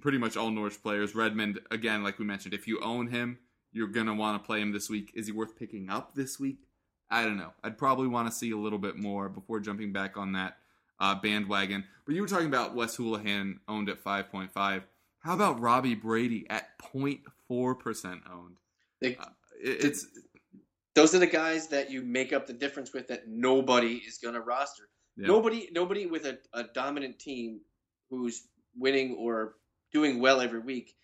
pretty 0.00 0.18
much 0.18 0.36
all 0.36 0.50
Norwich 0.50 0.82
players. 0.82 1.14
Redmond, 1.14 1.60
again, 1.70 2.02
like 2.02 2.18
we 2.18 2.24
mentioned, 2.24 2.54
if 2.54 2.66
you 2.66 2.80
own 2.80 3.08
him, 3.08 3.38
you're 3.70 3.88
gonna 3.88 4.14
want 4.14 4.42
to 4.42 4.46
play 4.46 4.60
him 4.60 4.72
this 4.72 4.88
week. 4.88 5.12
Is 5.14 5.26
he 5.26 5.32
worth 5.32 5.56
picking 5.56 5.90
up 5.90 6.14
this 6.14 6.40
week? 6.40 6.67
I 7.10 7.24
don't 7.24 7.36
know. 7.36 7.52
I'd 7.64 7.78
probably 7.78 8.08
want 8.08 8.28
to 8.28 8.34
see 8.34 8.50
a 8.50 8.56
little 8.56 8.78
bit 8.78 8.96
more 8.96 9.28
before 9.28 9.60
jumping 9.60 9.92
back 9.92 10.16
on 10.16 10.32
that 10.32 10.58
uh, 11.00 11.14
bandwagon. 11.14 11.84
But 12.04 12.14
you 12.14 12.20
were 12.20 12.28
talking 12.28 12.46
about 12.46 12.74
Wes 12.74 12.96
Hoolahan 12.96 13.58
owned 13.68 13.88
at 13.88 14.02
5.5. 14.02 14.82
How 15.20 15.34
about 15.34 15.60
Robbie 15.60 15.94
Brady 15.94 16.46
at 16.48 16.78
0.4 16.78 17.78
percent 17.78 18.20
owned? 18.32 18.56
uh, 19.02 19.06
it, 19.62 19.84
it's 19.84 20.06
those 20.94 21.14
are 21.14 21.18
the 21.18 21.26
guys 21.26 21.68
that 21.68 21.90
you 21.90 22.02
make 22.02 22.32
up 22.32 22.46
the 22.46 22.52
difference 22.52 22.92
with 22.92 23.06
that 23.08 23.28
nobody 23.28 24.02
is 24.06 24.18
going 24.18 24.34
to 24.34 24.40
roster. 24.40 24.88
Yeah. 25.16 25.28
Nobody, 25.28 25.68
nobody 25.72 26.06
with 26.06 26.26
a, 26.26 26.38
a 26.54 26.64
dominant 26.74 27.18
team 27.18 27.60
who's 28.10 28.48
winning 28.76 29.16
or 29.18 29.54
doing 29.92 30.20
well 30.20 30.40
every 30.40 30.60
week 30.60 30.94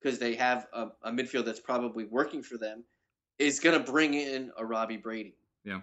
because 0.00 0.18
they 0.18 0.34
have 0.34 0.66
a, 0.72 0.88
a, 1.02 1.10
midfield 1.10 1.44
that's 1.44 1.60
probably 1.60 2.04
working 2.04 2.42
for 2.42 2.58
them 2.58 2.84
is 3.38 3.60
going 3.60 3.78
to 3.78 3.92
bring 3.92 4.14
in 4.14 4.50
a 4.58 4.64
Robbie 4.64 4.96
Brady. 4.96 5.34
Yeah. 5.64 5.80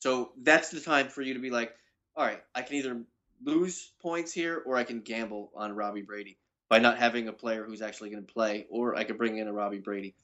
So 0.00 0.32
that's 0.42 0.70
the 0.70 0.80
time 0.80 1.08
for 1.08 1.22
you 1.22 1.34
to 1.34 1.40
be 1.40 1.50
like, 1.50 1.74
all 2.16 2.24
right, 2.24 2.42
I 2.54 2.62
can 2.62 2.76
either 2.76 3.02
lose 3.44 3.92
points 4.00 4.32
here 4.32 4.62
or 4.64 4.76
I 4.76 4.84
can 4.84 5.00
gamble 5.00 5.50
on 5.54 5.74
Robbie 5.74 6.02
Brady 6.02 6.38
by 6.68 6.78
not 6.78 6.98
having 6.98 7.28
a 7.28 7.32
player 7.32 7.64
who's 7.64 7.82
actually 7.82 8.10
going 8.10 8.24
to 8.24 8.32
play, 8.32 8.66
or 8.70 8.96
I 8.96 9.04
could 9.04 9.18
bring 9.18 9.38
in 9.38 9.48
a 9.48 9.52
Robbie 9.52 9.78
Brady. 9.78 10.14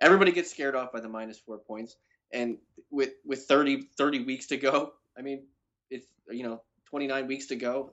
Everybody 0.00 0.32
gets 0.32 0.50
scared 0.50 0.74
off 0.74 0.92
by 0.92 1.00
the 1.00 1.08
minus 1.08 1.38
four 1.38 1.58
points, 1.58 1.96
and 2.32 2.58
with 2.90 3.12
with 3.24 3.44
30, 3.44 3.88
30 3.96 4.24
weeks 4.24 4.46
to 4.46 4.56
go, 4.56 4.92
I 5.16 5.22
mean, 5.22 5.44
it's 5.90 6.06
you 6.30 6.42
know 6.42 6.62
29 6.90 7.26
weeks 7.26 7.46
to 7.46 7.56
go 7.56 7.92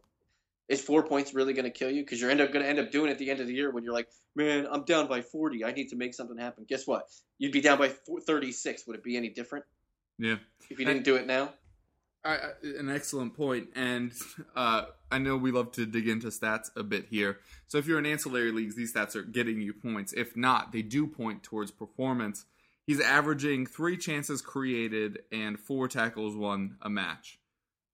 is 0.72 0.82
four 0.82 1.04
points 1.04 1.34
really 1.34 1.54
going 1.54 1.66
to 1.66 1.70
kill 1.70 1.92
you? 1.92 2.02
Because 2.02 2.22
you're 2.22 2.32
end 2.32 2.40
up 2.40 2.54
going 2.54 2.64
to 2.64 2.70
end 2.70 2.80
up 2.80 2.92
doing 2.92 3.10
it 3.10 3.12
at 3.12 3.18
the 3.20 3.30
end 3.30 3.42
of 3.42 3.48
the 3.48 3.54
year 3.54 3.72
when 3.72 3.84
you're 3.84 3.94
like, 3.94 4.08
man, 4.36 4.66
I'm 4.72 4.86
down 4.86 5.08
by 5.08 5.22
40. 5.22 5.66
I 5.66 5.74
need 5.74 5.90
to 5.90 5.98
make 5.98 6.14
something 6.14 6.38
happen. 6.38 6.66
Guess 6.68 6.88
what? 6.88 7.10
You'd 7.38 7.52
be 7.52 7.60
down 7.60 7.78
by 7.78 7.90
36. 8.26 8.88
Would 8.88 8.96
it 8.96 9.04
be 9.04 9.18
any 9.18 9.30
different? 9.30 9.66
Yeah. 10.22 10.36
If 10.70 10.80
you 10.80 10.86
didn't 10.86 11.04
do 11.04 11.16
it 11.16 11.28
now. 11.28 11.54
I, 12.24 12.38
an 12.62 12.92
excellent 12.92 13.36
point, 13.36 13.70
and 13.76 14.14
uh, 14.56 14.84
I 15.12 15.18
know 15.18 15.38
we 15.38 15.50
love 15.50 15.72
to 15.72 15.88
dig 15.88 16.08
into 16.08 16.28
stats 16.28 16.70
a 16.76 16.84
bit 16.84 17.08
here. 17.10 17.40
So 17.68 17.80
if 17.80 17.88
you're 17.88 17.98
in 17.98 18.06
ancillary 18.06 18.52
leagues, 18.52 18.76
these 18.76 18.94
stats 18.94 19.16
are 19.16 19.24
getting 19.24 19.60
you 19.60 19.74
points. 19.74 20.14
If 20.14 20.38
not, 20.38 20.72
they 20.72 20.84
do 20.84 21.08
point 21.08 21.42
towards 21.42 21.72
performance. 21.72 22.46
He's 22.86 23.02
averaging 23.02 23.66
three 23.66 23.98
chances 23.98 24.42
created 24.44 25.24
and 25.32 25.60
four 25.60 25.88
tackles 25.88 26.36
won 26.36 26.78
a 26.84 26.92
match 26.92 27.40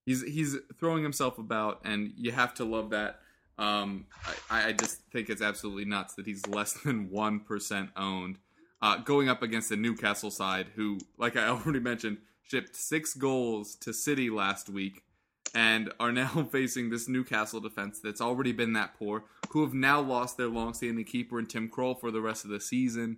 he's 0.07 0.23
he's 0.23 0.55
throwing 0.79 1.03
himself 1.03 1.37
about, 1.37 1.81
and 1.85 2.11
you 2.17 2.31
have 2.31 2.55
to 2.55 2.65
love 2.65 2.89
that. 2.89 3.19
Um, 3.59 4.05
I, 4.49 4.69
I, 4.69 4.71
just 4.71 5.01
think 5.11 5.31
it's 5.31 5.41
absolutely 5.41 5.85
nuts 5.85 6.13
that 6.13 6.27
he's 6.27 6.45
less 6.47 6.73
than 6.83 7.11
one 7.11 7.41
percent 7.41 7.91
owned, 7.95 8.39
uh, 8.81 8.97
going 8.97 9.29
up 9.29 9.41
against 9.41 9.69
the 9.69 9.75
Newcastle 9.75 10.31
side, 10.31 10.67
who, 10.75 10.99
like 11.17 11.35
I 11.35 11.47
already 11.47 11.79
mentioned, 11.79 12.17
shipped 12.43 12.75
six 12.75 13.13
goals 13.13 13.75
to 13.75 13.93
City 13.93 14.29
last 14.29 14.69
week, 14.69 15.03
and 15.53 15.91
are 15.99 16.11
now 16.11 16.47
facing 16.51 16.89
this 16.89 17.07
Newcastle 17.07 17.59
defense 17.59 17.99
that's 17.99 18.21
already 18.21 18.51
been 18.51 18.73
that 18.73 18.95
poor, 18.97 19.25
who 19.49 19.63
have 19.63 19.73
now 19.73 20.01
lost 20.01 20.37
their 20.37 20.47
long-standing 20.47 21.05
keeper 21.05 21.39
in 21.39 21.45
Tim 21.45 21.69
Krul 21.69 21.99
for 21.99 22.11
the 22.11 22.21
rest 22.21 22.45
of 22.45 22.51
the 22.51 22.59
season. 22.59 23.17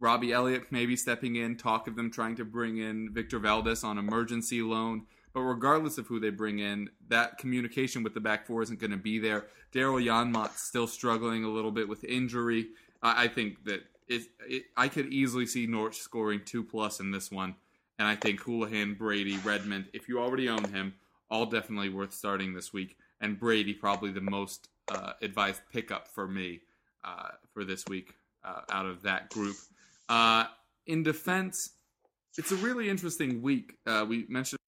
Robbie 0.00 0.32
Elliot 0.32 0.64
maybe 0.70 0.96
stepping 0.96 1.36
in. 1.36 1.56
Talk 1.56 1.86
of 1.86 1.94
them 1.94 2.10
trying 2.10 2.34
to 2.36 2.44
bring 2.44 2.78
in 2.78 3.14
Victor 3.14 3.38
Valdes 3.38 3.84
on 3.84 3.98
emergency 3.98 4.60
loan. 4.60 5.06
But 5.32 5.42
regardless 5.42 5.96
of 5.96 6.08
who 6.08 6.18
they 6.18 6.30
bring 6.30 6.58
in, 6.58 6.90
that 7.08 7.38
communication 7.38 8.02
with 8.02 8.12
the 8.12 8.20
back 8.20 8.44
four 8.44 8.62
isn't 8.62 8.80
going 8.80 8.90
to 8.90 8.96
be 8.96 9.20
there. 9.20 9.46
Daryl 9.72 10.04
Janmaat's 10.04 10.60
still 10.60 10.88
struggling 10.88 11.44
a 11.44 11.48
little 11.48 11.70
bit 11.70 11.88
with 11.88 12.04
injury. 12.04 12.68
I 13.02 13.28
think 13.28 13.64
that 13.64 13.82
it, 14.12 14.22
it, 14.46 14.64
I 14.76 14.88
could 14.88 15.12
easily 15.12 15.46
see 15.46 15.66
Norwich 15.66 16.00
scoring 16.00 16.42
two 16.44 16.62
plus 16.62 17.00
in 17.00 17.10
this 17.10 17.30
one. 17.30 17.54
And 17.98 18.08
I 18.08 18.16
think 18.16 18.40
Hoolahan, 18.40 18.98
Brady, 18.98 19.38
Redmond, 19.38 19.86
if 19.92 20.08
you 20.08 20.18
already 20.20 20.48
own 20.48 20.64
him, 20.64 20.94
all 21.30 21.46
definitely 21.46 21.88
worth 21.88 22.12
starting 22.12 22.54
this 22.54 22.72
week. 22.72 22.96
And 23.20 23.38
Brady, 23.38 23.74
probably 23.74 24.10
the 24.10 24.20
most 24.20 24.68
uh, 24.90 25.12
advised 25.22 25.62
pickup 25.72 26.08
for 26.08 26.26
me 26.26 26.60
uh, 27.04 27.28
for 27.52 27.64
this 27.64 27.84
week 27.86 28.14
uh, 28.44 28.62
out 28.70 28.86
of 28.86 29.02
that 29.02 29.30
group. 29.30 29.56
Uh, 30.08 30.46
in 30.86 31.02
defense, 31.02 31.70
it's 32.36 32.50
a 32.50 32.56
really 32.56 32.88
interesting 32.88 33.40
week. 33.40 33.76
Uh, 33.86 34.04
we 34.08 34.26
mentioned 34.28 34.58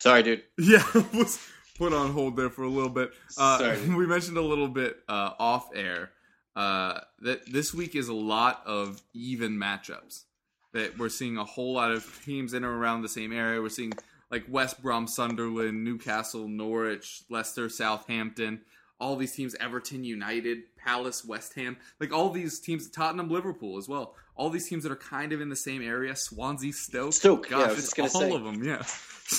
Sorry, 0.00 0.22
dude. 0.22 0.42
Yeah, 0.58 0.84
was 1.14 1.38
put 1.78 1.92
on 1.92 2.12
hold 2.12 2.36
there 2.36 2.50
for 2.50 2.64
a 2.64 2.68
little 2.68 2.90
bit. 2.90 3.12
Uh, 3.38 3.58
Sorry. 3.58 3.88
We 3.96 4.06
mentioned 4.06 4.36
a 4.36 4.42
little 4.42 4.68
bit 4.68 4.98
uh, 5.08 5.32
off 5.38 5.70
air 5.74 6.10
uh, 6.56 7.00
that 7.20 7.50
this 7.50 7.72
week 7.72 7.94
is 7.94 8.08
a 8.08 8.14
lot 8.14 8.62
of 8.66 9.00
even 9.14 9.56
matchups. 9.56 10.24
That 10.72 10.98
we're 10.98 11.08
seeing 11.08 11.36
a 11.36 11.44
whole 11.44 11.74
lot 11.74 11.90
of 11.90 12.22
teams 12.24 12.54
in 12.54 12.64
or 12.64 12.76
around 12.76 13.02
the 13.02 13.08
same 13.08 13.32
area. 13.32 13.60
We're 13.60 13.70
seeing 13.70 13.92
like 14.30 14.44
West 14.48 14.80
Brom, 14.82 15.06
Sunderland, 15.06 15.84
Newcastle, 15.84 16.46
Norwich, 16.46 17.22
Leicester, 17.28 17.68
Southampton. 17.68 18.60
All 19.00 19.16
these 19.16 19.32
teams, 19.32 19.56
Everton, 19.56 20.04
United, 20.04 20.76
Palace, 20.76 21.24
West 21.24 21.54
Ham, 21.54 21.78
like 21.98 22.12
all 22.12 22.28
these 22.28 22.60
teams, 22.60 22.88
Tottenham, 22.88 23.30
Liverpool 23.30 23.78
as 23.78 23.88
well. 23.88 24.14
All 24.40 24.48
these 24.48 24.66
teams 24.66 24.84
that 24.84 24.92
are 24.92 24.96
kind 24.96 25.34
of 25.34 25.42
in 25.42 25.50
the 25.50 25.56
same 25.56 25.82
area. 25.82 26.16
Swansea, 26.16 26.72
Stoke. 26.72 27.12
Stoke, 27.12 27.50
gosh, 27.50 27.72
yeah, 27.72 28.04
it's 28.04 28.14
all 28.14 28.22
say. 28.22 28.32
of 28.32 28.42
them. 28.42 28.64
Yeah. 28.64 28.82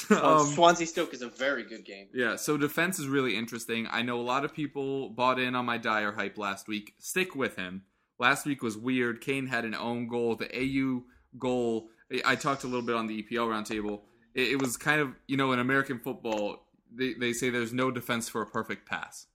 um, 0.21 0.45
Swansea 0.45 0.85
Stoke 0.85 1.11
is 1.15 1.23
a 1.23 1.27
very 1.27 1.63
good 1.63 1.83
game. 1.83 2.07
Yeah, 2.13 2.35
so 2.35 2.55
defense 2.55 2.99
is 2.99 3.07
really 3.07 3.35
interesting. 3.35 3.87
I 3.89 4.03
know 4.03 4.19
a 4.19 4.21
lot 4.21 4.45
of 4.45 4.53
people 4.53 5.09
bought 5.09 5.39
in 5.39 5.55
on 5.55 5.65
my 5.65 5.79
Dier 5.79 6.11
hype 6.11 6.37
last 6.37 6.67
week. 6.67 6.93
Stick 6.99 7.35
with 7.35 7.55
him. 7.55 7.81
Last 8.19 8.45
week 8.45 8.61
was 8.61 8.77
weird. 8.77 9.21
Kane 9.21 9.47
had 9.47 9.65
an 9.65 9.73
own 9.73 10.07
goal. 10.07 10.35
The 10.35 10.45
Ayew 10.45 11.01
goal. 11.39 11.89
I 12.23 12.35
talked 12.35 12.63
a 12.63 12.67
little 12.67 12.85
bit 12.85 12.95
on 12.95 13.07
the 13.07 13.23
EPL 13.23 13.47
roundtable. 13.47 14.01
It, 14.35 14.49
it 14.49 14.61
was 14.61 14.77
kind 14.77 15.01
of 15.01 15.15
you 15.25 15.35
know 15.35 15.51
in 15.51 15.57
American 15.59 15.97
football 15.97 16.67
they 16.93 17.13
they 17.13 17.33
say 17.33 17.49
there's 17.49 17.73
no 17.73 17.89
defense 17.89 18.29
for 18.29 18.41
a 18.41 18.45
perfect 18.45 18.87
pass, 18.87 19.25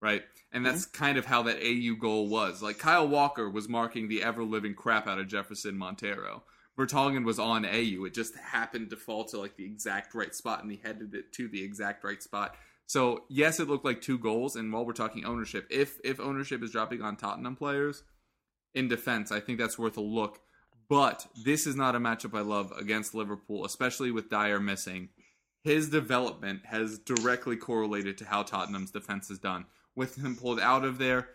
right? 0.00 0.22
And 0.52 0.64
that's 0.64 0.86
mm-hmm. 0.86 1.04
kind 1.04 1.18
of 1.18 1.26
how 1.26 1.42
that 1.42 1.60
Ayew 1.60 1.98
goal 1.98 2.28
was. 2.28 2.62
Like 2.62 2.78
Kyle 2.78 3.06
Walker 3.06 3.50
was 3.50 3.68
marking 3.68 4.08
the 4.08 4.22
ever 4.22 4.42
living 4.42 4.74
crap 4.74 5.06
out 5.06 5.18
of 5.18 5.28
Jefferson 5.28 5.76
Montero 5.76 6.44
Vertonghen 6.76 7.24
was 7.24 7.38
on 7.38 7.64
Ayew. 7.64 8.06
It 8.06 8.14
just 8.14 8.36
happened 8.36 8.90
to 8.90 8.96
fall 8.96 9.24
to 9.26 9.38
like 9.38 9.56
the 9.56 9.64
exact 9.64 10.14
right 10.14 10.34
spot, 10.34 10.62
and 10.62 10.70
he 10.70 10.80
headed 10.82 11.14
it 11.14 11.32
to 11.34 11.48
the 11.48 11.62
exact 11.62 12.04
right 12.04 12.22
spot. 12.22 12.54
So 12.86 13.24
yes, 13.28 13.58
it 13.58 13.68
looked 13.68 13.84
like 13.84 14.00
two 14.02 14.18
goals. 14.18 14.56
And 14.56 14.72
while 14.72 14.84
we're 14.84 14.92
talking 14.92 15.24
ownership, 15.24 15.66
if 15.70 15.98
if 16.04 16.20
ownership 16.20 16.62
is 16.62 16.72
dropping 16.72 17.02
on 17.02 17.16
Tottenham 17.16 17.56
players 17.56 18.02
in 18.74 18.88
defense, 18.88 19.32
I 19.32 19.40
think 19.40 19.58
that's 19.58 19.78
worth 19.78 19.96
a 19.96 20.02
look. 20.02 20.40
But 20.88 21.26
this 21.44 21.66
is 21.66 21.74
not 21.74 21.96
a 21.96 22.00
matchup 22.00 22.36
I 22.36 22.42
love 22.42 22.72
against 22.78 23.14
Liverpool, 23.14 23.64
especially 23.64 24.10
with 24.10 24.30
Dier 24.30 24.60
missing. 24.60 25.08
His 25.66 25.90
development 25.90 26.60
has 26.66 26.98
directly 27.00 27.56
correlated 27.56 28.18
to 28.18 28.24
how 28.24 28.44
Tottenham's 28.44 28.92
defense 28.92 29.30
is 29.30 29.40
done. 29.40 29.64
With 29.96 30.16
him 30.16 30.36
pulled 30.36 30.60
out 30.60 30.84
of 30.84 30.98
there, 30.98 31.30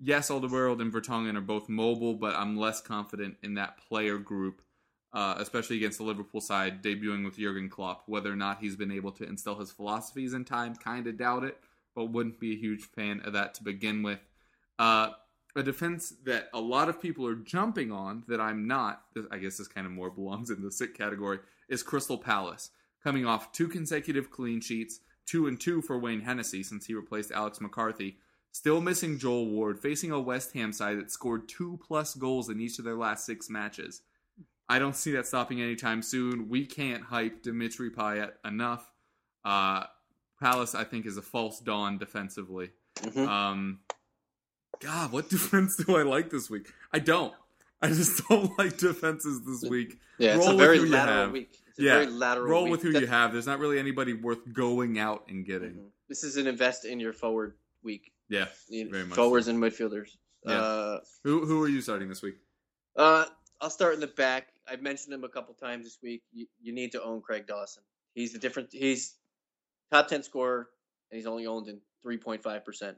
yes, 0.00 0.30
Alderweireld 0.30 0.80
and 0.80 0.92
Vertonghen 0.92 1.36
are 1.36 1.40
both 1.40 1.68
mobile, 1.68 2.14
but 2.14 2.34
I'm 2.36 2.56
less 2.56 2.80
confident 2.80 3.38
in 3.42 3.54
that 3.54 3.78
player 3.78 4.18
group 4.18 4.62
uh, 5.12 5.34
especially 5.38 5.76
against 5.76 5.98
the 5.98 6.04
Liverpool 6.04 6.40
side, 6.40 6.82
debuting 6.82 7.24
with 7.24 7.36
Jurgen 7.36 7.68
Klopp. 7.68 8.04
Whether 8.06 8.32
or 8.32 8.36
not 8.36 8.60
he's 8.60 8.76
been 8.76 8.90
able 8.90 9.12
to 9.12 9.24
instill 9.24 9.58
his 9.58 9.70
philosophies 9.70 10.32
in 10.32 10.44
time, 10.44 10.74
kind 10.74 11.06
of 11.06 11.18
doubt 11.18 11.44
it, 11.44 11.58
but 11.94 12.06
wouldn't 12.06 12.40
be 12.40 12.54
a 12.54 12.58
huge 12.58 12.82
fan 12.82 13.20
of 13.24 13.34
that 13.34 13.54
to 13.54 13.64
begin 13.64 14.02
with. 14.02 14.20
Uh, 14.78 15.10
a 15.54 15.62
defense 15.62 16.14
that 16.24 16.48
a 16.54 16.60
lot 16.60 16.88
of 16.88 17.00
people 17.00 17.26
are 17.26 17.34
jumping 17.34 17.92
on 17.92 18.24
that 18.26 18.40
I'm 18.40 18.66
not, 18.66 19.02
I 19.30 19.36
guess 19.36 19.58
this 19.58 19.68
kind 19.68 19.86
of 19.86 19.92
more 19.92 20.08
belongs 20.08 20.48
in 20.48 20.62
the 20.62 20.72
sick 20.72 20.96
category, 20.96 21.40
is 21.68 21.82
Crystal 21.82 22.16
Palace. 22.16 22.70
Coming 23.02 23.26
off 23.26 23.52
two 23.52 23.68
consecutive 23.68 24.30
clean 24.30 24.60
sheets, 24.60 25.00
two 25.26 25.46
and 25.46 25.60
two 25.60 25.82
for 25.82 25.98
Wayne 25.98 26.20
Hennessy 26.20 26.62
since 26.62 26.86
he 26.86 26.94
replaced 26.94 27.32
Alex 27.32 27.60
McCarthy. 27.60 28.16
Still 28.52 28.80
missing 28.80 29.18
Joel 29.18 29.46
Ward, 29.48 29.80
facing 29.80 30.10
a 30.12 30.20
West 30.20 30.52
Ham 30.52 30.72
side 30.72 30.98
that 30.98 31.10
scored 31.10 31.48
two 31.48 31.80
plus 31.86 32.14
goals 32.14 32.48
in 32.50 32.60
each 32.60 32.78
of 32.78 32.84
their 32.84 32.96
last 32.96 33.24
six 33.24 33.48
matches. 33.48 34.02
I 34.68 34.78
don't 34.78 34.94
see 34.94 35.12
that 35.12 35.26
stopping 35.26 35.60
anytime 35.60 36.02
soon. 36.02 36.48
We 36.48 36.66
can't 36.66 37.02
hype 37.02 37.42
Dimitri 37.42 37.90
Payet 37.90 38.32
enough. 38.44 38.90
Uh, 39.44 39.84
Palace, 40.40 40.74
I 40.74 40.84
think, 40.84 41.06
is 41.06 41.16
a 41.16 41.22
false 41.22 41.60
dawn 41.60 41.98
defensively. 41.98 42.70
Mhm. 42.96 43.26
Um, 43.26 43.80
God, 44.80 45.12
what 45.12 45.28
defense 45.30 45.76
do 45.76 45.96
I 45.96 46.02
like 46.02 46.30
this 46.30 46.50
week? 46.50 46.72
I 46.92 46.98
don't. 46.98 47.34
I 47.80 47.88
just 47.88 48.26
don't 48.28 48.50
like 48.58 48.76
defenses 48.76 49.40
this 49.44 49.68
week. 49.68 49.98
Yeah, 50.18 50.36
it's 50.36 50.46
a 50.46 50.54
very 50.54 50.78
lateral 50.78 51.30
week. 51.30 51.58
Yeah, 51.82 51.94
very 51.94 52.06
lateral 52.06 52.48
roll 52.48 52.64
week. 52.64 52.72
with 52.72 52.82
who 52.82 52.98
you 52.98 53.06
have. 53.06 53.32
There's 53.32 53.46
not 53.46 53.58
really 53.58 53.78
anybody 53.78 54.12
worth 54.12 54.52
going 54.52 54.98
out 54.98 55.24
and 55.28 55.44
getting. 55.44 55.72
Mhm. 55.74 55.90
This 56.08 56.24
is 56.24 56.36
an 56.36 56.46
invest 56.46 56.84
in 56.84 57.00
your 57.00 57.12
forward 57.12 57.56
week. 57.82 58.12
Yeah. 58.28 58.48
You- 58.68 58.88
Very 58.90 59.04
much 59.04 59.16
forwards 59.16 59.46
so. 59.46 59.52
and 59.52 59.62
midfielders. 59.62 60.16
Yeah. 60.44 60.60
Uh, 60.60 61.00
Who 61.24 61.46
who 61.46 61.62
are 61.62 61.68
you 61.68 61.80
starting 61.80 62.08
this 62.08 62.22
week? 62.22 62.36
uh, 62.96 63.26
I'll 63.60 63.70
start 63.70 63.94
in 63.94 64.00
the 64.00 64.08
back. 64.08 64.48
I've 64.68 64.82
mentioned 64.82 65.14
him 65.14 65.22
a 65.24 65.28
couple 65.28 65.54
times 65.54 65.84
this 65.84 65.98
week. 66.02 66.22
You, 66.32 66.46
you 66.60 66.72
need 66.72 66.92
to 66.92 67.02
own 67.02 67.20
Craig 67.22 67.46
Dawson. 67.46 67.82
He's 68.14 68.32
the 68.32 68.38
different. 68.38 68.72
He's 68.72 69.16
top 69.92 70.08
ten 70.08 70.22
scorer, 70.22 70.68
and 71.10 71.16
he's 71.16 71.26
only 71.26 71.46
owned 71.46 71.68
in 71.68 71.80
three 72.02 72.18
point 72.18 72.42
five 72.42 72.64
percent. 72.64 72.96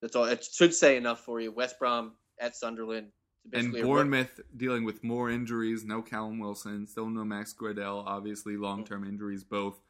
That's 0.00 0.16
all. 0.16 0.24
It 0.24 0.44
should 0.44 0.74
say 0.74 0.96
enough 0.96 1.24
for 1.24 1.40
you. 1.40 1.52
West 1.52 1.78
Brom 1.78 2.16
at 2.40 2.56
Sunderland. 2.56 3.12
And 3.52 3.72
basically 3.72 3.80
a 3.80 3.84
ru- 3.84 3.88
Bournemouth 3.88 4.40
dealing 4.56 4.84
with 4.84 5.04
more 5.04 5.30
injuries. 5.30 5.84
No 5.84 6.02
Callum 6.02 6.38
Wilson. 6.38 6.86
Still 6.86 7.08
no 7.08 7.24
Max 7.24 7.54
Gradel. 7.54 8.04
Obviously, 8.06 8.56
long 8.56 8.84
term 8.84 9.04
injuries 9.04 9.44
both. 9.44 9.80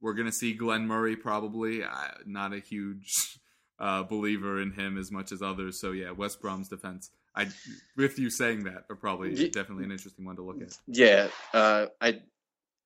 We're 0.00 0.14
going 0.14 0.26
to 0.26 0.32
see 0.32 0.52
Glenn 0.54 0.86
Murray 0.86 1.16
probably. 1.16 1.84
I, 1.84 2.14
not 2.26 2.52
a 2.52 2.58
huge 2.58 3.38
uh, 3.78 4.02
believer 4.02 4.60
in 4.60 4.72
him 4.72 4.98
as 4.98 5.10
much 5.10 5.32
as 5.32 5.42
others. 5.42 5.80
So, 5.80 5.92
yeah, 5.92 6.10
West 6.10 6.40
Brom's 6.40 6.68
defense. 6.68 7.10
I, 7.34 7.48
with 7.96 8.18
you 8.18 8.28
saying 8.28 8.64
that, 8.64 8.84
are 8.90 8.96
probably 8.96 9.48
definitely 9.48 9.84
an 9.84 9.92
interesting 9.92 10.24
one 10.24 10.36
to 10.36 10.42
look 10.42 10.60
at. 10.60 10.76
Yeah, 10.86 11.28
uh, 11.54 11.86
I. 12.00 12.20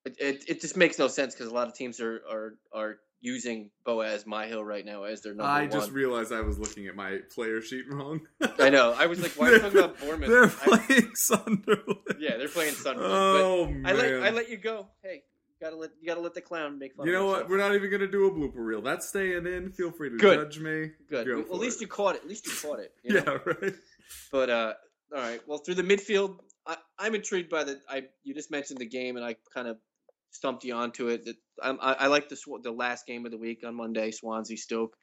It, 0.04 0.20
it, 0.20 0.44
it 0.46 0.60
just 0.60 0.76
makes 0.76 1.00
no 1.00 1.08
sense 1.08 1.34
because 1.34 1.50
a 1.50 1.54
lot 1.54 1.66
of 1.66 1.74
teams 1.74 1.98
are 1.98 2.22
are 2.30 2.54
are 2.72 2.98
using 3.20 3.70
Boaz 3.84 4.24
Myhill 4.24 4.64
right 4.64 4.84
now 4.84 5.04
as 5.04 5.22
their 5.22 5.32
number 5.34 5.44
one. 5.50 5.52
I 5.52 5.62
one. 5.62 5.70
just 5.70 5.90
realized 5.90 6.32
I 6.32 6.42
was 6.42 6.58
looking 6.58 6.86
at 6.86 6.94
my 6.94 7.18
player 7.34 7.60
sheet 7.60 7.84
wrong. 7.90 8.20
I 8.58 8.70
know. 8.70 8.92
I 8.96 9.06
was 9.06 9.20
like, 9.20 9.32
why 9.32 9.48
are 9.48 9.52
you 9.54 9.58
talking 9.60 9.78
about 9.78 10.00
Bournemouth? 10.00 10.28
They're 10.28 10.44
I- 10.44 10.78
playing 10.86 11.10
Sunderland. 11.14 11.98
yeah, 12.18 12.36
they're 12.36 12.48
playing 12.48 12.74
Sunderland. 12.74 13.12
Oh 13.14 13.66
but 13.66 13.72
man! 13.74 13.86
I 13.86 13.92
let 13.92 14.22
I 14.22 14.30
let 14.30 14.50
you 14.50 14.56
go. 14.58 14.86
Hey, 15.02 15.22
you 15.48 15.54
gotta 15.66 15.76
let 15.76 15.90
you 16.00 16.06
gotta 16.06 16.20
let 16.20 16.34
the 16.34 16.40
clown 16.40 16.78
make 16.78 16.94
fun. 16.94 17.04
Of 17.04 17.06
you 17.08 17.12
know 17.18 17.26
what? 17.26 17.32
himself. 17.38 17.50
We're 17.50 17.58
not 17.58 17.74
even 17.74 17.90
gonna 17.90 18.06
do 18.06 18.26
a 18.26 18.30
blooper 18.30 18.52
reel. 18.64 18.82
That's 18.82 19.08
staying 19.08 19.46
in. 19.46 19.72
Feel 19.72 19.90
free 19.90 20.10
to 20.10 20.16
Good. 20.16 20.52
judge 20.52 20.60
me. 20.60 20.90
Good. 21.10 21.26
Go 21.26 21.36
Well, 21.48 21.54
at 21.54 21.60
least 21.60 21.78
it. 21.78 21.82
you 21.82 21.86
caught 21.88 22.14
it. 22.16 22.22
At 22.22 22.28
least 22.28 22.46
you 22.46 22.52
caught 22.68 22.80
it. 22.80 22.92
you? 23.02 23.14
Yeah, 23.26 23.38
right. 23.44 23.74
But 24.30 24.50
uh, 24.50 24.74
all 25.14 25.20
right. 25.22 25.40
Well, 25.46 25.58
through 25.58 25.76
the 25.76 25.82
midfield, 25.82 26.36
I, 26.66 26.76
I'm 26.98 27.14
intrigued 27.14 27.48
by 27.50 27.64
the. 27.64 27.80
I 27.88 28.04
you 28.24 28.34
just 28.34 28.50
mentioned 28.50 28.78
the 28.78 28.86
game, 28.86 29.16
and 29.16 29.24
I 29.24 29.36
kind 29.54 29.66
of 29.68 29.78
stumped 30.30 30.64
you 30.64 30.74
onto 30.74 31.08
it. 31.08 31.26
I'm, 31.62 31.78
I, 31.80 31.92
I 31.94 32.06
like 32.08 32.28
the 32.28 32.36
Sw- 32.36 32.62
the 32.62 32.70
last 32.72 33.06
game 33.06 33.24
of 33.26 33.32
the 33.32 33.38
week 33.38 33.62
on 33.64 33.74
Monday, 33.74 34.10
Swansea 34.10 34.56
Stoke. 34.56 34.96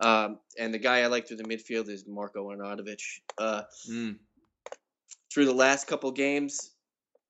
Um, 0.00 0.38
and 0.58 0.74
the 0.74 0.78
guy 0.78 1.02
I 1.02 1.06
like 1.06 1.28
through 1.28 1.36
the 1.36 1.44
midfield 1.44 1.88
is 1.88 2.04
Marko 2.08 2.48
Arnautovic. 2.50 3.00
Uh, 3.38 3.62
Mm. 3.90 4.16
through 5.32 5.44
the 5.46 5.54
last 5.54 5.86
couple 5.86 6.10
games, 6.10 6.72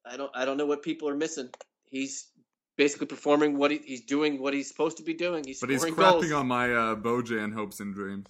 I 0.07 0.17
don't 0.17 0.31
I 0.35 0.45
don't 0.45 0.57
know 0.57 0.67
what 0.67 0.83
people 0.83 1.09
are 1.09 1.15
missing. 1.17 1.51
He's 1.85 2.29
basically 2.79 3.07
performing 3.07 3.59
what 3.59 3.71
he, 3.71 3.79
he's 3.85 4.05
doing 4.07 4.41
what 4.41 4.55
he's 4.55 4.69
supposed 4.69 4.97
to 4.97 5.03
be 5.03 5.15
doing. 5.15 5.45
He's 5.45 5.61
But 5.61 5.71
he's 5.71 5.85
crapping 5.85 5.97
goals. 5.97 6.33
on 6.33 6.47
my 6.47 6.73
uh, 6.73 6.95
Bojan 6.97 7.53
hopes 7.53 7.81
and 7.81 7.95
dreams. 7.95 8.27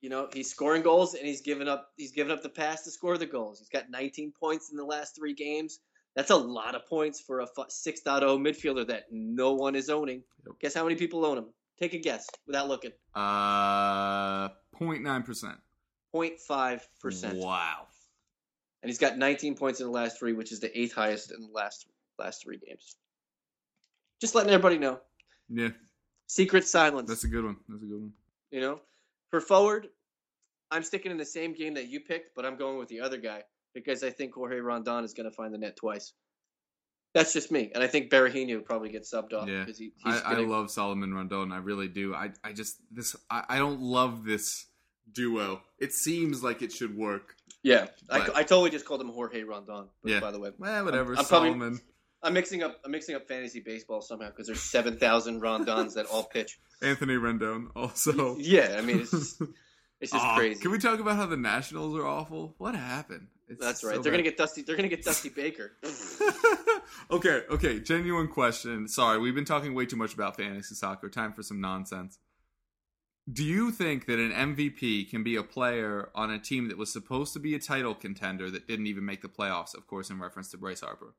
You 0.00 0.08
know, 0.08 0.28
he's 0.32 0.50
scoring 0.50 0.82
goals 0.82 1.14
and 1.14 1.24
he's 1.26 1.42
given 1.42 1.68
up 1.68 1.90
he's 1.96 2.12
given 2.12 2.32
up 2.32 2.42
the 2.42 2.48
pass 2.48 2.82
to 2.84 2.90
score 2.90 3.18
the 3.18 3.26
goals. 3.26 3.58
He's 3.60 3.68
got 3.68 3.90
19 3.90 4.32
points 4.40 4.70
in 4.70 4.76
the 4.76 4.84
last 4.84 5.14
3 5.16 5.34
games. 5.34 5.80
That's 6.14 6.30
a 6.30 6.36
lot 6.36 6.74
of 6.74 6.86
points 6.86 7.20
for 7.20 7.40
a 7.40 7.46
fu- 7.46 7.62
6.0 7.64 8.20
midfielder 8.38 8.86
that 8.88 9.04
no 9.10 9.52
one 9.54 9.74
is 9.74 9.88
owning. 9.88 10.22
Yep. 10.46 10.56
Guess 10.60 10.74
how 10.74 10.82
many 10.84 10.96
people 10.96 11.24
own 11.24 11.38
him? 11.38 11.46
Take 11.78 11.94
a 11.94 11.98
guess 11.98 12.28
without 12.46 12.68
looking. 12.68 12.92
Uh, 13.14 14.48
0.9 14.78 15.24
percent. 15.24 15.56
0.5%. 16.14 17.34
Wow. 17.36 17.86
And 18.82 18.90
he's 18.90 18.98
got 18.98 19.16
19 19.16 19.54
points 19.54 19.80
in 19.80 19.86
the 19.86 19.92
last 19.92 20.18
3, 20.18 20.34
which 20.34 20.52
is 20.52 20.60
the 20.60 20.76
eighth 20.78 20.92
highest 20.92 21.30
in 21.32 21.40
the 21.40 21.48
last 21.52 21.86
last 22.18 22.42
3 22.44 22.58
games. 22.58 22.96
Just 24.20 24.34
letting 24.34 24.50
everybody 24.52 24.78
know. 24.78 25.00
Yeah, 25.48 25.70
Secret 26.26 26.66
silence. 26.66 27.08
that's 27.08 27.24
a 27.24 27.28
good 27.28 27.44
one. 27.44 27.56
That's 27.68 27.82
a 27.82 27.86
good 27.86 28.00
one. 28.00 28.12
You 28.50 28.60
know, 28.60 28.80
for 29.30 29.40
forward, 29.40 29.88
I'm 30.70 30.82
sticking 30.82 31.10
in 31.10 31.18
the 31.18 31.24
same 31.24 31.52
game 31.54 31.74
that 31.74 31.88
you 31.88 32.00
picked, 32.00 32.34
but 32.34 32.44
I'm 32.46 32.56
going 32.56 32.78
with 32.78 32.88
the 32.88 33.00
other 33.00 33.16
guy 33.18 33.42
because 33.74 34.02
I 34.02 34.10
think 34.10 34.34
Jorge 34.34 34.58
Rondon 34.58 35.04
is 35.04 35.14
going 35.14 35.28
to 35.28 35.34
find 35.34 35.52
the 35.52 35.58
net 35.58 35.76
twice. 35.76 36.12
That's 37.14 37.34
just 37.34 37.52
me, 37.52 37.70
and 37.74 37.84
I 37.84 37.88
think 37.88 38.10
Berahino 38.10 38.64
probably 38.64 38.88
gets 38.88 39.12
subbed 39.12 39.34
off 39.34 39.46
Yeah. 39.46 39.60
because 39.60 39.76
he, 39.78 39.92
he's 40.02 40.22
I, 40.22 40.30
I 40.30 40.34
gonna, 40.34 40.48
love 40.48 40.70
Solomon 40.70 41.12
Rondon. 41.12 41.52
I 41.52 41.58
really 41.58 41.88
do. 41.88 42.14
I, 42.14 42.30
I 42.42 42.54
just 42.54 42.78
this. 42.90 43.14
I, 43.30 43.44
I 43.50 43.58
don't 43.58 43.80
love 43.82 44.24
this 44.24 44.64
duo. 45.12 45.60
It 45.78 45.92
seems 45.92 46.42
like 46.42 46.62
it 46.62 46.72
should 46.72 46.96
work. 46.96 47.34
yeah. 47.62 47.88
I, 48.08 48.20
but- 48.20 48.36
I 48.36 48.42
totally 48.44 48.70
just 48.70 48.86
called 48.86 49.02
him 49.02 49.10
Jorge 49.10 49.42
Rondon. 49.42 49.88
Yeah. 50.04 50.20
By 50.20 50.30
the 50.30 50.40
way, 50.40 50.52
Well, 50.58 50.84
whatever. 50.86 51.14
I'm 51.14 51.24
probably- 51.26 51.50
Solomon. 51.50 51.80
I'm 52.22 52.32
mixing 52.32 52.62
up. 52.62 52.80
I'm 52.84 52.92
mixing 52.92 53.14
up 53.16 53.26
fantasy 53.28 53.60
baseball 53.60 54.00
somehow 54.00 54.28
because 54.28 54.46
there's 54.46 54.62
seven 54.62 54.96
thousand 54.96 55.40
Rondons 55.40 55.92
that 55.94 56.06
all 56.06 56.22
pitch. 56.24 56.60
Anthony 56.82 57.14
Rendon 57.16 57.66
also. 57.76 58.36
Yeah, 58.38 58.76
I 58.78 58.80
mean 58.80 59.00
it's 59.00 59.10
just, 59.10 59.42
it's 60.00 60.12
just 60.12 60.26
crazy. 60.36 60.60
Can 60.62 60.70
we 60.70 60.78
talk 60.78 60.98
about 61.00 61.16
how 61.16 61.26
the 61.26 61.36
Nationals 61.36 61.94
are 61.98 62.06
awful? 62.06 62.54
What 62.58 62.74
happened? 62.74 63.26
It's 63.52 63.60
That's 63.60 63.84
right. 63.84 63.96
so 63.96 64.02
they're 64.02 64.12
gonna 64.12 64.22
get 64.22 64.36
Dusty. 64.36 64.62
They're 64.62 64.76
gonna 64.76 64.88
get 64.88 65.04
Dusty 65.04 65.28
Baker. 65.28 65.72
okay, 67.10 67.42
okay. 67.50 67.80
Genuine 67.80 68.28
question. 68.28 68.88
Sorry, 68.88 69.18
we've 69.18 69.34
been 69.34 69.44
talking 69.44 69.74
way 69.74 69.84
too 69.84 69.96
much 69.96 70.14
about 70.14 70.36
fantasy 70.36 70.74
soccer. 70.74 71.10
Time 71.10 71.32
for 71.32 71.42
some 71.42 71.60
nonsense. 71.60 72.18
Do 73.30 73.44
you 73.44 73.70
think 73.70 74.06
that 74.06 74.18
an 74.18 74.32
MVP 74.32 75.10
can 75.10 75.22
be 75.22 75.36
a 75.36 75.42
player 75.42 76.08
on 76.14 76.30
a 76.30 76.38
team 76.38 76.68
that 76.68 76.78
was 76.78 76.92
supposed 76.92 77.34
to 77.34 77.38
be 77.38 77.54
a 77.54 77.58
title 77.58 77.94
contender 77.94 78.50
that 78.50 78.66
didn't 78.66 78.86
even 78.86 79.04
make 79.04 79.20
the 79.20 79.28
playoffs? 79.28 79.76
Of 79.76 79.86
course, 79.86 80.10
in 80.10 80.18
reference 80.18 80.50
to 80.52 80.56
Bryce 80.56 80.80
Harper. 80.80 81.14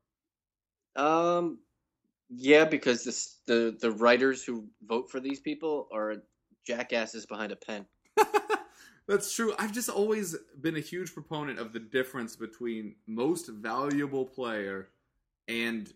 Um, 0.96 1.60
yeah, 2.28 2.64
because 2.64 3.04
this, 3.04 3.36
the 3.46 3.76
the 3.80 3.92
writers 3.92 4.42
who 4.42 4.66
vote 4.82 5.10
for 5.10 5.20
these 5.20 5.38
people 5.38 5.88
are 5.92 6.16
jackasses 6.66 7.26
behind 7.26 7.52
a 7.52 7.56
pen. 7.56 7.86
That's 9.06 9.34
true. 9.34 9.54
I've 9.58 9.72
just 9.72 9.90
always 9.90 10.34
been 10.60 10.76
a 10.76 10.80
huge 10.80 11.12
proponent 11.12 11.58
of 11.58 11.72
the 11.72 11.80
difference 11.80 12.36
between 12.36 12.96
most 13.06 13.48
valuable 13.48 14.24
player 14.24 14.88
and 15.46 15.92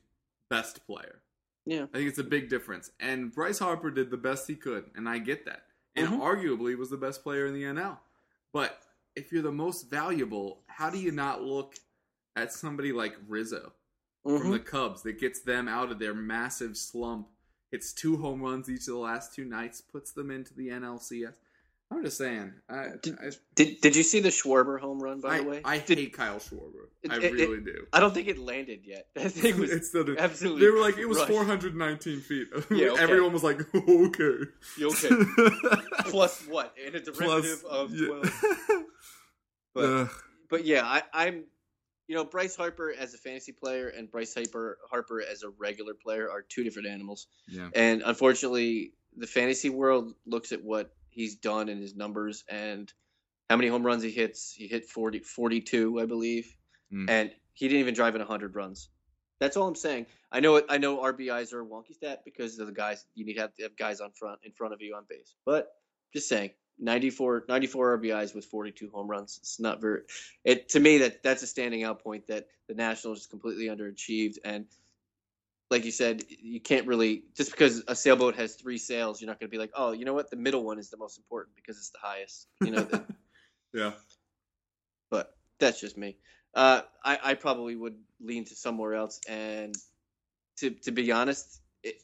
best 0.51 0.87
player. 0.87 1.23
Yeah, 1.65 1.85
I 1.85 1.99
think 1.99 2.09
it's 2.09 2.19
a 2.19 2.25
big 2.25 2.49
difference. 2.49 2.91
And 3.01 3.33
Bryce 3.33 3.59
Harper 3.59 3.91
did 3.91 4.11
the 4.11 4.17
best 4.17 4.47
he 4.47 4.57
could, 4.57 4.91
and 4.95 5.09
I 5.09 5.19
get 5.19 5.45
that. 5.47 5.65
And 5.97 6.09
Mhm. 6.09 6.21
arguably 6.21 6.77
was 6.77 6.91
the 6.91 6.97
best 6.97 7.23
player 7.23 7.47
in 7.47 7.55
the 7.55 7.65
NL. 7.65 8.01
But 8.53 8.83
if 9.17 9.33
you're 9.33 9.43
the 9.43 9.53
most 9.53 9.91
valuable, 9.91 10.63
how 10.67 10.91
do 10.91 10.99
you 10.99 11.11
not 11.11 11.43
look 11.43 11.77
at 12.37 12.53
somebody 12.53 12.93
like 12.93 13.17
Rizzo 13.27 13.73
from 14.23 14.43
Mhm. 14.43 14.53
the 14.53 14.61
Cubs 14.61 15.03
that 15.03 15.19
gets 15.19 15.41
them 15.41 15.67
out 15.67 15.91
of 15.91 15.99
their 15.99 16.15
massive 16.15 16.77
slump, 16.77 17.29
hits 17.71 17.93
two 17.93 18.19
home 18.19 18.43
runs 18.43 18.69
each 18.71 18.81
of 18.81 18.95
the 18.95 18.99
last 18.99 19.35
two 19.35 19.45
nights, 19.45 19.81
puts 19.81 20.13
them 20.13 20.31
into 20.31 20.55
the 20.55 20.71
NLCS? 20.71 21.39
I'm 21.91 22.05
just 22.05 22.19
saying. 22.19 22.53
I, 22.69 22.89
Did- 23.03 23.19
I, 23.19 23.31
Did 23.55 23.81
Did 23.81 23.97
you 23.97 24.03
see 24.03 24.21
the 24.21 24.29
Schwarber 24.29 24.79
home 24.79 25.01
run? 25.03 25.21
By 25.23 25.37
I, 25.37 25.39
the 25.39 25.45
way, 25.49 25.61
I 25.65 25.79
Did- 25.79 25.99
hate 25.99 26.13
Kyle 26.13 26.37
Schwarber. 26.39 26.89
It- 27.03 27.11
I 27.11 27.17
it- 27.17 27.25
it- 27.25 27.33
really 27.33 27.61
do. 27.63 27.87
I 27.93 28.01
don't 28.01 28.13
think 28.13 28.29
it 28.29 28.39
landed 28.39 28.81
yet. 28.85 29.07
That 29.15 29.33
thing 29.33 29.59
was 29.59 29.71
It's 29.71 29.89
still 29.89 30.05
absolutely. 30.19 30.61
They 30.67 30.71
were 30.71 30.81
like, 30.81 30.99
it 30.99 31.07
was 31.07 31.17
crushed. 31.19 31.33
419 31.33 32.21
feet. 32.21 32.49
Yeah, 32.71 32.89
okay. 32.91 33.03
Everyone 33.03 33.33
was 33.33 33.43
like, 33.43 33.61
okay. 33.75 34.41
You 34.77 34.89
okay? 34.91 35.09
Plus 36.11 36.43
what? 36.47 36.75
In 36.87 36.95
a 36.95 37.01
derivative 37.01 37.65
of 37.65 37.95
yeah. 37.95 38.07
twelve. 38.07 38.33
But 39.75 39.85
Ugh. 39.85 40.11
but 40.51 40.65
yeah, 40.65 40.85
I, 40.85 41.03
I'm. 41.13 41.45
You 42.07 42.15
know, 42.17 42.25
Bryce 42.25 42.57
Harper 42.57 42.95
as 42.99 43.13
a 43.13 43.19
fantasy 43.19 43.53
player 43.53 43.89
and 43.89 44.11
Bryce 44.11 44.33
Harper 44.35 44.79
Harper 44.91 45.21
as 45.23 45.43
a 45.43 45.51
regular 45.51 45.93
player 45.93 46.31
are 46.31 46.41
two 46.41 46.65
different 46.65 46.89
animals. 46.89 47.27
yeah. 47.47 47.69
And 47.75 48.03
unfortunately, 48.05 48.93
the 49.17 49.27
fantasy 49.27 49.69
world 49.69 50.15
looks 50.25 50.51
at 50.53 50.65
what 50.65 50.95
he's 51.19 51.35
done 51.37 51.69
in 51.69 51.79
his 51.81 51.95
numbers 51.97 52.45
and 52.49 52.93
how 53.51 53.57
many 53.57 53.69
home 53.69 53.85
runs 53.85 54.03
he 54.03 54.11
hits. 54.11 54.53
He 54.53 54.69
hit 54.69 54.87
40, 54.87 55.21
42, 55.21 56.01
I 56.01 56.07
believe, 56.07 56.55
Mm. 56.93 57.11
and 57.11 57.31
he 57.53 57.67
didn't 57.69 57.81
even 57.81 57.95
drive 57.95 58.15
in 58.15 58.21
100 58.23 58.55
runs. 58.55 58.89
That's 59.41 59.57
all 59.57 59.69
I'm 59.69 59.75
saying. 59.75 60.07
I 60.33 60.41
know 60.41 60.57
it. 60.57 60.67
I 60.69 60.79
know 60.79 60.99
RBIs 60.99 61.53
are 61.53 61.61
a 61.61 61.67
wonky 61.67 61.95
stat 61.95 62.23
because 62.25 62.59
of 62.59 62.67
the 62.67 62.73
guys 62.73 63.05
you 63.15 63.25
need 63.27 63.35
to 63.35 63.41
have, 63.41 63.55
to 63.57 63.63
have 63.65 63.77
guys 63.77 64.01
on 64.01 64.13
front 64.13 64.41
in 64.45 64.53
front 64.53 64.75
of 64.75 64.81
you 64.81 64.95
on 64.95 65.05
base. 65.09 65.35
But 65.45 65.69
just 66.15 66.29
saying, 66.29 66.51
94, 66.79 67.45
94 67.49 67.99
RBIs 67.99 68.35
with 68.35 68.45
42 68.47 68.91
home 68.91 69.09
runs. 69.09 69.39
It's 69.43 69.61
not 69.61 69.81
very. 69.81 70.03
It 70.45 70.69
to 70.71 70.81
me 70.81 70.99
that 70.99 71.23
that's 71.23 71.43
a 71.43 71.47
standing 71.47 71.83
out 71.85 72.03
point 72.03 72.29
that 72.29 72.47
the 72.69 72.75
Nationals 72.75 73.19
just 73.19 73.31
completely 73.31 73.67
underachieved 73.67 74.39
and 74.45 74.67
like 75.71 75.85
you 75.85 75.91
said, 75.91 76.25
you 76.29 76.61
can't 76.61 76.87
really 76.87 77.25
just 77.37 77.51
because 77.51 77.83
a 77.89 77.95
sailboat 77.95 78.37
has 78.37 78.55
three 78.55 78.79
sails, 78.79 79.21
you're 79.21 79.29
not 79.29 79.39
going 79.39 79.49
to 79.49 79.55
be 79.55 79.59
like, 79.59 79.73
oh, 79.75 79.93
you 79.93 80.05
know 80.05 80.15
what, 80.15 80.31
the 80.31 80.37
middle 80.37 80.65
one 80.65 80.79
is 80.79 80.91
the 80.91 80.97
most 80.97 81.19
important 81.19 81.55
because 81.57 81.77
it's 81.77 81.91
the 81.91 81.99
highest. 82.01 82.49
You 82.65 82.73
know, 82.73 82.83
the- 82.83 83.05
yeah. 83.75 83.93
but 85.11 85.35
that's 85.59 85.81
just 85.81 85.99
me. 85.99 86.17
Uh, 86.55 86.83
I, 87.05 87.19
I 87.23 87.35
probably 87.35 87.77
would 87.77 87.97
lean 88.21 88.45
to 88.47 88.55
somewhere 88.55 88.95
else. 88.95 89.21
And 89.29 89.75
to 90.59 90.71
to 90.71 90.91
be 90.91 91.13
honest, 91.13 91.61
it, 91.83 91.97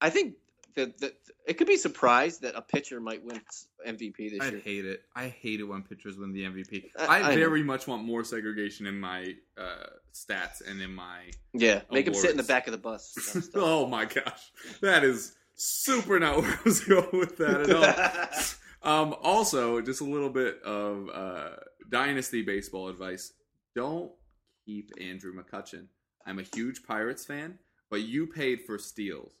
I 0.00 0.10
think 0.10 0.34
that, 0.76 0.98
that 0.98 1.14
it 1.46 1.54
could 1.54 1.66
be 1.66 1.76
surprised 1.76 2.42
that 2.42 2.54
a 2.54 2.62
pitcher 2.62 3.00
might 3.00 3.24
win 3.24 3.40
MVP 3.86 4.30
this 4.30 4.40
I 4.40 4.48
year. 4.48 4.58
I 4.58 4.60
hate 4.60 4.84
it. 4.84 5.02
I 5.14 5.28
hate 5.28 5.60
it 5.60 5.64
when 5.64 5.82
pitchers 5.82 6.16
win 6.16 6.32
the 6.32 6.44
MVP. 6.44 6.90
I- 6.98 7.20
I, 7.20 7.22
know. 7.22 7.34
very 7.34 7.62
much 7.62 7.86
want 7.86 8.04
more 8.04 8.24
segregation 8.24 8.86
in 8.86 8.98
my 8.98 9.34
uh, 9.58 9.86
stats 10.12 10.66
and 10.66 10.80
in 10.80 10.94
my. 10.94 11.30
Yeah, 11.52 11.82
make 11.90 12.06
him 12.06 12.14
sit 12.14 12.30
in 12.30 12.36
the 12.36 12.42
back 12.42 12.66
of 12.66 12.72
the 12.72 12.78
bus. 12.78 13.12
stuff. 13.16 13.50
oh 13.54 13.86
my 13.86 14.04
gosh, 14.04 14.52
that 14.80 15.02
is 15.02 15.34
super 15.54 16.18
not 16.18 16.36
where 16.42 16.52
I 16.52 16.58
was 16.64 16.80
going 16.80 17.18
with 17.18 17.36
that 17.38 17.62
at 17.62 18.84
all. 18.84 19.02
um, 19.02 19.16
also, 19.22 19.80
just 19.80 20.00
a 20.00 20.04
little 20.04 20.30
bit 20.30 20.62
of 20.62 21.08
uh, 21.12 21.50
dynasty 21.88 22.42
baseball 22.42 22.88
advice: 22.88 23.32
don't 23.74 24.12
keep 24.64 24.90
Andrew 25.00 25.32
McCutchen. 25.32 25.86
I'm 26.26 26.38
a 26.38 26.44
huge 26.54 26.82
Pirates 26.82 27.24
fan, 27.24 27.58
but 27.88 28.02
you 28.02 28.26
paid 28.26 28.62
for 28.66 28.78
steals, 28.78 29.32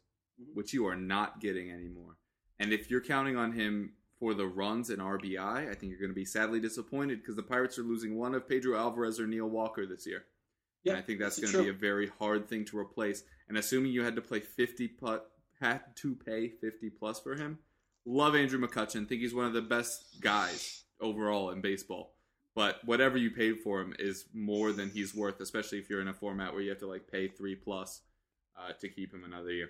which 0.54 0.72
you 0.72 0.86
are 0.86 0.96
not 0.96 1.40
getting 1.40 1.70
anymore. 1.70 2.16
And 2.58 2.72
if 2.72 2.90
you're 2.90 3.00
counting 3.00 3.36
on 3.36 3.52
him 3.52 3.92
for 4.18 4.34
the 4.34 4.46
runs 4.46 4.90
and 4.90 5.00
RBI, 5.00 5.70
I 5.70 5.74
think 5.74 5.90
you're 5.90 6.00
going 6.00 6.10
to 6.10 6.14
be 6.14 6.24
sadly 6.24 6.60
disappointed 6.60 7.20
because 7.20 7.36
the 7.36 7.42
Pirates 7.42 7.78
are 7.78 7.82
losing 7.82 8.16
one 8.16 8.34
of 8.34 8.48
Pedro 8.48 8.78
Alvarez 8.78 9.20
or 9.20 9.26
Neil 9.26 9.48
Walker 9.48 9.86
this 9.86 10.06
year. 10.06 10.24
Yeah, 10.84 10.92
and 10.92 10.98
I 10.98 11.02
think 11.02 11.18
that's 11.18 11.36
this 11.36 11.52
going 11.52 11.64
to 11.64 11.72
be 11.72 11.76
a 11.76 11.78
very 11.78 12.10
hard 12.18 12.48
thing 12.48 12.64
to 12.66 12.78
replace. 12.78 13.22
And 13.48 13.58
assuming 13.58 13.92
you 13.92 14.04
had 14.04 14.16
to 14.16 14.22
play 14.22 14.40
50 14.40 14.88
plus, 14.88 15.20
had 15.60 15.80
to 15.96 16.14
pay 16.14 16.48
50 16.48 16.90
plus 16.90 17.20
for 17.20 17.34
him, 17.34 17.58
love 18.04 18.34
Andrew 18.34 18.60
McCutchen. 18.60 19.08
Think 19.08 19.20
he's 19.20 19.34
one 19.34 19.46
of 19.46 19.52
the 19.52 19.62
best 19.62 20.20
guys 20.20 20.84
overall 21.00 21.50
in 21.50 21.60
baseball. 21.60 22.14
But 22.54 22.82
whatever 22.86 23.18
you 23.18 23.30
paid 23.30 23.60
for 23.60 23.82
him 23.82 23.94
is 23.98 24.24
more 24.32 24.72
than 24.72 24.88
he's 24.88 25.14
worth, 25.14 25.40
especially 25.40 25.78
if 25.78 25.90
you're 25.90 26.00
in 26.00 26.08
a 26.08 26.14
format 26.14 26.54
where 26.54 26.62
you 26.62 26.70
have 26.70 26.78
to 26.78 26.86
like 26.86 27.06
pay 27.10 27.28
three 27.28 27.54
plus 27.54 28.00
uh, 28.58 28.72
to 28.80 28.88
keep 28.88 29.12
him 29.12 29.24
another 29.24 29.50
year. 29.50 29.68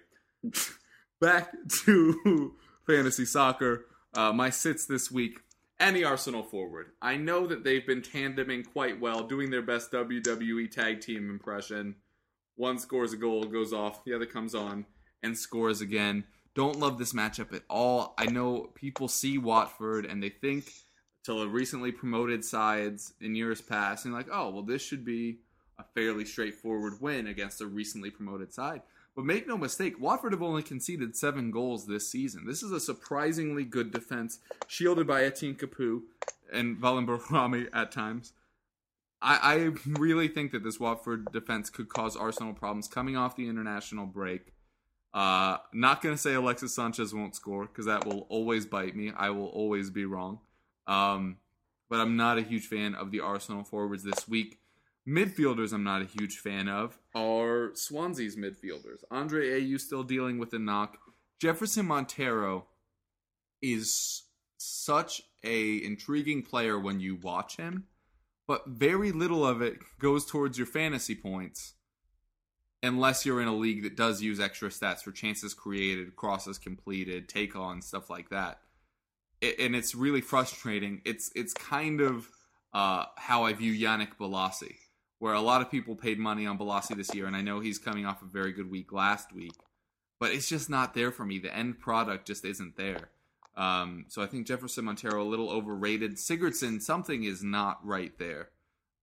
Back 1.20 1.52
to 1.84 2.54
fantasy 2.86 3.24
soccer. 3.24 3.86
Uh, 4.14 4.32
my 4.32 4.50
sits 4.50 4.86
this 4.86 5.10
week. 5.10 5.40
Any 5.78 6.04
Arsenal 6.04 6.42
forward. 6.42 6.92
I 7.02 7.16
know 7.16 7.46
that 7.46 7.64
they've 7.64 7.86
been 7.86 8.00
tandeming 8.00 8.64
quite 8.64 8.98
well, 8.98 9.24
doing 9.24 9.50
their 9.50 9.62
best 9.62 9.92
WWE 9.92 10.70
tag 10.70 11.00
team 11.00 11.28
impression. 11.28 11.96
One 12.54 12.78
scores 12.78 13.12
a 13.12 13.18
goal, 13.18 13.44
goes 13.44 13.74
off, 13.74 14.04
the 14.04 14.14
other 14.14 14.24
comes 14.24 14.54
on 14.54 14.86
and 15.22 15.36
scores 15.36 15.82
again. 15.82 16.24
Don't 16.54 16.78
love 16.78 16.98
this 16.98 17.12
matchup 17.12 17.54
at 17.54 17.64
all. 17.68 18.14
I 18.16 18.26
know 18.26 18.70
people 18.74 19.08
see 19.08 19.36
Watford 19.36 20.06
and 20.06 20.22
they 20.22 20.30
think 20.30 20.72
to 21.24 21.38
the 21.38 21.48
recently 21.48 21.92
promoted 21.92 22.42
sides 22.44 23.12
in 23.20 23.34
years 23.34 23.60
past 23.60 24.06
and 24.06 24.14
like, 24.14 24.28
oh, 24.32 24.50
well, 24.50 24.62
this 24.62 24.80
should 24.80 25.04
be 25.04 25.40
a 25.78 25.84
fairly 25.94 26.24
straightforward 26.24 26.94
win 27.00 27.26
against 27.26 27.60
a 27.60 27.66
recently 27.66 28.08
promoted 28.08 28.54
side. 28.54 28.80
But 29.16 29.24
make 29.24 29.48
no 29.48 29.56
mistake, 29.56 29.98
Watford 29.98 30.32
have 30.32 30.42
only 30.42 30.62
conceded 30.62 31.16
seven 31.16 31.50
goals 31.50 31.86
this 31.86 32.10
season. 32.10 32.44
This 32.46 32.62
is 32.62 32.70
a 32.70 32.78
surprisingly 32.78 33.64
good 33.64 33.90
defense, 33.90 34.40
shielded 34.68 35.06
by 35.06 35.24
Etienne 35.24 35.54
Capoue 35.54 36.02
and 36.52 36.76
Valon 36.76 37.06
Behrami 37.06 37.68
at 37.72 37.90
times. 37.90 38.34
I, 39.22 39.38
I 39.42 39.90
really 39.98 40.28
think 40.28 40.52
that 40.52 40.62
this 40.62 40.78
Watford 40.78 41.32
defense 41.32 41.70
could 41.70 41.88
cause 41.88 42.14
Arsenal 42.14 42.52
problems 42.52 42.88
coming 42.88 43.16
off 43.16 43.36
the 43.36 43.48
international 43.48 44.04
break. 44.04 44.52
Uh, 45.14 45.56
not 45.72 46.02
going 46.02 46.14
to 46.14 46.20
say 46.20 46.34
Alexis 46.34 46.74
Sanchez 46.74 47.14
won't 47.14 47.34
score 47.34 47.64
because 47.64 47.86
that 47.86 48.04
will 48.04 48.26
always 48.28 48.66
bite 48.66 48.94
me. 48.94 49.12
I 49.16 49.30
will 49.30 49.46
always 49.46 49.88
be 49.88 50.04
wrong. 50.04 50.40
Um, 50.86 51.38
but 51.88 52.00
I'm 52.00 52.18
not 52.18 52.36
a 52.36 52.42
huge 52.42 52.66
fan 52.66 52.94
of 52.94 53.10
the 53.12 53.20
Arsenal 53.20 53.64
forwards 53.64 54.02
this 54.02 54.28
week. 54.28 54.58
Midfielders, 55.08 55.72
I'm 55.72 55.84
not 55.84 56.02
a 56.02 56.06
huge 56.06 56.38
fan 56.38 56.68
of, 56.68 56.98
are 57.14 57.70
Swansea's 57.74 58.36
midfielders. 58.36 59.04
Andre 59.10 59.60
Ayew 59.60 59.80
still 59.80 60.02
dealing 60.02 60.38
with 60.38 60.52
a 60.52 60.58
knock. 60.58 60.98
Jefferson 61.40 61.86
Montero 61.86 62.66
is 63.62 64.24
such 64.56 65.22
a 65.44 65.84
intriguing 65.84 66.42
player 66.42 66.78
when 66.78 66.98
you 66.98 67.16
watch 67.16 67.56
him, 67.56 67.84
but 68.48 68.66
very 68.66 69.12
little 69.12 69.46
of 69.46 69.62
it 69.62 69.78
goes 70.00 70.26
towards 70.26 70.58
your 70.58 70.66
fantasy 70.66 71.14
points 71.14 71.74
unless 72.82 73.24
you're 73.24 73.40
in 73.40 73.48
a 73.48 73.54
league 73.54 73.82
that 73.82 73.96
does 73.96 74.22
use 74.22 74.40
extra 74.40 74.68
stats 74.68 75.00
for 75.00 75.12
chances 75.12 75.54
created, 75.54 76.16
crosses 76.16 76.58
completed, 76.58 77.28
take 77.28 77.56
on 77.56 77.82
stuff 77.82 78.10
like 78.10 78.30
that. 78.30 78.60
And 79.42 79.76
it's 79.76 79.94
really 79.94 80.20
frustrating. 80.20 81.02
It's 81.04 81.30
it's 81.34 81.52
kind 81.52 82.00
of 82.00 82.28
uh, 82.72 83.04
how 83.16 83.44
I 83.44 83.52
view 83.52 83.72
Yannick 83.72 84.16
Bolasie, 84.18 84.76
where 85.18 85.34
a 85.34 85.40
lot 85.40 85.62
of 85.62 85.70
people 85.70 85.96
paid 85.96 86.18
money 86.18 86.46
on 86.46 86.58
Bolasie 86.58 86.96
this 86.96 87.14
year, 87.14 87.26
and 87.26 87.36
I 87.36 87.40
know 87.40 87.60
he's 87.60 87.78
coming 87.78 88.04
off 88.04 88.22
a 88.22 88.26
very 88.26 88.52
good 88.52 88.70
week 88.70 88.92
last 88.92 89.32
week, 89.32 89.54
but 90.18 90.32
it's 90.32 90.48
just 90.48 90.68
not 90.68 90.94
there 90.94 91.10
for 91.10 91.24
me. 91.24 91.38
The 91.38 91.54
end 91.54 91.78
product 91.78 92.26
just 92.26 92.44
isn't 92.44 92.76
there. 92.76 93.10
Um, 93.56 94.04
so 94.08 94.22
I 94.22 94.26
think 94.26 94.46
Jefferson 94.46 94.84
Montero 94.84 95.22
a 95.22 95.24
little 95.24 95.50
overrated. 95.50 96.16
Sigurdsson, 96.16 96.82
something 96.82 97.24
is 97.24 97.42
not 97.42 97.84
right 97.86 98.12
there. 98.18 98.50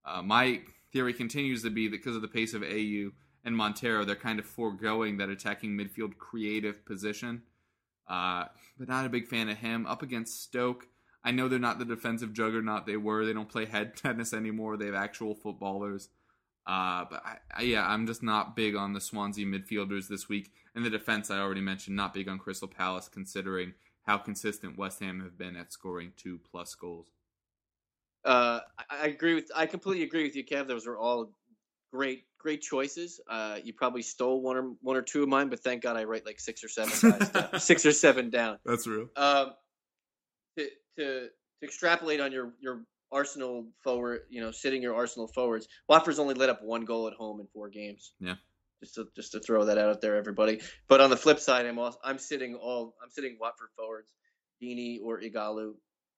Uh, 0.04 0.22
my 0.22 0.60
theory 0.92 1.12
continues 1.12 1.62
to 1.64 1.70
be 1.70 1.88
that 1.88 1.96
because 1.96 2.14
of 2.14 2.22
the 2.22 2.28
pace 2.28 2.54
of 2.54 2.62
Ayew 2.62 3.12
and 3.44 3.56
Montero, 3.56 4.04
they're 4.04 4.14
kind 4.14 4.38
of 4.38 4.46
foregoing 4.46 5.16
that 5.16 5.28
attacking 5.28 5.76
midfield 5.76 6.16
creative 6.18 6.84
position. 6.86 7.42
Uh, 8.06 8.44
but 8.78 8.88
not 8.88 9.06
a 9.06 9.08
big 9.08 9.26
fan 9.26 9.48
of 9.48 9.58
him. 9.58 9.86
Up 9.86 10.02
against 10.02 10.42
Stoke, 10.42 10.86
I 11.24 11.30
know 11.30 11.48
they're 11.48 11.58
not 11.58 11.78
the 11.78 11.84
defensive 11.84 12.34
juggernaut 12.34 12.86
they 12.86 12.98
were. 12.98 13.24
They 13.24 13.32
don't 13.32 13.48
play 13.48 13.64
head 13.64 13.96
tennis 14.02 14.32
anymore. 14.32 14.76
They 14.76 14.86
have 14.86 14.94
actual 14.94 15.34
footballers. 15.34 16.08
Uh, 16.66 17.04
but 17.10 17.22
I, 17.24 17.36
I, 17.56 17.62
yeah, 17.62 17.86
I'm 17.86 18.06
just 18.06 18.22
not 18.22 18.56
big 18.56 18.74
on 18.74 18.92
the 18.92 19.00
Swansea 19.00 19.46
midfielders 19.46 20.08
this 20.08 20.28
week. 20.28 20.52
And 20.74 20.84
the 20.84 20.90
defense, 20.90 21.30
I 21.30 21.38
already 21.38 21.60
mentioned, 21.60 21.96
not 21.96 22.14
big 22.14 22.28
on 22.28 22.38
Crystal 22.38 22.68
Palace, 22.68 23.08
considering 23.08 23.74
how 24.02 24.18
consistent 24.18 24.78
West 24.78 25.00
Ham 25.00 25.20
have 25.20 25.38
been 25.38 25.56
at 25.56 25.72
scoring 25.72 26.12
two 26.16 26.40
plus 26.50 26.74
goals. 26.74 27.06
Uh, 28.24 28.60
I, 28.90 29.08
agree 29.08 29.34
with. 29.34 29.50
I 29.54 29.66
completely 29.66 30.04
agree 30.04 30.24
with 30.24 30.34
you, 30.34 30.44
Kev. 30.44 30.66
Those 30.66 30.86
were 30.86 30.98
all 30.98 31.32
great, 31.92 32.24
great 32.38 32.62
choices. 32.62 33.20
Uh, 33.28 33.58
you 33.62 33.74
probably 33.74 34.00
stole 34.00 34.40
one 34.40 34.56
or 34.56 34.72
one 34.80 34.96
or 34.96 35.02
two 35.02 35.22
of 35.22 35.28
mine, 35.28 35.50
but 35.50 35.60
thank 35.60 35.82
God 35.82 35.96
I 35.96 36.04
write 36.04 36.24
like 36.24 36.40
six 36.40 36.64
or 36.64 36.68
seven 36.68 37.10
guys 37.10 37.28
down, 37.28 37.48
six 37.60 37.84
or 37.84 37.92
seven 37.92 38.30
down. 38.30 38.58
That's 38.64 38.86
real. 38.86 39.08
Um, 39.16 39.52
to, 40.96 41.04
to 41.04 41.28
extrapolate 41.62 42.20
on 42.20 42.32
your 42.32 42.54
your 42.60 42.84
Arsenal 43.12 43.66
forward, 43.82 44.22
you 44.28 44.40
know, 44.40 44.50
sitting 44.50 44.82
your 44.82 44.94
Arsenal 44.94 45.28
forwards, 45.28 45.68
Watford's 45.88 46.18
only 46.18 46.34
let 46.34 46.50
up 46.50 46.62
one 46.62 46.84
goal 46.84 47.06
at 47.06 47.14
home 47.14 47.40
in 47.40 47.46
four 47.52 47.68
games. 47.68 48.12
Yeah. 48.18 48.34
Just 48.82 48.96
to 48.96 49.06
just 49.14 49.32
to 49.32 49.40
throw 49.40 49.64
that 49.66 49.78
out 49.78 50.00
there, 50.00 50.16
everybody. 50.16 50.60
But 50.88 51.00
on 51.00 51.10
the 51.10 51.16
flip 51.16 51.38
side, 51.38 51.64
I'm 51.64 51.78
also 51.78 51.98
I'm 52.04 52.18
sitting 52.18 52.54
all 52.54 52.94
I'm 53.02 53.10
sitting 53.10 53.38
Watford 53.40 53.68
forwards, 53.76 54.08
Deeney 54.62 54.98
or 55.02 55.20
Ighalo. 55.20 55.74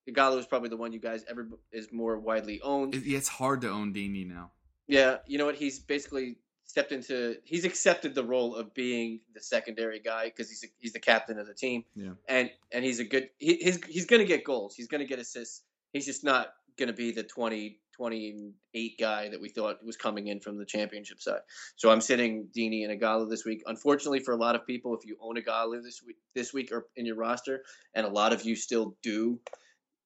Ighalo 0.08 0.38
is 0.38 0.46
probably 0.46 0.68
the 0.68 0.76
one 0.76 0.92
you 0.92 1.00
guys 1.00 1.24
ever 1.28 1.48
is 1.72 1.88
more 1.92 2.18
widely 2.18 2.60
owned. 2.62 2.94
It, 2.94 3.06
it's 3.06 3.28
hard 3.28 3.60
to 3.60 3.68
own 3.68 3.92
Deeney 3.92 4.26
now. 4.26 4.52
Yeah, 4.88 5.18
you 5.26 5.38
know 5.38 5.46
what? 5.46 5.56
He's 5.56 5.80
basically 5.80 6.36
stepped 6.76 6.92
into. 6.92 7.36
He's 7.44 7.64
accepted 7.64 8.14
the 8.14 8.22
role 8.22 8.54
of 8.54 8.74
being 8.74 9.20
the 9.34 9.40
secondary 9.40 9.98
guy 9.98 10.26
because 10.26 10.50
he's 10.50 10.62
he's 10.78 10.92
the 10.92 11.00
captain 11.00 11.38
of 11.38 11.46
the 11.46 11.54
team. 11.54 11.84
Yeah. 11.94 12.10
and 12.28 12.50
and 12.70 12.84
he's 12.84 13.00
a 13.00 13.04
good. 13.04 13.30
He, 13.38 13.56
he's 13.56 13.82
he's 13.84 14.04
going 14.04 14.20
to 14.20 14.26
get 14.26 14.44
goals. 14.44 14.74
He's 14.76 14.86
going 14.86 15.00
to 15.00 15.06
get 15.06 15.18
assists. 15.18 15.62
He's 15.94 16.04
just 16.04 16.22
not 16.22 16.48
going 16.78 16.88
to 16.88 16.92
be 16.92 17.12
the 17.12 17.22
20, 17.22 17.78
28 17.96 19.00
guy 19.00 19.30
that 19.30 19.40
we 19.40 19.48
thought 19.48 19.82
was 19.82 19.96
coming 19.96 20.26
in 20.26 20.38
from 20.40 20.58
the 20.58 20.66
championship 20.66 21.22
side. 21.22 21.40
So 21.76 21.90
I'm 21.90 22.02
sitting 22.02 22.48
Deeney 22.54 22.86
and 22.86 23.00
Ighalo 23.00 23.30
this 23.30 23.46
week. 23.46 23.62
Unfortunately 23.64 24.20
for 24.20 24.32
a 24.32 24.36
lot 24.36 24.54
of 24.54 24.66
people, 24.66 24.94
if 24.94 25.06
you 25.06 25.16
own 25.22 25.36
Ighalo 25.36 25.82
this 25.82 26.02
week, 26.06 26.16
this 26.34 26.52
week 26.52 26.70
or 26.72 26.88
in 26.96 27.06
your 27.06 27.16
roster, 27.16 27.62
and 27.94 28.04
a 28.04 28.10
lot 28.10 28.34
of 28.34 28.44
you 28.44 28.54
still 28.54 28.94
do, 29.02 29.40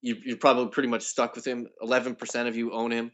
you, 0.03 0.15
you're 0.25 0.37
probably 0.37 0.69
pretty 0.69 0.89
much 0.89 1.03
stuck 1.03 1.35
with 1.35 1.45
him. 1.45 1.67
Eleven 1.83 2.15
percent 2.15 2.49
of 2.49 2.57
you 2.57 2.73
own 2.73 2.93
him 2.93 3.11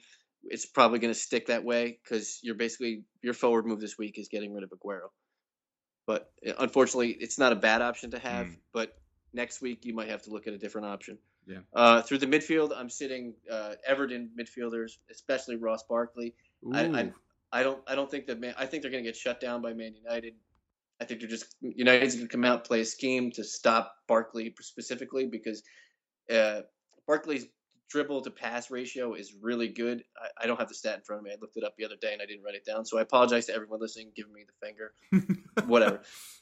it's 0.50 0.66
probably 0.66 0.98
going 0.98 1.12
to 1.12 1.18
stick 1.18 1.46
that 1.46 1.64
way 1.64 1.98
because 2.02 2.40
you're 2.42 2.54
basically 2.54 3.04
your 3.22 3.34
forward 3.34 3.66
move 3.66 3.80
this 3.80 3.98
week 3.98 4.18
is 4.18 4.28
getting 4.28 4.54
rid 4.54 4.62
of 4.62 4.70
Aguero. 4.70 5.08
But 6.06 6.30
uh, 6.46 6.52
unfortunately, 6.58 7.16
it's 7.20 7.38
not 7.38 7.52
a 7.52 7.56
bad 7.56 7.82
option 7.82 8.10
to 8.12 8.18
have. 8.18 8.46
Mm. 8.46 8.56
But 8.72 8.96
next 9.32 9.60
week 9.60 9.84
you 9.84 9.94
might 9.94 10.08
have 10.08 10.22
to 10.22 10.30
look 10.30 10.46
at 10.46 10.54
a 10.54 10.58
different 10.58 10.86
option. 10.86 11.18
Yeah. 11.46 11.58
Uh, 11.74 12.02
through 12.02 12.18
the 12.18 12.26
midfield, 12.26 12.72
I'm 12.76 12.90
sitting 12.90 13.34
uh, 13.50 13.74
Everton 13.86 14.30
midfielders, 14.38 14.98
especially 15.10 15.56
Ross 15.56 15.84
Barkley. 15.88 16.34
I, 16.72 16.86
I 16.86 17.12
I 17.52 17.62
don't 17.62 17.80
I 17.86 17.94
don't 17.94 18.10
think 18.10 18.26
that 18.26 18.40
man. 18.40 18.54
I 18.58 18.66
think 18.66 18.82
they're 18.82 18.90
going 18.90 19.04
to 19.04 19.08
get 19.08 19.16
shut 19.16 19.40
down 19.40 19.62
by 19.62 19.72
Man 19.72 19.94
United. 19.94 20.34
I 21.00 21.04
think 21.04 21.20
they're 21.20 21.28
just 21.28 21.54
United's 21.60 22.16
going 22.16 22.26
to 22.26 22.32
come 22.32 22.44
out 22.44 22.64
play 22.64 22.80
a 22.80 22.84
scheme 22.84 23.30
to 23.32 23.44
stop 23.44 23.94
Barkley 24.08 24.52
specifically 24.60 25.26
because 25.26 25.62
uh, 26.32 26.62
Barkley's 27.06 27.46
dribble 27.88 28.22
to 28.22 28.30
pass 28.30 28.70
ratio 28.70 29.14
is 29.14 29.34
really 29.40 29.68
good. 29.68 30.02
I, 30.20 30.44
I 30.44 30.46
don't 30.46 30.58
have 30.58 30.68
the 30.68 30.74
stat 30.74 30.96
in 30.96 31.02
front 31.02 31.20
of 31.20 31.24
me. 31.24 31.30
I 31.32 31.36
looked 31.40 31.56
it 31.56 31.64
up 31.64 31.76
the 31.76 31.84
other 31.84 31.96
day 32.00 32.12
and 32.12 32.20
I 32.22 32.26
didn't 32.26 32.42
write 32.42 32.54
it 32.54 32.64
down. 32.64 32.84
So 32.84 32.98
I 32.98 33.02
apologize 33.02 33.46
to 33.46 33.54
everyone 33.54 33.80
listening, 33.80 34.12
giving 34.16 34.32
me 34.32 34.44
the 34.46 34.66
finger. 34.66 34.92
Whatever. 35.66 36.00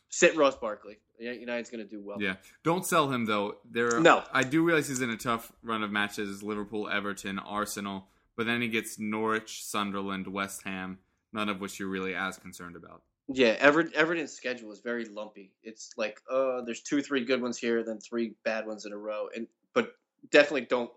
Sit 0.08 0.36
Ross 0.36 0.56
Barkley. 0.56 0.98
United's 1.18 1.70
going 1.70 1.82
to 1.84 1.88
do 1.90 2.00
well. 2.02 2.20
Yeah, 2.20 2.34
don't 2.62 2.86
sell 2.86 3.10
him 3.10 3.24
though. 3.26 3.56
There, 3.70 3.96
are, 3.96 4.00
No. 4.00 4.22
I 4.32 4.42
do 4.44 4.62
realize 4.62 4.88
he's 4.88 5.00
in 5.00 5.10
a 5.10 5.16
tough 5.16 5.52
run 5.62 5.82
of 5.82 5.90
matches: 5.90 6.42
Liverpool, 6.42 6.88
Everton, 6.88 7.38
Arsenal. 7.38 8.06
but 8.36 8.46
then 8.46 8.60
he 8.62 8.68
gets 8.68 8.98
Norwich, 8.98 9.64
Sunderland, 9.64 10.26
West 10.28 10.62
Ham, 10.64 10.98
none 11.32 11.48
of 11.48 11.60
which 11.60 11.78
you're 11.80 11.88
really 11.88 12.14
as 12.14 12.36
concerned 12.36 12.76
about. 12.76 13.02
Yeah, 13.28 13.56
Ever- 13.58 13.90
Everton's 13.94 14.32
schedule 14.32 14.70
is 14.72 14.80
very 14.80 15.04
lumpy. 15.06 15.52
It's 15.62 15.92
like, 15.96 16.20
uh, 16.30 16.60
there's 16.62 16.82
two, 16.82 17.00
three 17.00 17.24
good 17.24 17.40
ones 17.40 17.56
here, 17.56 17.82
then 17.82 17.98
three 17.98 18.34
bad 18.44 18.66
ones 18.66 18.84
in 18.86 18.92
a 18.92 18.98
row, 18.98 19.28
and 19.34 19.46
but 19.72 19.94
definitely 20.30 20.66
don't. 20.66 20.90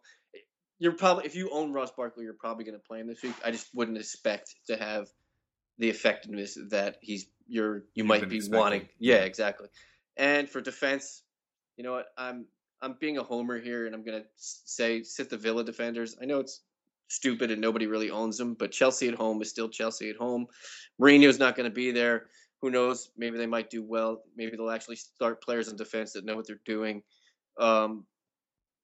You're 0.80 0.94
probably 0.94 1.26
if 1.26 1.36
you 1.36 1.50
own 1.52 1.74
Ross 1.74 1.92
Barkley, 1.92 2.24
you're 2.24 2.34
probably 2.34 2.64
going 2.66 2.78
to 2.80 2.84
play 2.88 3.00
him 3.00 3.08
this 3.08 3.22
week. 3.24 3.34
I 3.44 3.52
just 3.52 3.68
wouldn't 3.74 3.98
expect 3.98 4.56
to 4.68 4.78
have 4.78 5.08
the 5.80 5.90
effectiveness 5.90 6.58
that 6.70 6.98
he's 7.02 7.28
you're 7.48 7.78
you 7.78 7.84
You've 7.96 8.08
might 8.08 8.28
be 8.30 8.38
expecting. 8.38 8.60
wanting. 8.60 8.90
Yeah, 9.00 9.18
exactly. 9.18 9.68
And 10.18 10.50
for 10.50 10.62
defense, 10.62 11.24
you 11.78 11.84
know 11.84 11.94
what? 11.94 12.08
I'm 12.18 12.46
I'm 12.82 12.96
being 13.00 13.18
a 13.18 13.24
homer 13.24 13.60
here, 13.60 13.86
and 13.88 13.96
I'm 13.96 14.04
going 14.04 14.22
to 14.22 14.28
say 14.38 15.02
sit 15.04 15.30
the 15.30 15.38
Villa 15.38 15.64
defenders. 15.64 16.16
I 16.22 16.26
know 16.26 16.40
it's 16.40 16.62
stupid 17.10 17.50
and 17.52 17.62
nobody 17.62 17.88
really 17.88 18.12
owns 18.12 18.38
them, 18.38 18.54
but 18.54 18.72
Chelsea 18.72 19.08
at 19.08 19.16
home 19.16 19.42
is 19.42 19.50
still 19.50 19.70
Chelsea 19.70 20.10
at 20.10 20.18
home. 20.18 20.46
Mourinho's 21.02 21.40
not 21.40 21.56
going 21.56 21.70
to 21.70 21.74
be 21.74 21.92
there. 21.92 22.26
Who 22.62 22.70
knows? 22.70 23.12
Maybe 23.18 23.38
they 23.38 23.46
might 23.46 23.70
do 23.70 23.82
well. 23.82 24.24
Maybe 24.36 24.58
they'll 24.58 24.70
actually 24.70 24.98
start 24.98 25.42
players 25.42 25.70
in 25.70 25.78
defense 25.78 26.14
that 26.14 26.26
know 26.26 26.36
what 26.36 26.46
they're 26.48 26.60
doing. 26.66 27.04
Um, 27.58 28.06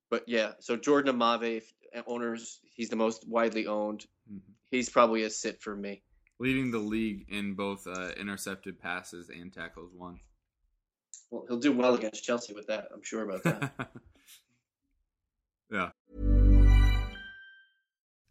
but 0.09 0.23
yeah, 0.27 0.51
so 0.59 0.77
Jordan 0.77 1.15
Amavi, 1.17 1.57
if- 1.57 1.73
owners, 2.07 2.59
he's 2.75 2.89
the 2.89 2.95
most 2.95 3.27
widely 3.27 3.67
owned. 3.67 4.05
Mhm. 4.31 4.41
He's 4.71 4.89
probably 4.89 5.23
a 5.23 5.29
sit 5.29 5.61
for 5.61 5.75
me. 5.75 6.03
Leading 6.39 6.71
the 6.71 6.79
league 6.79 7.25
in 7.29 7.53
both 7.53 7.85
uh, 7.87 8.09
intercepted 8.17 8.79
passes 8.79 9.29
and 9.29 9.53
tackles 9.53 9.91
won. 9.93 10.19
Well, 11.29 11.45
he'll 11.47 11.59
do 11.59 11.71
well 11.71 11.93
against 11.95 12.23
Chelsea 12.23 12.53
with 12.53 12.67
that. 12.67 12.89
I'm 12.93 13.03
sure 13.03 13.23
about 13.23 13.43
that. 13.43 13.91
yeah. 15.71 15.89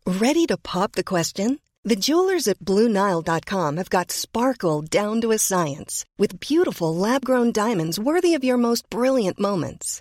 Ready 0.07 0.47
to 0.47 0.57
pop 0.57 0.93
the 0.93 1.05
question? 1.05 1.61
The 1.85 1.97
jewelers 1.97 2.47
at 2.47 2.61
BlueNile.com 2.61 3.77
have 3.77 3.91
got 3.91 4.13
sparkle 4.13 4.83
down 4.83 5.21
to 5.21 5.33
a 5.33 5.39
science 5.39 6.05
with 6.17 6.39
beautiful 6.39 6.95
lab 6.95 7.25
grown 7.25 7.51
diamonds 7.51 7.99
worthy 7.99 8.35
of 8.35 8.45
your 8.45 8.57
most 8.57 8.89
brilliant 8.89 9.41
moments. 9.41 10.01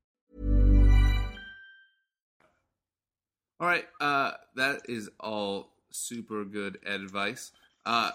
All 3.61 3.67
right. 3.67 3.85
Uh, 4.01 4.31
that 4.55 4.81
is 4.89 5.09
all 5.19 5.69
super 5.91 6.43
good 6.43 6.79
advice. 6.85 7.51
Uh, 7.85 8.09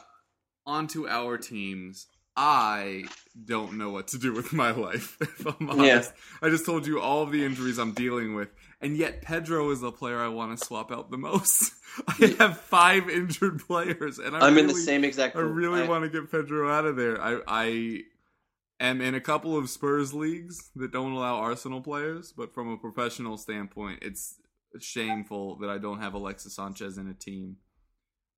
on 0.67 0.89
to 0.89 1.09
our 1.09 1.39
teams. 1.39 2.09
I 2.37 3.05
don't 3.47 3.79
know 3.79 3.91
what 3.91 4.09
to 4.09 4.19
do 4.19 4.33
with 4.35 4.53
my 4.53 4.73
life, 4.73 5.17
if 5.21 5.47
I'm 5.47 5.71
honest. 5.71 6.13
I 6.43 6.51
just 6.51 6.67
told 6.67 6.87
you 6.87 7.01
all 7.01 7.23
of 7.23 7.31
the 7.33 7.43
injuries 7.45 7.79
I'm 7.79 7.93
dealing 7.93 8.35
with, 8.35 8.49
and 8.83 8.95
yet 8.95 9.23
Pedro 9.23 9.71
is 9.71 9.81
the 9.81 9.91
player 9.93 10.21
I 10.21 10.29
want 10.29 10.59
to 10.59 10.63
swap 10.63 10.93
out 10.93 11.11
the 11.11 11.17
most. 11.17 11.73
I 12.09 12.35
have 12.39 12.61
five 12.61 13.09
injured 13.09 13.61
players, 13.67 14.19
and 14.19 14.37
I 14.37 14.41
I'm 14.41 14.59
in 14.59 14.67
the 14.67 14.75
really- 14.75 14.85
same 14.85 15.05
exact. 15.05 15.35
I 15.37 15.41
really 15.41 15.83
I- 15.85 15.89
want 15.89 16.05
to 16.05 16.11
get 16.11 16.31
Pedro 16.31 16.71
out 16.71 16.85
of 16.85 16.97
there. 16.97 17.19
I 17.23 17.41
I 17.47 18.01
am 18.81 19.01
in 19.01 19.15
a 19.15 19.21
couple 19.21 19.57
of 19.57 19.71
Spurs 19.71 20.13
leagues 20.13 20.57
that 20.75 20.93
don't 20.93 21.13
allow 21.13 21.37
Arsenal 21.37 21.81
players, 21.81 22.35
but 22.37 22.53
from 22.53 22.69
a 22.69 22.77
professional 22.77 23.39
standpoint, 23.39 24.01
it's 24.03 24.35
shameful 24.83 25.57
that 25.59 25.71
I 25.71 25.79
don't 25.79 26.01
have 26.01 26.15
Alexis 26.15 26.55
Sanchez 26.57 26.99
in 26.99 27.09
a 27.09 27.15
team. 27.15 27.57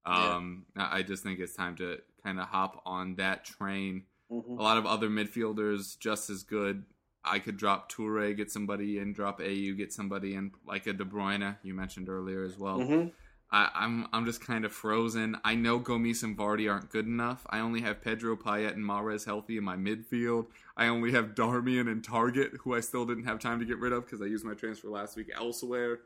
Um, 0.07 0.67
I 0.77 0.99
I 0.99 1.03
just 1.03 1.23
think 1.23 1.39
it's 1.41 1.55
time 1.55 1.77
to 1.77 1.99
kind 2.25 2.41
of 2.41 2.47
hop 2.49 2.83
on 2.87 3.17
that 3.17 3.45
train. 3.45 4.05
Mhm. 4.31 4.59
A 4.59 4.63
lot 4.63 4.77
of 4.79 4.87
other 4.87 5.09
midfielders 5.09 5.99
just 5.99 6.31
as 6.31 6.43
good. 6.43 6.85
I 7.25 7.39
could 7.41 7.57
drop 7.57 7.91
Toure, 7.93 8.35
get 8.37 8.51
somebody 8.51 8.99
in, 8.99 9.13
drop 9.13 9.41
Ayew, 9.41 9.77
get 9.77 9.93
somebody 9.93 10.35
in, 10.35 10.53
like 10.67 10.87
a 10.87 10.93
De 10.93 11.05
Bruyne 11.05 11.57
you 11.63 11.75
mentioned 11.75 12.09
earlier 12.09 12.43
as 12.43 12.57
well. 12.59 12.79
Mhm. 12.79 13.13
I, 13.51 13.71
I'm 13.75 14.07
I'm 14.13 14.25
just 14.27 14.41
kind 14.43 14.65
of 14.67 14.73
frozen. 14.73 15.37
I 15.45 15.55
know 15.55 15.81
Gomis 15.81 16.23
and 16.23 16.37
Vardy 16.37 16.71
aren't 16.71 16.91
good 16.91 17.07
enough. 17.07 17.47
I 17.49 17.61
only 17.61 17.81
have 17.81 18.03
Pedro 18.03 18.37
Payet 18.37 18.75
and 18.75 18.85
Mahrez 18.85 19.25
healthy 19.25 19.57
in 19.57 19.65
my 19.65 19.77
midfield. 19.77 20.47
I 20.77 20.87
only 20.89 21.13
have 21.13 21.35
Darmian 21.35 21.91
and 21.91 22.03
Targett, 22.03 22.59
who 22.59 22.75
I 22.75 22.81
still 22.81 23.07
didn't 23.07 23.25
have 23.25 23.39
time 23.41 23.59
to 23.59 23.65
get 23.65 23.79
rid 23.79 23.93
of 23.93 24.05
because 24.05 24.21
I 24.21 24.27
used 24.27 24.45
my 24.45 24.55
transfer 24.55 24.89
last 24.89 25.17
week 25.17 25.31
elsewhere. 25.35 26.01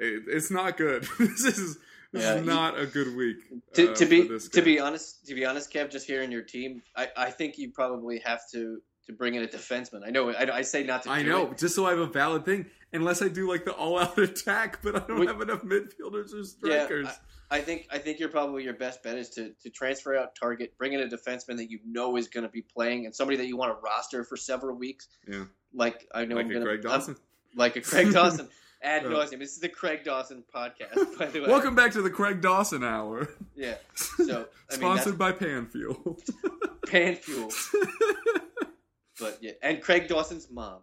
It, 0.00 0.24
it's 0.26 0.50
not 0.50 0.76
good. 0.76 1.02
this 1.18 1.44
is 1.44 1.76
this 2.12 2.24
Yeah, 2.24 2.34
is 2.36 2.46
not 2.46 2.78
a 2.80 2.86
good 2.86 3.14
week. 3.14 3.36
To, 3.74 3.92
uh, 3.92 3.94
to 3.94 4.06
be 4.06 4.28
to 4.52 4.62
be 4.62 4.80
honest, 4.80 5.26
to 5.26 5.34
be 5.34 5.44
honest, 5.44 5.72
Kev, 5.72 5.90
just 5.90 6.06
hearing 6.06 6.32
your 6.32 6.42
team, 6.42 6.82
I, 6.96 7.08
I 7.16 7.30
think 7.30 7.58
you 7.58 7.70
probably 7.70 8.18
have 8.20 8.40
to 8.52 8.80
to 9.06 9.12
bring 9.12 9.34
in 9.34 9.42
a 9.44 9.46
defenseman. 9.46 10.00
I 10.06 10.10
know 10.10 10.30
I, 10.30 10.56
I 10.56 10.62
say 10.62 10.82
not 10.82 11.02
to. 11.04 11.10
I 11.10 11.22
know, 11.22 11.50
it. 11.52 11.58
just 11.58 11.74
so 11.76 11.86
I 11.86 11.90
have 11.90 11.98
a 12.00 12.06
valid 12.06 12.44
thing. 12.44 12.66
Unless 12.92 13.22
I 13.22 13.28
do 13.28 13.48
like 13.48 13.64
the 13.64 13.72
all-out 13.72 14.18
attack, 14.28 14.80
but 14.82 14.96
I 14.96 15.06
don't 15.06 15.20
We- 15.20 15.26
have 15.28 15.40
enough 15.40 15.62
midfielders 15.62 16.32
or 16.34 16.38
Yeah, 16.68 16.84
strikers. 16.86 17.06
I, 17.50 17.58
I 17.58 17.60
think 17.60 17.86
I 17.92 17.98
think 17.98 18.18
you're 18.18 18.28
probably 18.30 18.64
your 18.64 18.74
best 18.74 19.02
bet 19.04 19.16
is 19.16 19.28
to 19.30 19.52
to 19.62 19.70
transfer 19.70 20.16
out 20.16 20.36
Targett, 20.40 20.70
bring 20.78 20.92
in 20.94 21.00
a 21.00 21.06
defenseman 21.06 21.56
that 21.58 21.70
you 21.70 21.78
know 21.86 22.16
is 22.16 22.26
going 22.28 22.42
to 22.44 22.50
be 22.50 22.62
playing, 22.62 23.06
and 23.06 23.14
somebody 23.14 23.36
that 23.36 23.46
you 23.46 23.56
want 23.56 23.70
to 23.76 23.80
roster 23.82 24.24
for 24.24 24.36
several 24.36 24.76
weeks. 24.76 25.08
yeah, 25.28 25.44
Like 25.74 26.08
I 26.14 26.24
know 26.24 26.36
like 26.36 26.46
I'm 26.46 26.50
a 26.50 26.54
gonna 26.54 26.64
Greg 26.64 26.86
I'm- 26.86 26.98
Dawson. 26.98 27.16
like 27.54 27.76
a 27.76 27.80
Craig 27.82 28.12
Dawson. 28.12 28.48
Ad 28.82 29.02
Yeah. 29.02 29.08
nauseum. 29.10 29.38
This 29.38 29.52
is 29.52 29.60
the 29.60 29.68
Craig 29.68 30.04
Dawson 30.04 30.42
podcast, 30.54 30.94
by 31.18 31.26
the 31.26 31.40
way. 31.40 31.48
Welcome 31.48 31.74
back 31.74 31.92
to 31.92 32.02
the 32.02 32.10
Craig 32.10 32.40
Dawson 32.40 32.82
Hour. 32.84 33.28
Yeah. 33.56 33.74
So 33.94 34.46
I 34.70 34.76
mean, 34.76 34.80
Sponsored 34.80 35.18
by 35.18 35.32
Panfuel. 35.32 35.96
that's 36.26 36.90
Pan 36.90 37.16
Fuel, 37.16 37.50
but 39.18 39.38
yeah, 39.40 39.52
and 39.62 39.80
Craig 39.82 40.08
Dawson's 40.08 40.48
mom. 40.50 40.80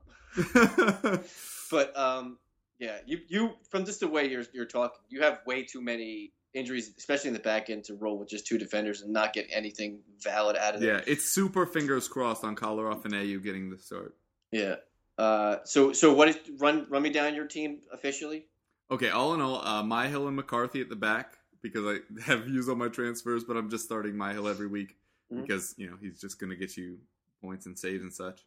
But 1.69 1.97
um, 1.97 2.37
yeah, 2.79 2.97
you 3.05 3.19
you 3.27 3.51
from 3.69 3.85
just 3.85 3.99
the 3.99 4.07
way 4.07 4.29
you're 4.29 4.43
you're 4.53 4.65
talking, 4.65 4.99
you 5.09 5.21
have 5.21 5.39
way 5.45 5.63
too 5.63 5.81
many 5.81 6.31
injuries, 6.53 6.91
especially 6.97 7.27
in 7.29 7.33
the 7.33 7.39
back 7.39 7.69
end, 7.69 7.83
to 7.85 7.93
roll 7.95 8.17
with 8.17 8.29
just 8.29 8.47
two 8.47 8.57
defenders 8.57 9.01
and 9.01 9.11
not 9.13 9.33
get 9.33 9.47
anything 9.51 9.99
valid 10.23 10.55
out 10.55 10.75
of 10.75 10.81
it. 10.81 10.85
yeah, 10.85 10.97
it. 10.97 11.03
it's 11.07 11.25
super 11.25 11.65
fingers 11.65 12.07
crossed 12.07 12.43
on 12.43 12.55
Kolarov 12.55 13.03
and 13.05 13.13
Ayew 13.13 13.41
getting 13.43 13.69
the 13.69 13.77
start. 13.77 14.15
Yeah. 14.51 14.75
Uh, 15.17 15.57
so 15.65 15.93
so 15.93 16.13
what 16.13 16.29
is 16.29 16.37
run 16.59 16.85
run 16.89 17.01
me 17.01 17.09
down 17.09 17.33
your 17.35 17.47
team 17.47 17.79
officially? 17.91 18.45
Okay, 18.91 19.09
all 19.09 19.33
in 19.33 19.41
all, 19.41 19.61
uh, 19.65 19.83
Myhill 19.83 20.27
and 20.27 20.35
McCarthy 20.35 20.79
at 20.81 20.89
the 20.89 20.95
back 20.95 21.37
because 21.61 21.85
I 21.85 22.21
have 22.31 22.47
used 22.47 22.69
all 22.69 22.75
my 22.75 22.87
transfers, 22.87 23.43
but 23.43 23.57
I'm 23.57 23.69
just 23.69 23.83
starting 23.85 24.13
Myhill 24.13 24.49
every 24.49 24.67
week 24.67 24.95
Mhm. 25.33 25.41
because 25.41 25.73
you 25.77 25.89
know 25.89 25.97
he's 25.99 26.21
just 26.21 26.39
going 26.39 26.51
to 26.51 26.55
get 26.55 26.77
you 26.77 26.99
points 27.41 27.65
and 27.65 27.77
saves 27.77 28.03
and 28.03 28.13
such. 28.13 28.45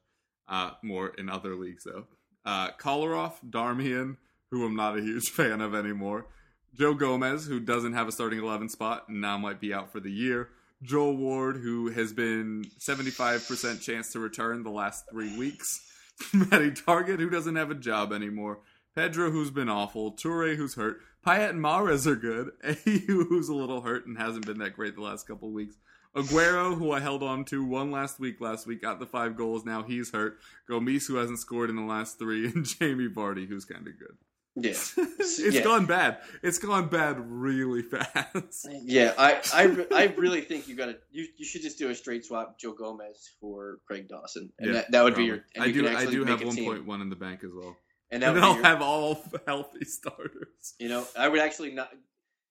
Uh, 0.49 0.71
more 0.83 1.09
in 1.09 1.29
other 1.29 1.55
leagues 1.55 1.85
though. 1.85 2.07
Uh, 2.45 2.71
Kolarov, 2.73 3.35
Darmian, 3.49 4.16
who 4.51 4.64
I'm 4.64 4.75
not 4.77 4.97
a 4.99 5.01
huge 5.03 5.29
fan 5.39 5.61
of 5.61 5.75
anymore. 5.75 6.27
Joe 6.75 6.95
Gomez, 6.95 7.47
who 7.47 7.61
doesn't 7.61 7.93
have 7.95 8.09
a 8.09 8.12
starting 8.12 8.39
11 8.39 8.68
spot 8.68 9.09
and 9.09 9.21
now 9.21 9.37
might 9.37 9.61
be 9.61 9.75
out 9.75 9.91
for 9.93 10.01
the 10.01 10.11
year. 10.11 10.49
Joel 10.83 11.16
Ward, 11.16 11.57
who 11.59 11.89
has 11.91 12.12
been 12.12 12.64
75% 12.79 13.83
chance 13.83 14.12
to 14.12 14.21
return 14.21 14.62
the 14.62 14.71
last 14.71 15.05
three 15.11 15.37
weeks. 15.37 15.87
Matty 16.33 16.71
Targett, 16.71 17.18
who 17.18 17.31
doesn't 17.31 17.57
have 17.57 17.71
a 17.71 17.75
job 17.75 18.12
anymore. 18.12 18.61
Pedro, 18.95 19.31
who's 19.31 19.51
been 19.51 19.68
awful. 19.68 20.12
Toure, 20.12 20.57
who's 20.57 20.75
hurt. 20.75 21.01
Payet 21.25 21.51
and 21.51 21.61
Mahrez 21.61 22.07
are 22.07 22.16
good. 22.16 22.51
Ayew, 22.64 23.29
who's 23.29 23.49
a 23.49 23.55
little 23.55 23.83
hurt 23.83 24.07
and 24.07 24.18
hasn't 24.18 24.47
been 24.47 24.59
that 24.59 24.75
great 24.75 24.95
the 24.97 25.03
last 25.03 25.27
couple 25.27 25.51
weeks. 25.51 25.77
Aguero, 26.14 26.77
who 26.77 26.91
I 26.91 26.99
held 26.99 27.23
on 27.23 27.45
to, 27.47 27.64
one 27.64 27.93
last 27.93 28.18
week. 28.18 28.41
Last 28.41 28.66
week, 28.66 28.83
got 28.83 28.99
the 28.99 29.07
five 29.07 29.37
goals. 29.37 29.64
Now 29.64 29.83
he's 29.83 30.11
hurt. 30.11 30.39
Gomis, 30.68 31.07
who 31.07 31.16
hasn't 31.16 31.39
scored 31.39 31.71
in 31.71 31.77
the 31.77 31.83
last 31.83 32.18
three, 32.18 32.47
and 32.55 32.64
Jamie 32.64 33.09
Vardy, 33.09 33.47
who's 33.47 33.64
kind 33.64 33.87
of 33.87 33.99
good. 33.99 34.16
Yeah, 34.57 34.71
it's 34.97 35.39
yeah. 35.39 35.63
gone 35.63 35.87
bad. 35.87 36.19
It's 36.43 36.59
gone 36.59 36.89
bad 36.89 37.19
really 37.31 37.83
fast. 37.83 38.67
Yeah, 38.83 39.15
I, 39.17 39.41
I, 39.55 39.87
I 39.95 40.05
really 40.17 40.41
think 40.41 40.67
you 40.67 40.75
gotta 40.75 40.97
you, 41.13 41.27
you 41.37 41.45
should 41.45 41.63
just 41.63 41.79
do 41.79 41.89
a 41.89 41.95
straight 41.95 42.25
swap 42.25 42.59
Joe 42.59 42.73
Gomez 42.73 43.31
for 43.41 43.79
Craig 43.87 44.09
Dawson, 44.09 44.53
and 44.59 44.69
Yeah, 44.69 44.73
that, 44.75 44.91
that 44.91 45.05
would 45.05 45.15
be 45.15 45.25
your. 45.25 45.45
And 45.55 45.65
I 45.65 45.67
you 45.67 45.73
do. 45.75 45.83
can 45.85 45.97
I 45.97 46.01
actually 46.03 46.17
do 46.17 46.25
make 46.25 46.31
have 46.31 46.43
a 46.43 46.47
one 46.47 46.57
team. 46.57 46.65
point 46.65 46.87
one 46.87 47.01
in 47.01 47.11
the 47.11 47.17
bank 47.17 47.45
as 47.45 47.51
well, 47.55 47.77
and 48.11 48.23
and 48.25 48.35
then 48.35 48.35
would 48.35 48.43
I'll 48.43 48.55
your, 48.57 48.65
have 48.65 48.83
all 48.83 49.23
healthy 49.47 49.85
starters. 49.85 50.75
You 50.81 50.89
know, 50.89 51.07
I 51.17 51.29
would 51.29 51.41
actually 51.41 51.73
not. 51.73 51.91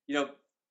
You 0.07 0.15
know, 0.15 0.29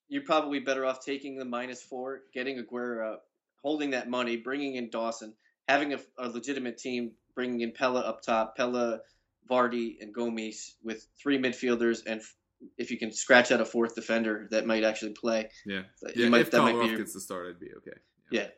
you're 0.09 0.23
probably 0.23 0.61
better 0.61 0.87
off 0.87 1.05
taking 1.05 1.37
the 1.37 1.45
minus 1.45 1.83
four, 1.83 2.23
getting 2.33 2.57
Aguero 2.57 3.07
out, 3.07 3.21
holding 3.63 3.91
that 3.91 4.09
money, 4.09 4.37
bringing 4.37 4.77
in 4.77 4.89
Dawson, 4.89 5.35
having 5.69 5.93
a, 5.93 5.99
a 6.19 6.29
legitimate 6.29 6.79
team, 6.79 7.13
bringing 7.35 7.61
in 7.61 7.73
Pelle 7.73 7.99
up 7.99 8.23
top, 8.23 8.57
Pelle, 8.57 9.01
Vardy, 9.49 9.97
and 10.01 10.15
Gomis 10.15 10.73
with 10.83 11.07
three 11.21 11.39
midfielders, 11.39 12.01
and 12.07 12.21
if 12.77 12.91
you 12.91 12.99
can 12.99 13.13
scratch 13.13 13.53
out 13.53 13.61
a 13.61 13.65
fourth 13.65 13.95
defender 13.95 14.49
that 14.51 14.67
might 14.67 14.85
actually 14.85 15.13
play, 15.13 15.49
Yeah, 15.65 15.83
you 16.15 16.25
yeah. 16.25 16.29
might- 16.29 16.41
if 16.43 16.51
that 16.51 16.63
might 16.63 16.81
be 16.81 16.89
your- 16.89 16.99
gets 16.99 17.15
the 17.15 17.21
start, 17.21 17.49
I'd 17.49 17.61
be 17.61 17.73
okay. 17.79 17.99
yeah. 18.31 18.49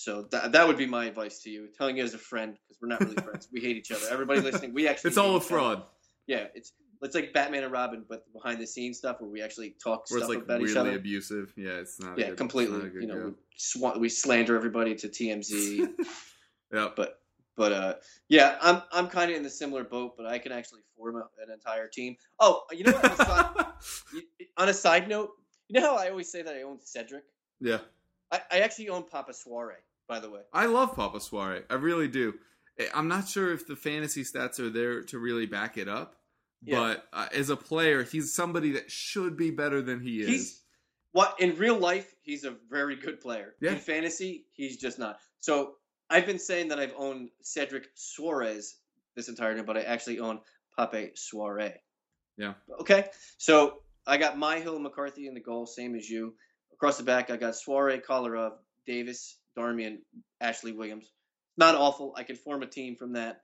So 0.00 0.22
that 0.30 0.52
that 0.52 0.68
would 0.68 0.76
be 0.76 0.86
my 0.86 1.06
advice 1.06 1.42
to 1.42 1.50
you, 1.50 1.66
telling 1.76 1.96
you 1.96 2.04
as 2.04 2.14
a 2.14 2.18
friend 2.18 2.54
because 2.54 2.80
we're 2.80 2.86
not 2.88 3.00
really 3.00 3.16
friends. 3.16 3.48
We 3.52 3.60
hate 3.60 3.76
each 3.76 3.90
other. 3.90 4.06
Everybody 4.08 4.40
listening, 4.42 4.72
we 4.72 4.86
actually 4.86 5.08
It's 5.10 5.18
all 5.18 5.32
a 5.32 5.36
each 5.38 5.42
other. 5.42 5.48
fraud. 5.48 5.82
Yeah, 6.28 6.46
it's 6.54 6.72
it's 7.02 7.14
like 7.16 7.32
Batman 7.32 7.64
and 7.64 7.72
Robin, 7.72 8.04
but 8.08 8.32
behind 8.32 8.60
the 8.60 8.66
scenes 8.66 8.98
stuff 8.98 9.20
where 9.20 9.28
we 9.30 9.40
actually 9.42 9.70
talk 9.82 10.04
Where 10.08 10.20
stuff 10.20 10.28
like 10.30 10.38
about 10.42 10.60
each 10.60 10.68
really 10.68 10.80
other. 10.90 10.96
abusive. 10.96 11.52
Yeah, 11.56 11.78
it's 11.80 11.98
not. 12.00 12.16
a 12.16 12.20
yeah, 12.20 12.28
good, 12.28 12.38
completely. 12.38 12.78
Not 12.78 12.94
You 12.94 13.06
know, 13.08 13.24
we, 13.26 13.32
sw- 13.56 13.98
we 13.98 14.08
slander 14.08 14.54
everybody 14.56 14.94
to 14.96 15.08
TMZ, 15.08 15.88
yeah, 16.72 16.88
but 16.94 17.20
but 17.58 17.72
uh, 17.72 17.94
yeah, 18.30 18.56
I'm 18.62 18.80
I'm 18.92 19.08
kind 19.08 19.30
of 19.30 19.36
in 19.36 19.42
the 19.42 19.50
similar 19.50 19.84
boat, 19.84 20.14
but 20.16 20.24
I 20.24 20.38
can 20.38 20.52
actually 20.52 20.80
form 20.96 21.16
a, 21.16 21.28
an 21.42 21.50
entire 21.52 21.88
team. 21.88 22.16
Oh, 22.40 22.62
you 22.72 22.84
know 22.84 22.92
what? 22.92 23.04
On 23.04 23.12
a, 23.12 23.24
side, 23.26 23.66
on 24.56 24.68
a 24.70 24.74
side 24.74 25.08
note, 25.08 25.30
you 25.68 25.78
know 25.80 25.86
how 25.88 25.96
I 26.02 26.08
always 26.08 26.30
say 26.30 26.40
that 26.42 26.54
I 26.54 26.62
own 26.62 26.78
Cedric? 26.82 27.24
yeah. 27.60 27.78
I, 28.30 28.40
I 28.52 28.58
actually 28.60 28.90
own 28.90 29.04
Papa 29.04 29.32
Souaré, 29.32 29.76
by 30.06 30.20
the 30.20 30.30
way. 30.30 30.40
I 30.52 30.66
love 30.66 30.94
Papa 30.94 31.18
Souaré. 31.18 31.64
I 31.70 31.74
really 31.74 32.08
do. 32.08 32.34
I'm 32.94 33.08
not 33.08 33.26
sure 33.26 33.52
if 33.54 33.66
the 33.66 33.74
fantasy 33.74 34.22
stats 34.22 34.60
are 34.60 34.68
there 34.70 35.02
to 35.04 35.18
really 35.18 35.46
back 35.46 35.78
it 35.78 35.88
up, 35.88 36.14
Yeah. 36.62 36.78
but 36.78 37.08
uh, 37.12 37.26
as 37.34 37.48
a 37.48 37.56
player, 37.56 38.02
he's 38.04 38.34
somebody 38.34 38.72
that 38.72 38.90
should 38.90 39.36
be 39.36 39.50
better 39.50 39.80
than 39.82 40.00
he 40.00 40.20
is. 40.20 40.28
He's 40.28 40.62
what 41.12 41.36
in 41.40 41.56
real 41.56 41.78
life 41.78 42.14
he's 42.22 42.44
a 42.44 42.54
very 42.70 42.96
good 42.96 43.18
player. 43.20 43.54
Yeah. 43.62 43.72
In 43.72 43.78
fantasy, 43.78 44.44
he's 44.52 44.76
just 44.76 44.98
not. 44.98 45.16
So 45.40 45.76
I've 46.10 46.26
been 46.26 46.38
saying 46.38 46.68
that 46.68 46.78
I've 46.78 46.94
owned 46.96 47.30
Cedric 47.42 47.88
Suarez 47.94 48.76
this 49.16 49.28
entire 49.28 49.56
time, 49.56 49.66
but 49.66 49.76
I 49.76 49.82
actually 49.82 50.20
own 50.20 50.40
Pape 50.78 51.16
Souaré. 51.16 51.74
Yeah. 52.36 52.54
Okay. 52.80 53.06
So 53.36 53.82
I 54.06 54.16
got 54.16 54.36
Myhill 54.36 54.80
McCarthy 54.80 55.26
in 55.26 55.34
the 55.34 55.40
goal, 55.40 55.66
same 55.66 55.94
as 55.94 56.08
you. 56.08 56.34
Across 56.72 56.98
the 56.98 57.02
back, 57.02 57.30
I 57.30 57.36
got 57.36 57.54
Souaré, 57.54 58.00
Kolarov, 58.02 58.52
Davies, 58.86 59.36
Darmian, 59.58 59.98
Ashley 60.40 60.72
Williams. 60.72 61.10
Not 61.56 61.74
awful. 61.74 62.14
I 62.16 62.22
can 62.22 62.36
form 62.36 62.62
a 62.62 62.66
team 62.66 62.96
from 62.96 63.14
that. 63.14 63.40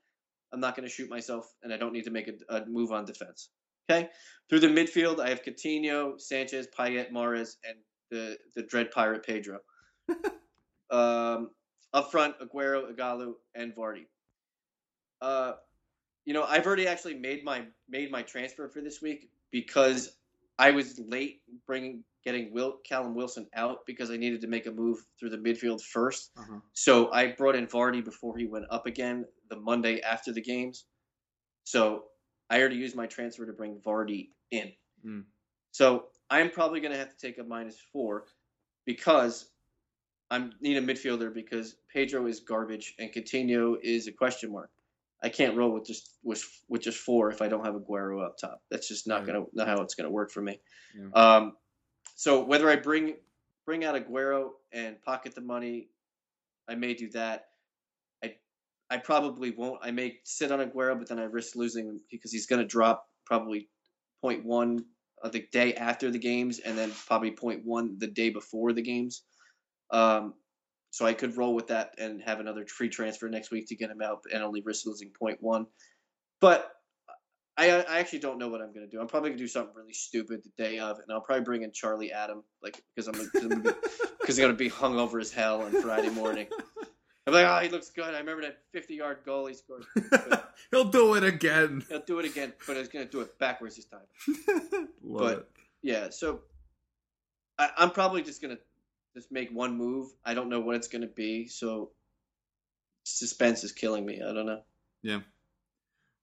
I'm 0.52 0.60
not 0.60 0.76
going 0.76 0.88
to 0.88 0.94
shoot 0.94 1.10
myself, 1.10 1.52
and 1.64 1.72
I 1.72 1.76
don't 1.76 1.92
need 1.92 2.04
to 2.04 2.12
make 2.12 2.28
a, 2.28 2.56
a 2.56 2.66
move 2.66 2.92
on 2.92 3.04
defense. 3.04 3.50
Okay. 3.90 4.08
Through 4.48 4.60
the 4.60 4.68
midfield, 4.68 5.18
I 5.18 5.30
have 5.30 5.42
Coutinho, 5.42 6.20
Sanchez, 6.20 6.68
Payet, 6.78 7.10
Mahrez, 7.10 7.56
and 7.66 7.76
the 8.10 8.38
the 8.54 8.62
Dread 8.62 8.92
Pirate 8.92 9.26
Pedro. 9.26 9.58
um, 10.90 11.50
up 11.94 12.10
front, 12.10 12.34
Aguero, 12.40 12.92
Ighalo, 12.92 13.34
and 13.54 13.74
Vardy. 13.74 14.06
Uh, 15.22 15.52
you 16.26 16.34
know, 16.34 16.42
I've 16.42 16.66
already 16.66 16.86
actually 16.86 17.14
made 17.14 17.44
my 17.44 17.62
made 17.88 18.10
my 18.10 18.22
transfer 18.22 18.68
for 18.68 18.82
this 18.82 19.00
week 19.00 19.30
because 19.50 20.16
I 20.58 20.72
was 20.72 20.98
late 20.98 21.40
bringing 21.66 22.04
getting 22.24 22.52
Will 22.52 22.78
Callum 22.84 23.14
Wilson 23.14 23.46
out 23.54 23.86
because 23.86 24.10
I 24.10 24.16
needed 24.16 24.40
to 24.40 24.46
make 24.46 24.66
a 24.66 24.70
move 24.70 25.04
through 25.18 25.30
the 25.30 25.36
midfield 25.36 25.80
first. 25.82 26.30
Uh-huh. 26.36 26.58
So 26.72 27.12
I 27.12 27.28
brought 27.28 27.54
in 27.54 27.66
Vardy 27.66 28.04
before 28.04 28.36
he 28.36 28.46
went 28.46 28.64
up 28.70 28.86
again 28.86 29.26
the 29.50 29.56
Monday 29.56 30.00
after 30.00 30.32
the 30.32 30.40
games. 30.40 30.86
So 31.64 32.04
I 32.50 32.58
already 32.58 32.76
used 32.76 32.96
my 32.96 33.06
transfer 33.06 33.46
to 33.46 33.52
bring 33.52 33.76
Vardy 33.86 34.30
in. 34.50 34.72
Mm. 35.06 35.24
So 35.72 36.06
I'm 36.30 36.50
probably 36.50 36.80
going 36.80 36.92
to 36.92 36.98
have 36.98 37.10
to 37.10 37.26
take 37.26 37.38
a 37.38 37.44
minus 37.44 37.76
four 37.92 38.24
because 38.86 39.50
I 40.30 40.50
need 40.60 40.76
a 40.76 40.82
midfielder 40.82 41.32
because 41.32 41.76
Pedro 41.92 42.26
is 42.26 42.40
garbage 42.40 42.94
and 42.98 43.12
Coutinho 43.12 43.76
is 43.82 44.06
a 44.06 44.12
question 44.12 44.52
mark. 44.52 44.70
I 45.22 45.28
can't 45.28 45.56
roll 45.56 45.72
with 45.72 45.86
just 45.86 46.18
with 46.22 46.44
with 46.68 46.82
just 46.82 46.98
four 46.98 47.30
if 47.30 47.40
I 47.40 47.48
don't 47.48 47.64
have 47.64 47.74
Aguero 47.74 48.24
up 48.24 48.36
top. 48.38 48.60
That's 48.70 48.88
just 48.88 49.06
not 49.06 49.20
Right. 49.20 49.26
gonna 49.28 49.44
not 49.52 49.68
how 49.68 49.80
it's 49.80 49.94
gonna 49.94 50.10
work 50.10 50.30
for 50.30 50.42
me. 50.42 50.60
Yeah. 50.94 51.08
Um, 51.14 51.56
so 52.16 52.44
whether 52.44 52.68
I 52.68 52.76
bring 52.76 53.16
bring 53.64 53.84
out 53.84 53.94
Aguero 53.94 54.50
and 54.72 55.00
pocket 55.02 55.34
the 55.34 55.40
money, 55.40 55.88
I 56.68 56.74
may 56.74 56.94
do 56.94 57.08
that. 57.10 57.46
I 58.22 58.36
I 58.90 58.98
probably 58.98 59.50
won't. 59.52 59.80
I 59.82 59.90
may 59.92 60.20
sit 60.24 60.52
on 60.52 60.58
Aguero, 60.60 60.98
but 60.98 61.08
then 61.08 61.18
I 61.18 61.24
risk 61.24 61.56
losing 61.56 61.86
him 61.86 62.00
because 62.10 62.32
he's 62.32 62.46
gonna 62.46 62.66
drop 62.66 63.06
probably 63.24 63.70
0.1 64.22 64.84
of 65.22 65.32
the 65.32 65.46
day 65.52 65.74
after 65.74 66.10
the 66.10 66.18
games, 66.18 66.58
and 66.58 66.76
then 66.76 66.90
probably 67.06 67.30
0.1 67.30 67.98
the 67.98 68.06
day 68.08 68.28
before 68.30 68.72
the 68.74 68.82
games. 68.82 69.22
Um, 69.90 70.34
so 70.90 71.04
I 71.06 71.12
could 71.12 71.36
roll 71.36 71.54
with 71.54 71.68
that 71.68 71.94
and 71.98 72.22
have 72.22 72.40
another 72.40 72.66
free 72.66 72.88
transfer 72.88 73.28
next 73.28 73.50
week 73.50 73.68
to 73.68 73.76
get 73.76 73.90
him 73.90 74.00
out, 74.00 74.24
and 74.32 74.42
only 74.42 74.62
risk 74.62 74.86
losing 74.86 75.10
0.1. 75.20 75.66
But 76.40 76.70
I, 77.56 77.70
I 77.70 77.98
actually 77.98 78.18
don't 78.20 78.38
know 78.38 78.48
what 78.48 78.60
I'm 78.60 78.72
gonna 78.72 78.88
do. 78.88 79.00
I'm 79.00 79.06
probably 79.06 79.30
gonna 79.30 79.38
do 79.38 79.48
something 79.48 79.74
really 79.74 79.92
stupid 79.92 80.42
the 80.44 80.62
day 80.62 80.78
of, 80.78 80.98
and 80.98 81.06
I'll 81.10 81.20
probably 81.20 81.44
bring 81.44 81.62
in 81.62 81.72
Charlie 81.72 82.12
Adam, 82.12 82.42
like 82.62 82.82
because 82.94 83.08
I'm 83.08 83.14
because 83.14 83.74
he's 84.26 84.38
gonna 84.38 84.52
be 84.54 84.68
hung 84.68 84.98
over 84.98 85.20
as 85.20 85.32
hell 85.32 85.62
on 85.62 85.70
Friday 85.82 86.10
morning. 86.10 86.48
I'm 87.26 87.32
like, 87.32 87.46
oh, 87.46 87.58
he 87.60 87.68
looks 87.70 87.90
good. 87.90 88.14
I 88.14 88.18
remember 88.18 88.42
that 88.42 88.58
50 88.72 88.94
yard 88.94 89.18
goal 89.24 89.46
he 89.46 89.54
scored. 89.54 89.84
He'll 90.70 90.90
do 90.90 91.14
it 91.14 91.24
again. 91.24 91.82
He'll 91.88 92.02
do 92.02 92.18
it 92.18 92.26
again, 92.26 92.52
but 92.66 92.76
he's 92.76 92.88
gonna 92.88 93.04
do 93.06 93.20
it 93.20 93.38
backwards 93.38 93.76
this 93.76 93.86
time. 93.86 94.88
But- 95.02 95.38
it. 95.38 95.48
Yeah, 95.82 96.08
so 96.10 96.40
I, 97.58 97.70
I'm 97.76 97.90
probably 97.90 98.22
just 98.22 98.40
gonna 98.42 98.58
just 99.14 99.30
make 99.32 99.50
one 99.50 99.76
move. 99.76 100.10
I 100.24 100.34
don't 100.34 100.48
know 100.48 100.60
what 100.60 100.76
it's 100.76 100.88
gonna 100.88 101.06
be, 101.06 101.46
so 101.48 101.90
suspense 103.04 103.64
is 103.64 103.72
killing 103.72 104.04
me. 104.04 104.20
I 104.22 104.32
don't 104.32 104.46
know. 104.46 104.62
Yeah. 105.02 105.20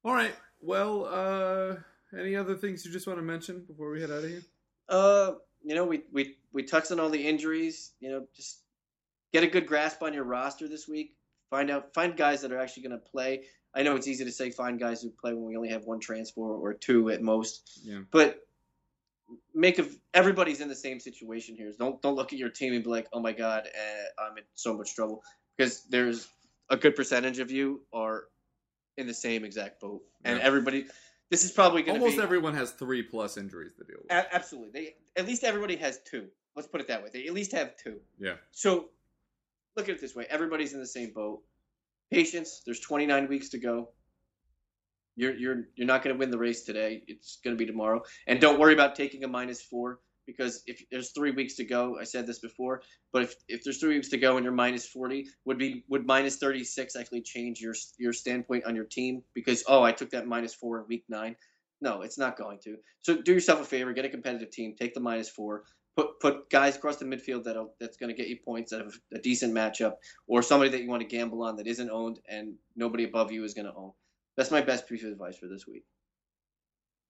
All 0.03 0.13
right. 0.13 0.33
Well, 0.61 1.05
uh, 1.05 1.75
any 2.17 2.35
other 2.35 2.55
things 2.55 2.85
you 2.85 2.91
just 2.91 3.07
want 3.07 3.19
to 3.19 3.23
mention 3.23 3.63
before 3.67 3.91
we 3.91 4.01
head 4.01 4.11
out 4.11 4.23
of 4.23 4.29
here? 4.29 4.41
Uh, 4.89 5.33
you 5.63 5.75
know, 5.75 5.85
we 5.85 6.03
we 6.11 6.37
we 6.53 6.63
touched 6.63 6.91
on 6.91 6.99
all 6.99 7.09
the 7.09 7.27
injuries. 7.27 7.91
You 7.99 8.09
know, 8.11 8.27
just 8.35 8.59
get 9.31 9.43
a 9.43 9.47
good 9.47 9.67
grasp 9.67 10.01
on 10.03 10.13
your 10.13 10.23
roster 10.23 10.67
this 10.67 10.87
week. 10.87 11.15
Find 11.49 11.69
out, 11.69 11.93
find 11.93 12.15
guys 12.15 12.41
that 12.41 12.51
are 12.51 12.59
actually 12.59 12.83
going 12.83 12.99
to 12.99 13.09
play. 13.11 13.43
I 13.75 13.83
know 13.83 13.95
it's 13.95 14.07
easy 14.07 14.23
to 14.25 14.31
say 14.31 14.51
find 14.51 14.79
guys 14.79 15.01
who 15.01 15.09
play 15.09 15.33
when 15.33 15.43
we 15.45 15.55
only 15.57 15.69
have 15.69 15.83
one 15.85 15.99
transfer 15.99 16.41
or 16.41 16.73
two 16.73 17.09
at 17.09 17.21
most, 17.21 17.79
Yeah. 17.83 17.99
but 18.09 18.45
make 19.53 19.79
of 19.79 19.95
everybody's 20.13 20.61
in 20.61 20.67
the 20.69 20.75
same 20.75 20.99
situation 20.99 21.55
here. 21.55 21.71
Don't 21.77 22.01
don't 22.01 22.15
look 22.15 22.33
at 22.33 22.39
your 22.39 22.49
team 22.49 22.73
and 22.73 22.83
be 22.83 22.89
like, 22.89 23.07
oh 23.13 23.19
my 23.19 23.31
god, 23.33 23.67
eh, 23.67 24.03
I'm 24.19 24.37
in 24.37 24.43
so 24.53 24.75
much 24.77 24.95
trouble 24.95 25.23
because 25.57 25.83
there's 25.89 26.27
a 26.69 26.77
good 26.77 26.95
percentage 26.95 27.39
of 27.39 27.51
you 27.51 27.81
are 27.93 28.25
in 28.97 29.07
the 29.07 29.13
same 29.13 29.43
exact 29.45 29.79
boat, 29.81 30.01
and 30.23 30.37
Yeah. 30.39 30.43
everybody. 30.45 30.85
This 31.29 31.45
is 31.45 31.51
probably 31.51 31.81
going 31.81 31.95
to 31.97 32.01
Almost 32.01 32.17
be 32.17 32.23
everyone 32.23 32.53
has 32.55 32.71
three 32.71 33.01
plus 33.03 33.37
injuries 33.37 33.71
to 33.77 33.85
deal 33.85 33.97
with. 34.03 34.11
a- 34.11 34.35
absolutely. 34.35 34.71
They 34.71 34.95
at 35.21 35.25
least 35.25 35.43
everybody 35.45 35.77
has 35.77 35.99
two. 36.03 36.27
Let's 36.57 36.67
put 36.67 36.81
it 36.81 36.87
that 36.89 37.01
way. 37.01 37.09
They 37.13 37.25
at 37.27 37.33
least 37.33 37.53
have 37.53 37.77
two. 37.77 37.99
yeah. 38.19 38.35
So 38.51 38.89
look 39.77 39.87
at 39.87 39.95
it 39.95 40.01
this 40.01 40.13
way: 40.15 40.25
everybody's 40.29 40.73
in 40.73 40.79
the 40.79 40.85
same 40.87 41.11
boat. 41.13 41.41
Patience. 42.11 42.61
There's 42.65 42.81
29 42.81 43.27
weeks 43.29 43.47
to 43.49 43.57
go. 43.57 43.89
You're 45.21 45.35
you're 45.35 45.67
you're 45.75 45.85
not 45.85 46.01
going 46.01 46.15
to 46.15 46.19
win 46.19 46.31
the 46.31 46.37
race 46.39 46.63
today. 46.63 47.03
It's 47.07 47.37
going 47.43 47.55
to 47.55 47.59
be 47.59 47.67
tomorrow. 47.71 48.01
And 48.25 48.41
don't 48.41 48.59
worry 48.59 48.73
about 48.73 48.95
taking 48.95 49.23
a 49.23 49.27
minus 49.27 49.61
four 49.61 49.99
because 50.25 50.63
if 50.65 50.83
there's 50.89 51.11
three 51.11 51.29
weeks 51.29 51.53
to 51.57 51.63
go, 51.63 51.99
I 52.01 52.05
said 52.05 52.25
this 52.25 52.39
before, 52.39 52.81
but 53.13 53.21
if, 53.21 53.35
if 53.47 53.63
there's 53.63 53.77
three 53.77 53.93
weeks 53.93 54.09
to 54.09 54.17
go 54.17 54.37
and 54.37 54.43
you're 54.43 54.53
minus 54.53 54.87
40, 54.87 55.27
would 55.45 55.59
be 55.59 55.83
would 55.89 56.07
minus 56.07 56.37
36 56.37 56.95
actually 56.95 57.21
change 57.21 57.61
your 57.61 57.75
your 57.99 58.13
standpoint 58.13 58.65
on 58.65 58.75
your 58.75 58.85
team? 58.85 59.21
Because 59.35 59.63
oh, 59.67 59.83
I 59.83 59.91
took 59.91 60.09
that 60.09 60.25
minus 60.25 60.55
four 60.55 60.79
in 60.79 60.87
week 60.87 61.03
nine. 61.07 61.35
No, 61.81 62.01
it's 62.01 62.17
not 62.17 62.35
going 62.35 62.57
to. 62.63 62.77
So 63.01 63.21
do 63.21 63.31
yourself 63.33 63.61
a 63.61 63.65
favor, 63.65 63.93
get 63.93 64.05
a 64.05 64.09
competitive 64.09 64.49
team, 64.49 64.75
take 64.75 64.95
the 64.95 64.99
minus 64.99 65.29
four, 65.29 65.65
put 65.95 66.19
put 66.19 66.49
guys 66.49 66.77
across 66.77 66.97
the 66.97 67.05
midfield 67.05 67.43
that 67.43 67.63
that's 67.79 67.97
going 67.97 68.09
to 68.09 68.19
get 68.19 68.27
you 68.27 68.37
points 68.43 68.71
that 68.71 68.81
have 68.81 68.93
a 69.13 69.19
decent 69.19 69.53
matchup, 69.53 69.97
or 70.25 70.41
somebody 70.41 70.71
that 70.71 70.81
you 70.81 70.89
want 70.89 71.01
to 71.01 71.07
gamble 71.07 71.43
on 71.43 71.57
that 71.57 71.67
isn't 71.67 71.91
owned 71.91 72.19
and 72.27 72.55
nobody 72.75 73.03
above 73.03 73.31
you 73.31 73.43
is 73.43 73.53
going 73.53 73.67
to 73.67 73.75
own. 73.75 73.91
That's 74.37 74.51
my 74.51 74.61
best 74.61 74.87
piece 74.87 75.03
of 75.03 75.11
advice 75.11 75.37
for 75.37 75.47
this 75.47 75.67
week. 75.67 75.83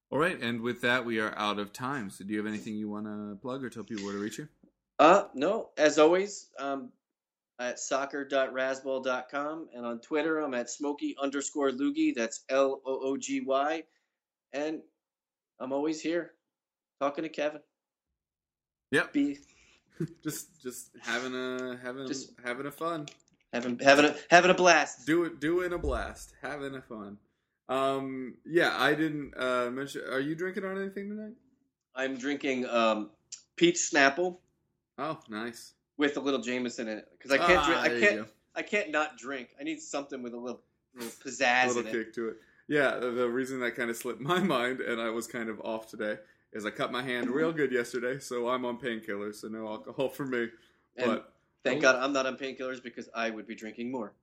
All 0.10 0.20
right. 0.20 0.40
And 0.42 0.62
with 0.62 0.82
that, 0.82 1.06
we 1.06 1.20
are 1.20 1.34
out 1.38 1.60
of 1.60 1.72
time. 1.72 2.10
So, 2.10 2.24
do 2.26 2.32
you 2.34 2.40
have 2.40 2.48
anything 2.48 2.76
you 2.76 2.90
want 2.90 3.06
to 3.06 3.38
plug 3.42 3.64
or 3.64 3.70
tell 3.70 3.84
people 3.84 4.04
where 4.06 4.14
to 4.14 4.20
reach 4.20 4.38
you? 4.40 4.48
Uh, 5.00 5.26
no, 5.34 5.70
as 5.78 5.98
always, 5.98 6.50
um, 6.60 6.92
at 7.60 7.80
soccer.razzball.com 7.80 9.68
and 9.74 9.86
on 9.86 10.00
Twitter, 10.02 10.40
I'm 10.40 10.54
at 10.54 10.70
smoky 10.70 11.16
underscore 11.22 11.70
loogie. 11.72 12.14
That's 12.16 12.44
L 12.50 12.82
O 12.86 13.00
O 13.04 13.18
G 13.18 13.42
Y. 13.42 13.84
And 14.54 14.82
I'm 15.60 15.72
always 15.72 16.02
here 16.02 16.32
talking 17.00 17.24
to 17.24 17.30
Kevin. 17.30 17.62
Yep. 18.92 19.14
Be 19.14 19.38
just 20.24 20.62
just 20.62 20.90
having 21.00 21.34
a 21.36 21.78
having 21.82 22.08
Just- 22.08 22.34
having 22.44 22.66
a 22.66 22.72
fun. 22.72 23.06
Having 23.54 23.80
having 23.80 24.06
a 24.06 24.16
having 24.30 24.52
a 24.52 24.54
blast. 24.54 25.06
Do 25.06 25.24
it 25.26 25.40
doing 25.40 25.74
a 25.74 25.78
blast. 25.78 26.34
Having 26.42 26.76
a 26.76 26.82
fun. 26.82 27.18
Um 27.70 28.36
yeah, 28.46 28.76
I 28.78 28.94
didn't 28.94 29.34
uh 29.38 29.70
mention 29.72 30.02
are 30.12 30.20
you 30.20 30.36
drinking 30.36 30.66
on 30.66 30.78
anything 30.80 31.10
tonight? 31.10 31.34
I'm 31.96 32.18
drinking 32.18 32.66
um, 32.68 33.10
peach 33.58 33.76
Snapple 33.76 34.38
Oh, 34.98 35.20
nice. 35.30 35.74
with 35.98 36.16
a 36.16 36.20
little 36.22 36.40
Jameson 36.42 36.88
in 36.88 37.00
it 37.00 37.08
because 37.18 37.32
I 37.32 37.38
can't 37.38 37.60
Ah, 37.60 37.84
drink. 37.84 38.04
I 38.04 38.08
can't. 38.08 38.28
I 38.56 38.62
can't 38.62 38.92
not 38.92 39.18
drink. 39.18 39.50
I 39.60 39.64
need 39.64 39.82
something 39.82 40.22
with 40.24 40.34
a 40.34 40.38
little 40.38 40.62
little 40.96 41.10
A 41.10 41.28
pizzazz 41.30 41.68
little 41.68 41.82
in 41.82 41.88
it. 41.88 41.92
kick 41.92 42.14
to 42.16 42.30
it. 42.30 42.38
Yeah, 42.68 42.98
the, 43.00 43.12
the 43.12 43.28
reason 43.30 43.60
that 43.62 43.76
kind 43.76 43.90
of 43.90 43.98
slipped 43.98 44.22
my 44.34 44.40
mind 44.40 44.80
and 44.82 45.02
I 45.02 45.10
was 45.10 45.28
kind 45.28 45.50
of 45.50 45.60
off 45.62 45.88
today 45.90 46.18
is 46.54 46.66
I 46.66 46.70
cut 46.70 46.92
my 46.92 47.02
hand 47.02 47.30
real 47.30 47.52
good 47.54 47.72
yesterday, 47.72 48.20
so 48.20 48.50
I'm 48.50 48.66
on 48.66 48.78
painkillers, 48.78 49.36
so 49.36 49.48
no 49.48 49.68
alcohol 49.68 50.10
for 50.18 50.26
me. 50.26 50.48
And 50.98 51.08
But 51.08 51.31
thank 51.64 51.82
God 51.82 51.96
I'm 51.96 52.14
not 52.14 52.26
on 52.26 52.38
painkillers 52.38 52.82
because 52.84 53.10
I 53.16 53.30
would 53.30 53.48
be 53.48 53.56
drinking 53.56 53.92
more. 53.92 54.14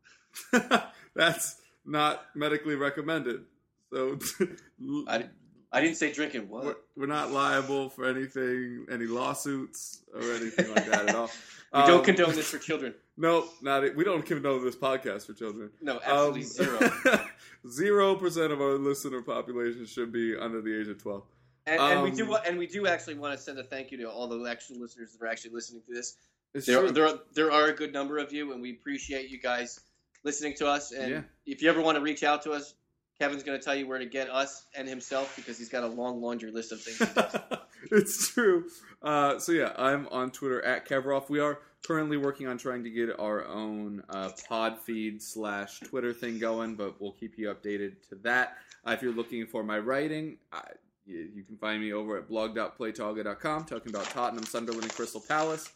that's 1.14 1.56
not 1.84 2.24
medically 2.34 2.74
recommended. 2.76 3.44
So 3.92 4.18
I, 5.08 5.24
I 5.72 5.80
didn't 5.80 5.96
say 5.96 6.12
drinking. 6.12 6.48
we're, 6.48 6.64
What? 6.64 6.84
we're 6.96 7.06
not 7.06 7.30
liable 7.32 7.88
for 7.88 8.04
anything, 8.06 8.86
any 8.90 9.06
lawsuits 9.06 10.02
or 10.14 10.20
anything 10.20 10.72
like 10.74 10.86
that 10.86 11.08
at 11.08 11.14
all. 11.14 11.30
We 11.72 11.80
don't 11.80 11.98
Um, 12.00 12.04
condone 12.04 12.34
this 12.34 12.50
for 12.50 12.58
children. 12.58 12.94
No, 13.16 13.46
not 13.62 13.84
it. 13.84 13.94
We 13.96 14.04
don't 14.04 14.24
condone 14.24 14.64
this 14.64 14.76
podcast 14.76 15.26
for 15.26 15.34
children. 15.34 15.70
No, 15.82 16.00
absolutely 16.04 16.42
Um, 16.42 16.46
zero. 16.46 17.20
Zero 17.68 18.14
percent 18.14 18.52
of 18.52 18.60
our 18.60 18.74
listener 18.78 19.20
population 19.22 19.84
should 19.84 20.12
be 20.12 20.34
under 20.36 20.62
the 20.62 20.78
age 20.80 20.88
of 20.88 21.02
twelve. 21.02 21.24
And, 21.66 21.78
and 21.80 22.02
we 22.02 22.10
Um, 22.10 22.16
do 22.16 22.34
and 22.36 22.56
we 22.58 22.66
do 22.66 22.86
actually 22.86 23.16
want 23.16 23.36
to 23.36 23.42
send 23.42 23.58
a 23.58 23.64
thank 23.64 23.90
you 23.90 23.98
to 23.98 24.04
all 24.10 24.28
the 24.28 24.48
actual 24.48 24.80
listeners 24.80 25.12
that 25.12 25.22
are 25.22 25.28
actually 25.28 25.50
listening 25.52 25.82
to 25.88 25.92
this. 25.94 26.16
It's 26.54 26.66
There, 26.66 26.80
true. 26.80 26.92
there, 26.92 27.06
are- 27.06 27.20
there 27.34 27.52
are 27.52 27.66
a 27.66 27.72
good 27.72 27.92
number 27.92 28.18
of 28.18 28.32
you, 28.32 28.52
and 28.52 28.62
we 28.62 28.72
appreciate 28.72 29.30
you 29.30 29.38
guys 29.38 29.80
listening 30.24 30.54
to 30.54 30.66
us. 30.66 30.92
And 30.92 31.10
Yeah. 31.10 31.22
if 31.46 31.62
you 31.62 31.68
ever 31.68 31.80
want 31.80 31.96
to 31.96 32.02
reach 32.02 32.22
out 32.24 32.42
to 32.42 32.52
us, 32.52 32.74
Kevin's 33.20 33.42
going 33.42 33.58
to 33.58 33.64
tell 33.64 33.74
you 33.74 33.86
where 33.86 33.98
to 33.98 34.06
get 34.06 34.30
us 34.30 34.64
and 34.76 34.88
himself 34.88 35.34
because 35.36 35.58
he's 35.58 35.68
got 35.68 35.82
a 35.82 35.88
long 35.88 36.20
laundry 36.22 36.50
list 36.52 36.70
of 36.72 36.80
things. 36.80 37.00
it's 37.90 38.28
true. 38.32 38.68
Uh, 39.02 39.38
so 39.40 39.52
yeah, 39.52 39.72
I'm 39.76 40.06
on 40.08 40.30
Twitter 40.30 40.64
at 40.64 40.88
Kevroff. 40.88 41.28
We 41.28 41.40
are 41.40 41.58
currently 41.86 42.16
working 42.16 42.46
on 42.46 42.58
trying 42.58 42.84
to 42.84 42.90
get 42.90 43.18
our 43.18 43.44
own 43.46 44.02
uh, 44.08 44.30
pod 44.48 44.78
feed 44.80 45.20
slash 45.20 45.80
Twitter 45.80 46.12
thing 46.12 46.38
going, 46.38 46.76
but 46.76 47.00
we'll 47.00 47.12
keep 47.12 47.36
you 47.38 47.48
updated 47.52 48.08
to 48.08 48.14
that. 48.22 48.56
Uh, 48.86 48.92
if 48.92 49.02
you're 49.02 49.12
looking 49.12 49.46
for 49.46 49.64
my 49.64 49.78
writing, 49.80 50.38
I, 50.52 50.62
you, 51.04 51.28
you 51.34 51.42
can 51.42 51.56
find 51.56 51.80
me 51.82 51.92
over 51.92 52.18
at 52.18 52.28
blog.playtogga.com 52.28 53.64
talking 53.64 53.90
about 53.90 54.04
Tottenham, 54.06 54.44
Sunderland, 54.44 54.84
and 54.84 54.92
Crystal 54.94 55.20
Palace. 55.26 55.68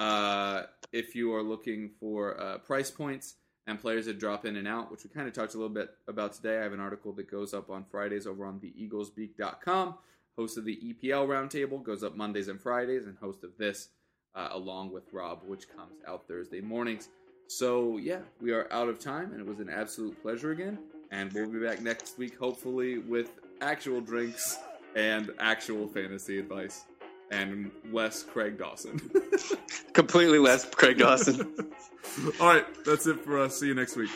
Uh, 0.00 0.62
if 0.92 1.14
you 1.14 1.34
are 1.34 1.42
looking 1.42 1.90
for 2.00 2.40
uh, 2.40 2.56
price 2.58 2.90
points 2.90 3.34
and 3.66 3.78
players 3.78 4.06
that 4.06 4.18
drop 4.18 4.46
in 4.46 4.56
and 4.56 4.66
out, 4.66 4.90
which 4.90 5.04
we 5.04 5.10
kind 5.10 5.28
of 5.28 5.34
talked 5.34 5.52
a 5.52 5.58
little 5.58 5.72
bit 5.72 5.90
about 6.08 6.32
today, 6.32 6.58
I 6.58 6.62
have 6.62 6.72
an 6.72 6.80
article 6.80 7.12
that 7.12 7.30
goes 7.30 7.52
up 7.52 7.68
on 7.68 7.84
Fridays 7.84 8.26
over 8.26 8.46
on 8.46 8.58
theeaglesbeak.com. 8.60 9.94
Host 10.38 10.56
of 10.56 10.64
the 10.64 10.76
EPL 10.76 11.28
Roundtable 11.28 11.82
goes 11.82 12.02
up 12.02 12.16
Mondays 12.16 12.48
and 12.48 12.58
Fridays, 12.58 13.06
and 13.06 13.18
host 13.18 13.44
of 13.44 13.50
this 13.58 13.90
uh, 14.34 14.48
along 14.52 14.90
with 14.90 15.04
Rob, 15.12 15.42
which 15.46 15.68
comes 15.68 16.00
out 16.08 16.26
Thursday 16.26 16.62
mornings. 16.62 17.10
So 17.46 17.98
yeah, 17.98 18.20
we 18.40 18.52
are 18.52 18.72
out 18.72 18.88
of 18.88 18.98
time, 18.98 19.32
and 19.32 19.40
it 19.40 19.46
was 19.46 19.60
an 19.60 19.68
absolute 19.68 20.20
pleasure 20.22 20.52
again. 20.52 20.78
And 21.10 21.30
we'll 21.34 21.50
be 21.50 21.58
back 21.58 21.82
next 21.82 22.16
week, 22.16 22.38
hopefully 22.38 22.98
with 22.98 23.32
actual 23.60 24.00
drinks 24.00 24.58
and 24.96 25.30
actual 25.38 25.88
fantasy 25.88 26.38
advice, 26.38 26.84
and 27.30 27.70
less 27.92 28.22
Craig 28.22 28.58
Dawson. 28.58 29.00
Completely 29.92 30.38
less 30.38 30.64
Craig 30.64 30.98
Dawson. 30.98 31.40
All 32.40 32.46
right, 32.46 32.66
that's 32.84 33.06
it 33.06 33.20
for 33.20 33.38
us. 33.38 33.58
See 33.60 33.66
you 33.68 33.74
next 33.74 33.96
week. 33.96 34.10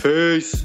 Peace. 0.00 0.64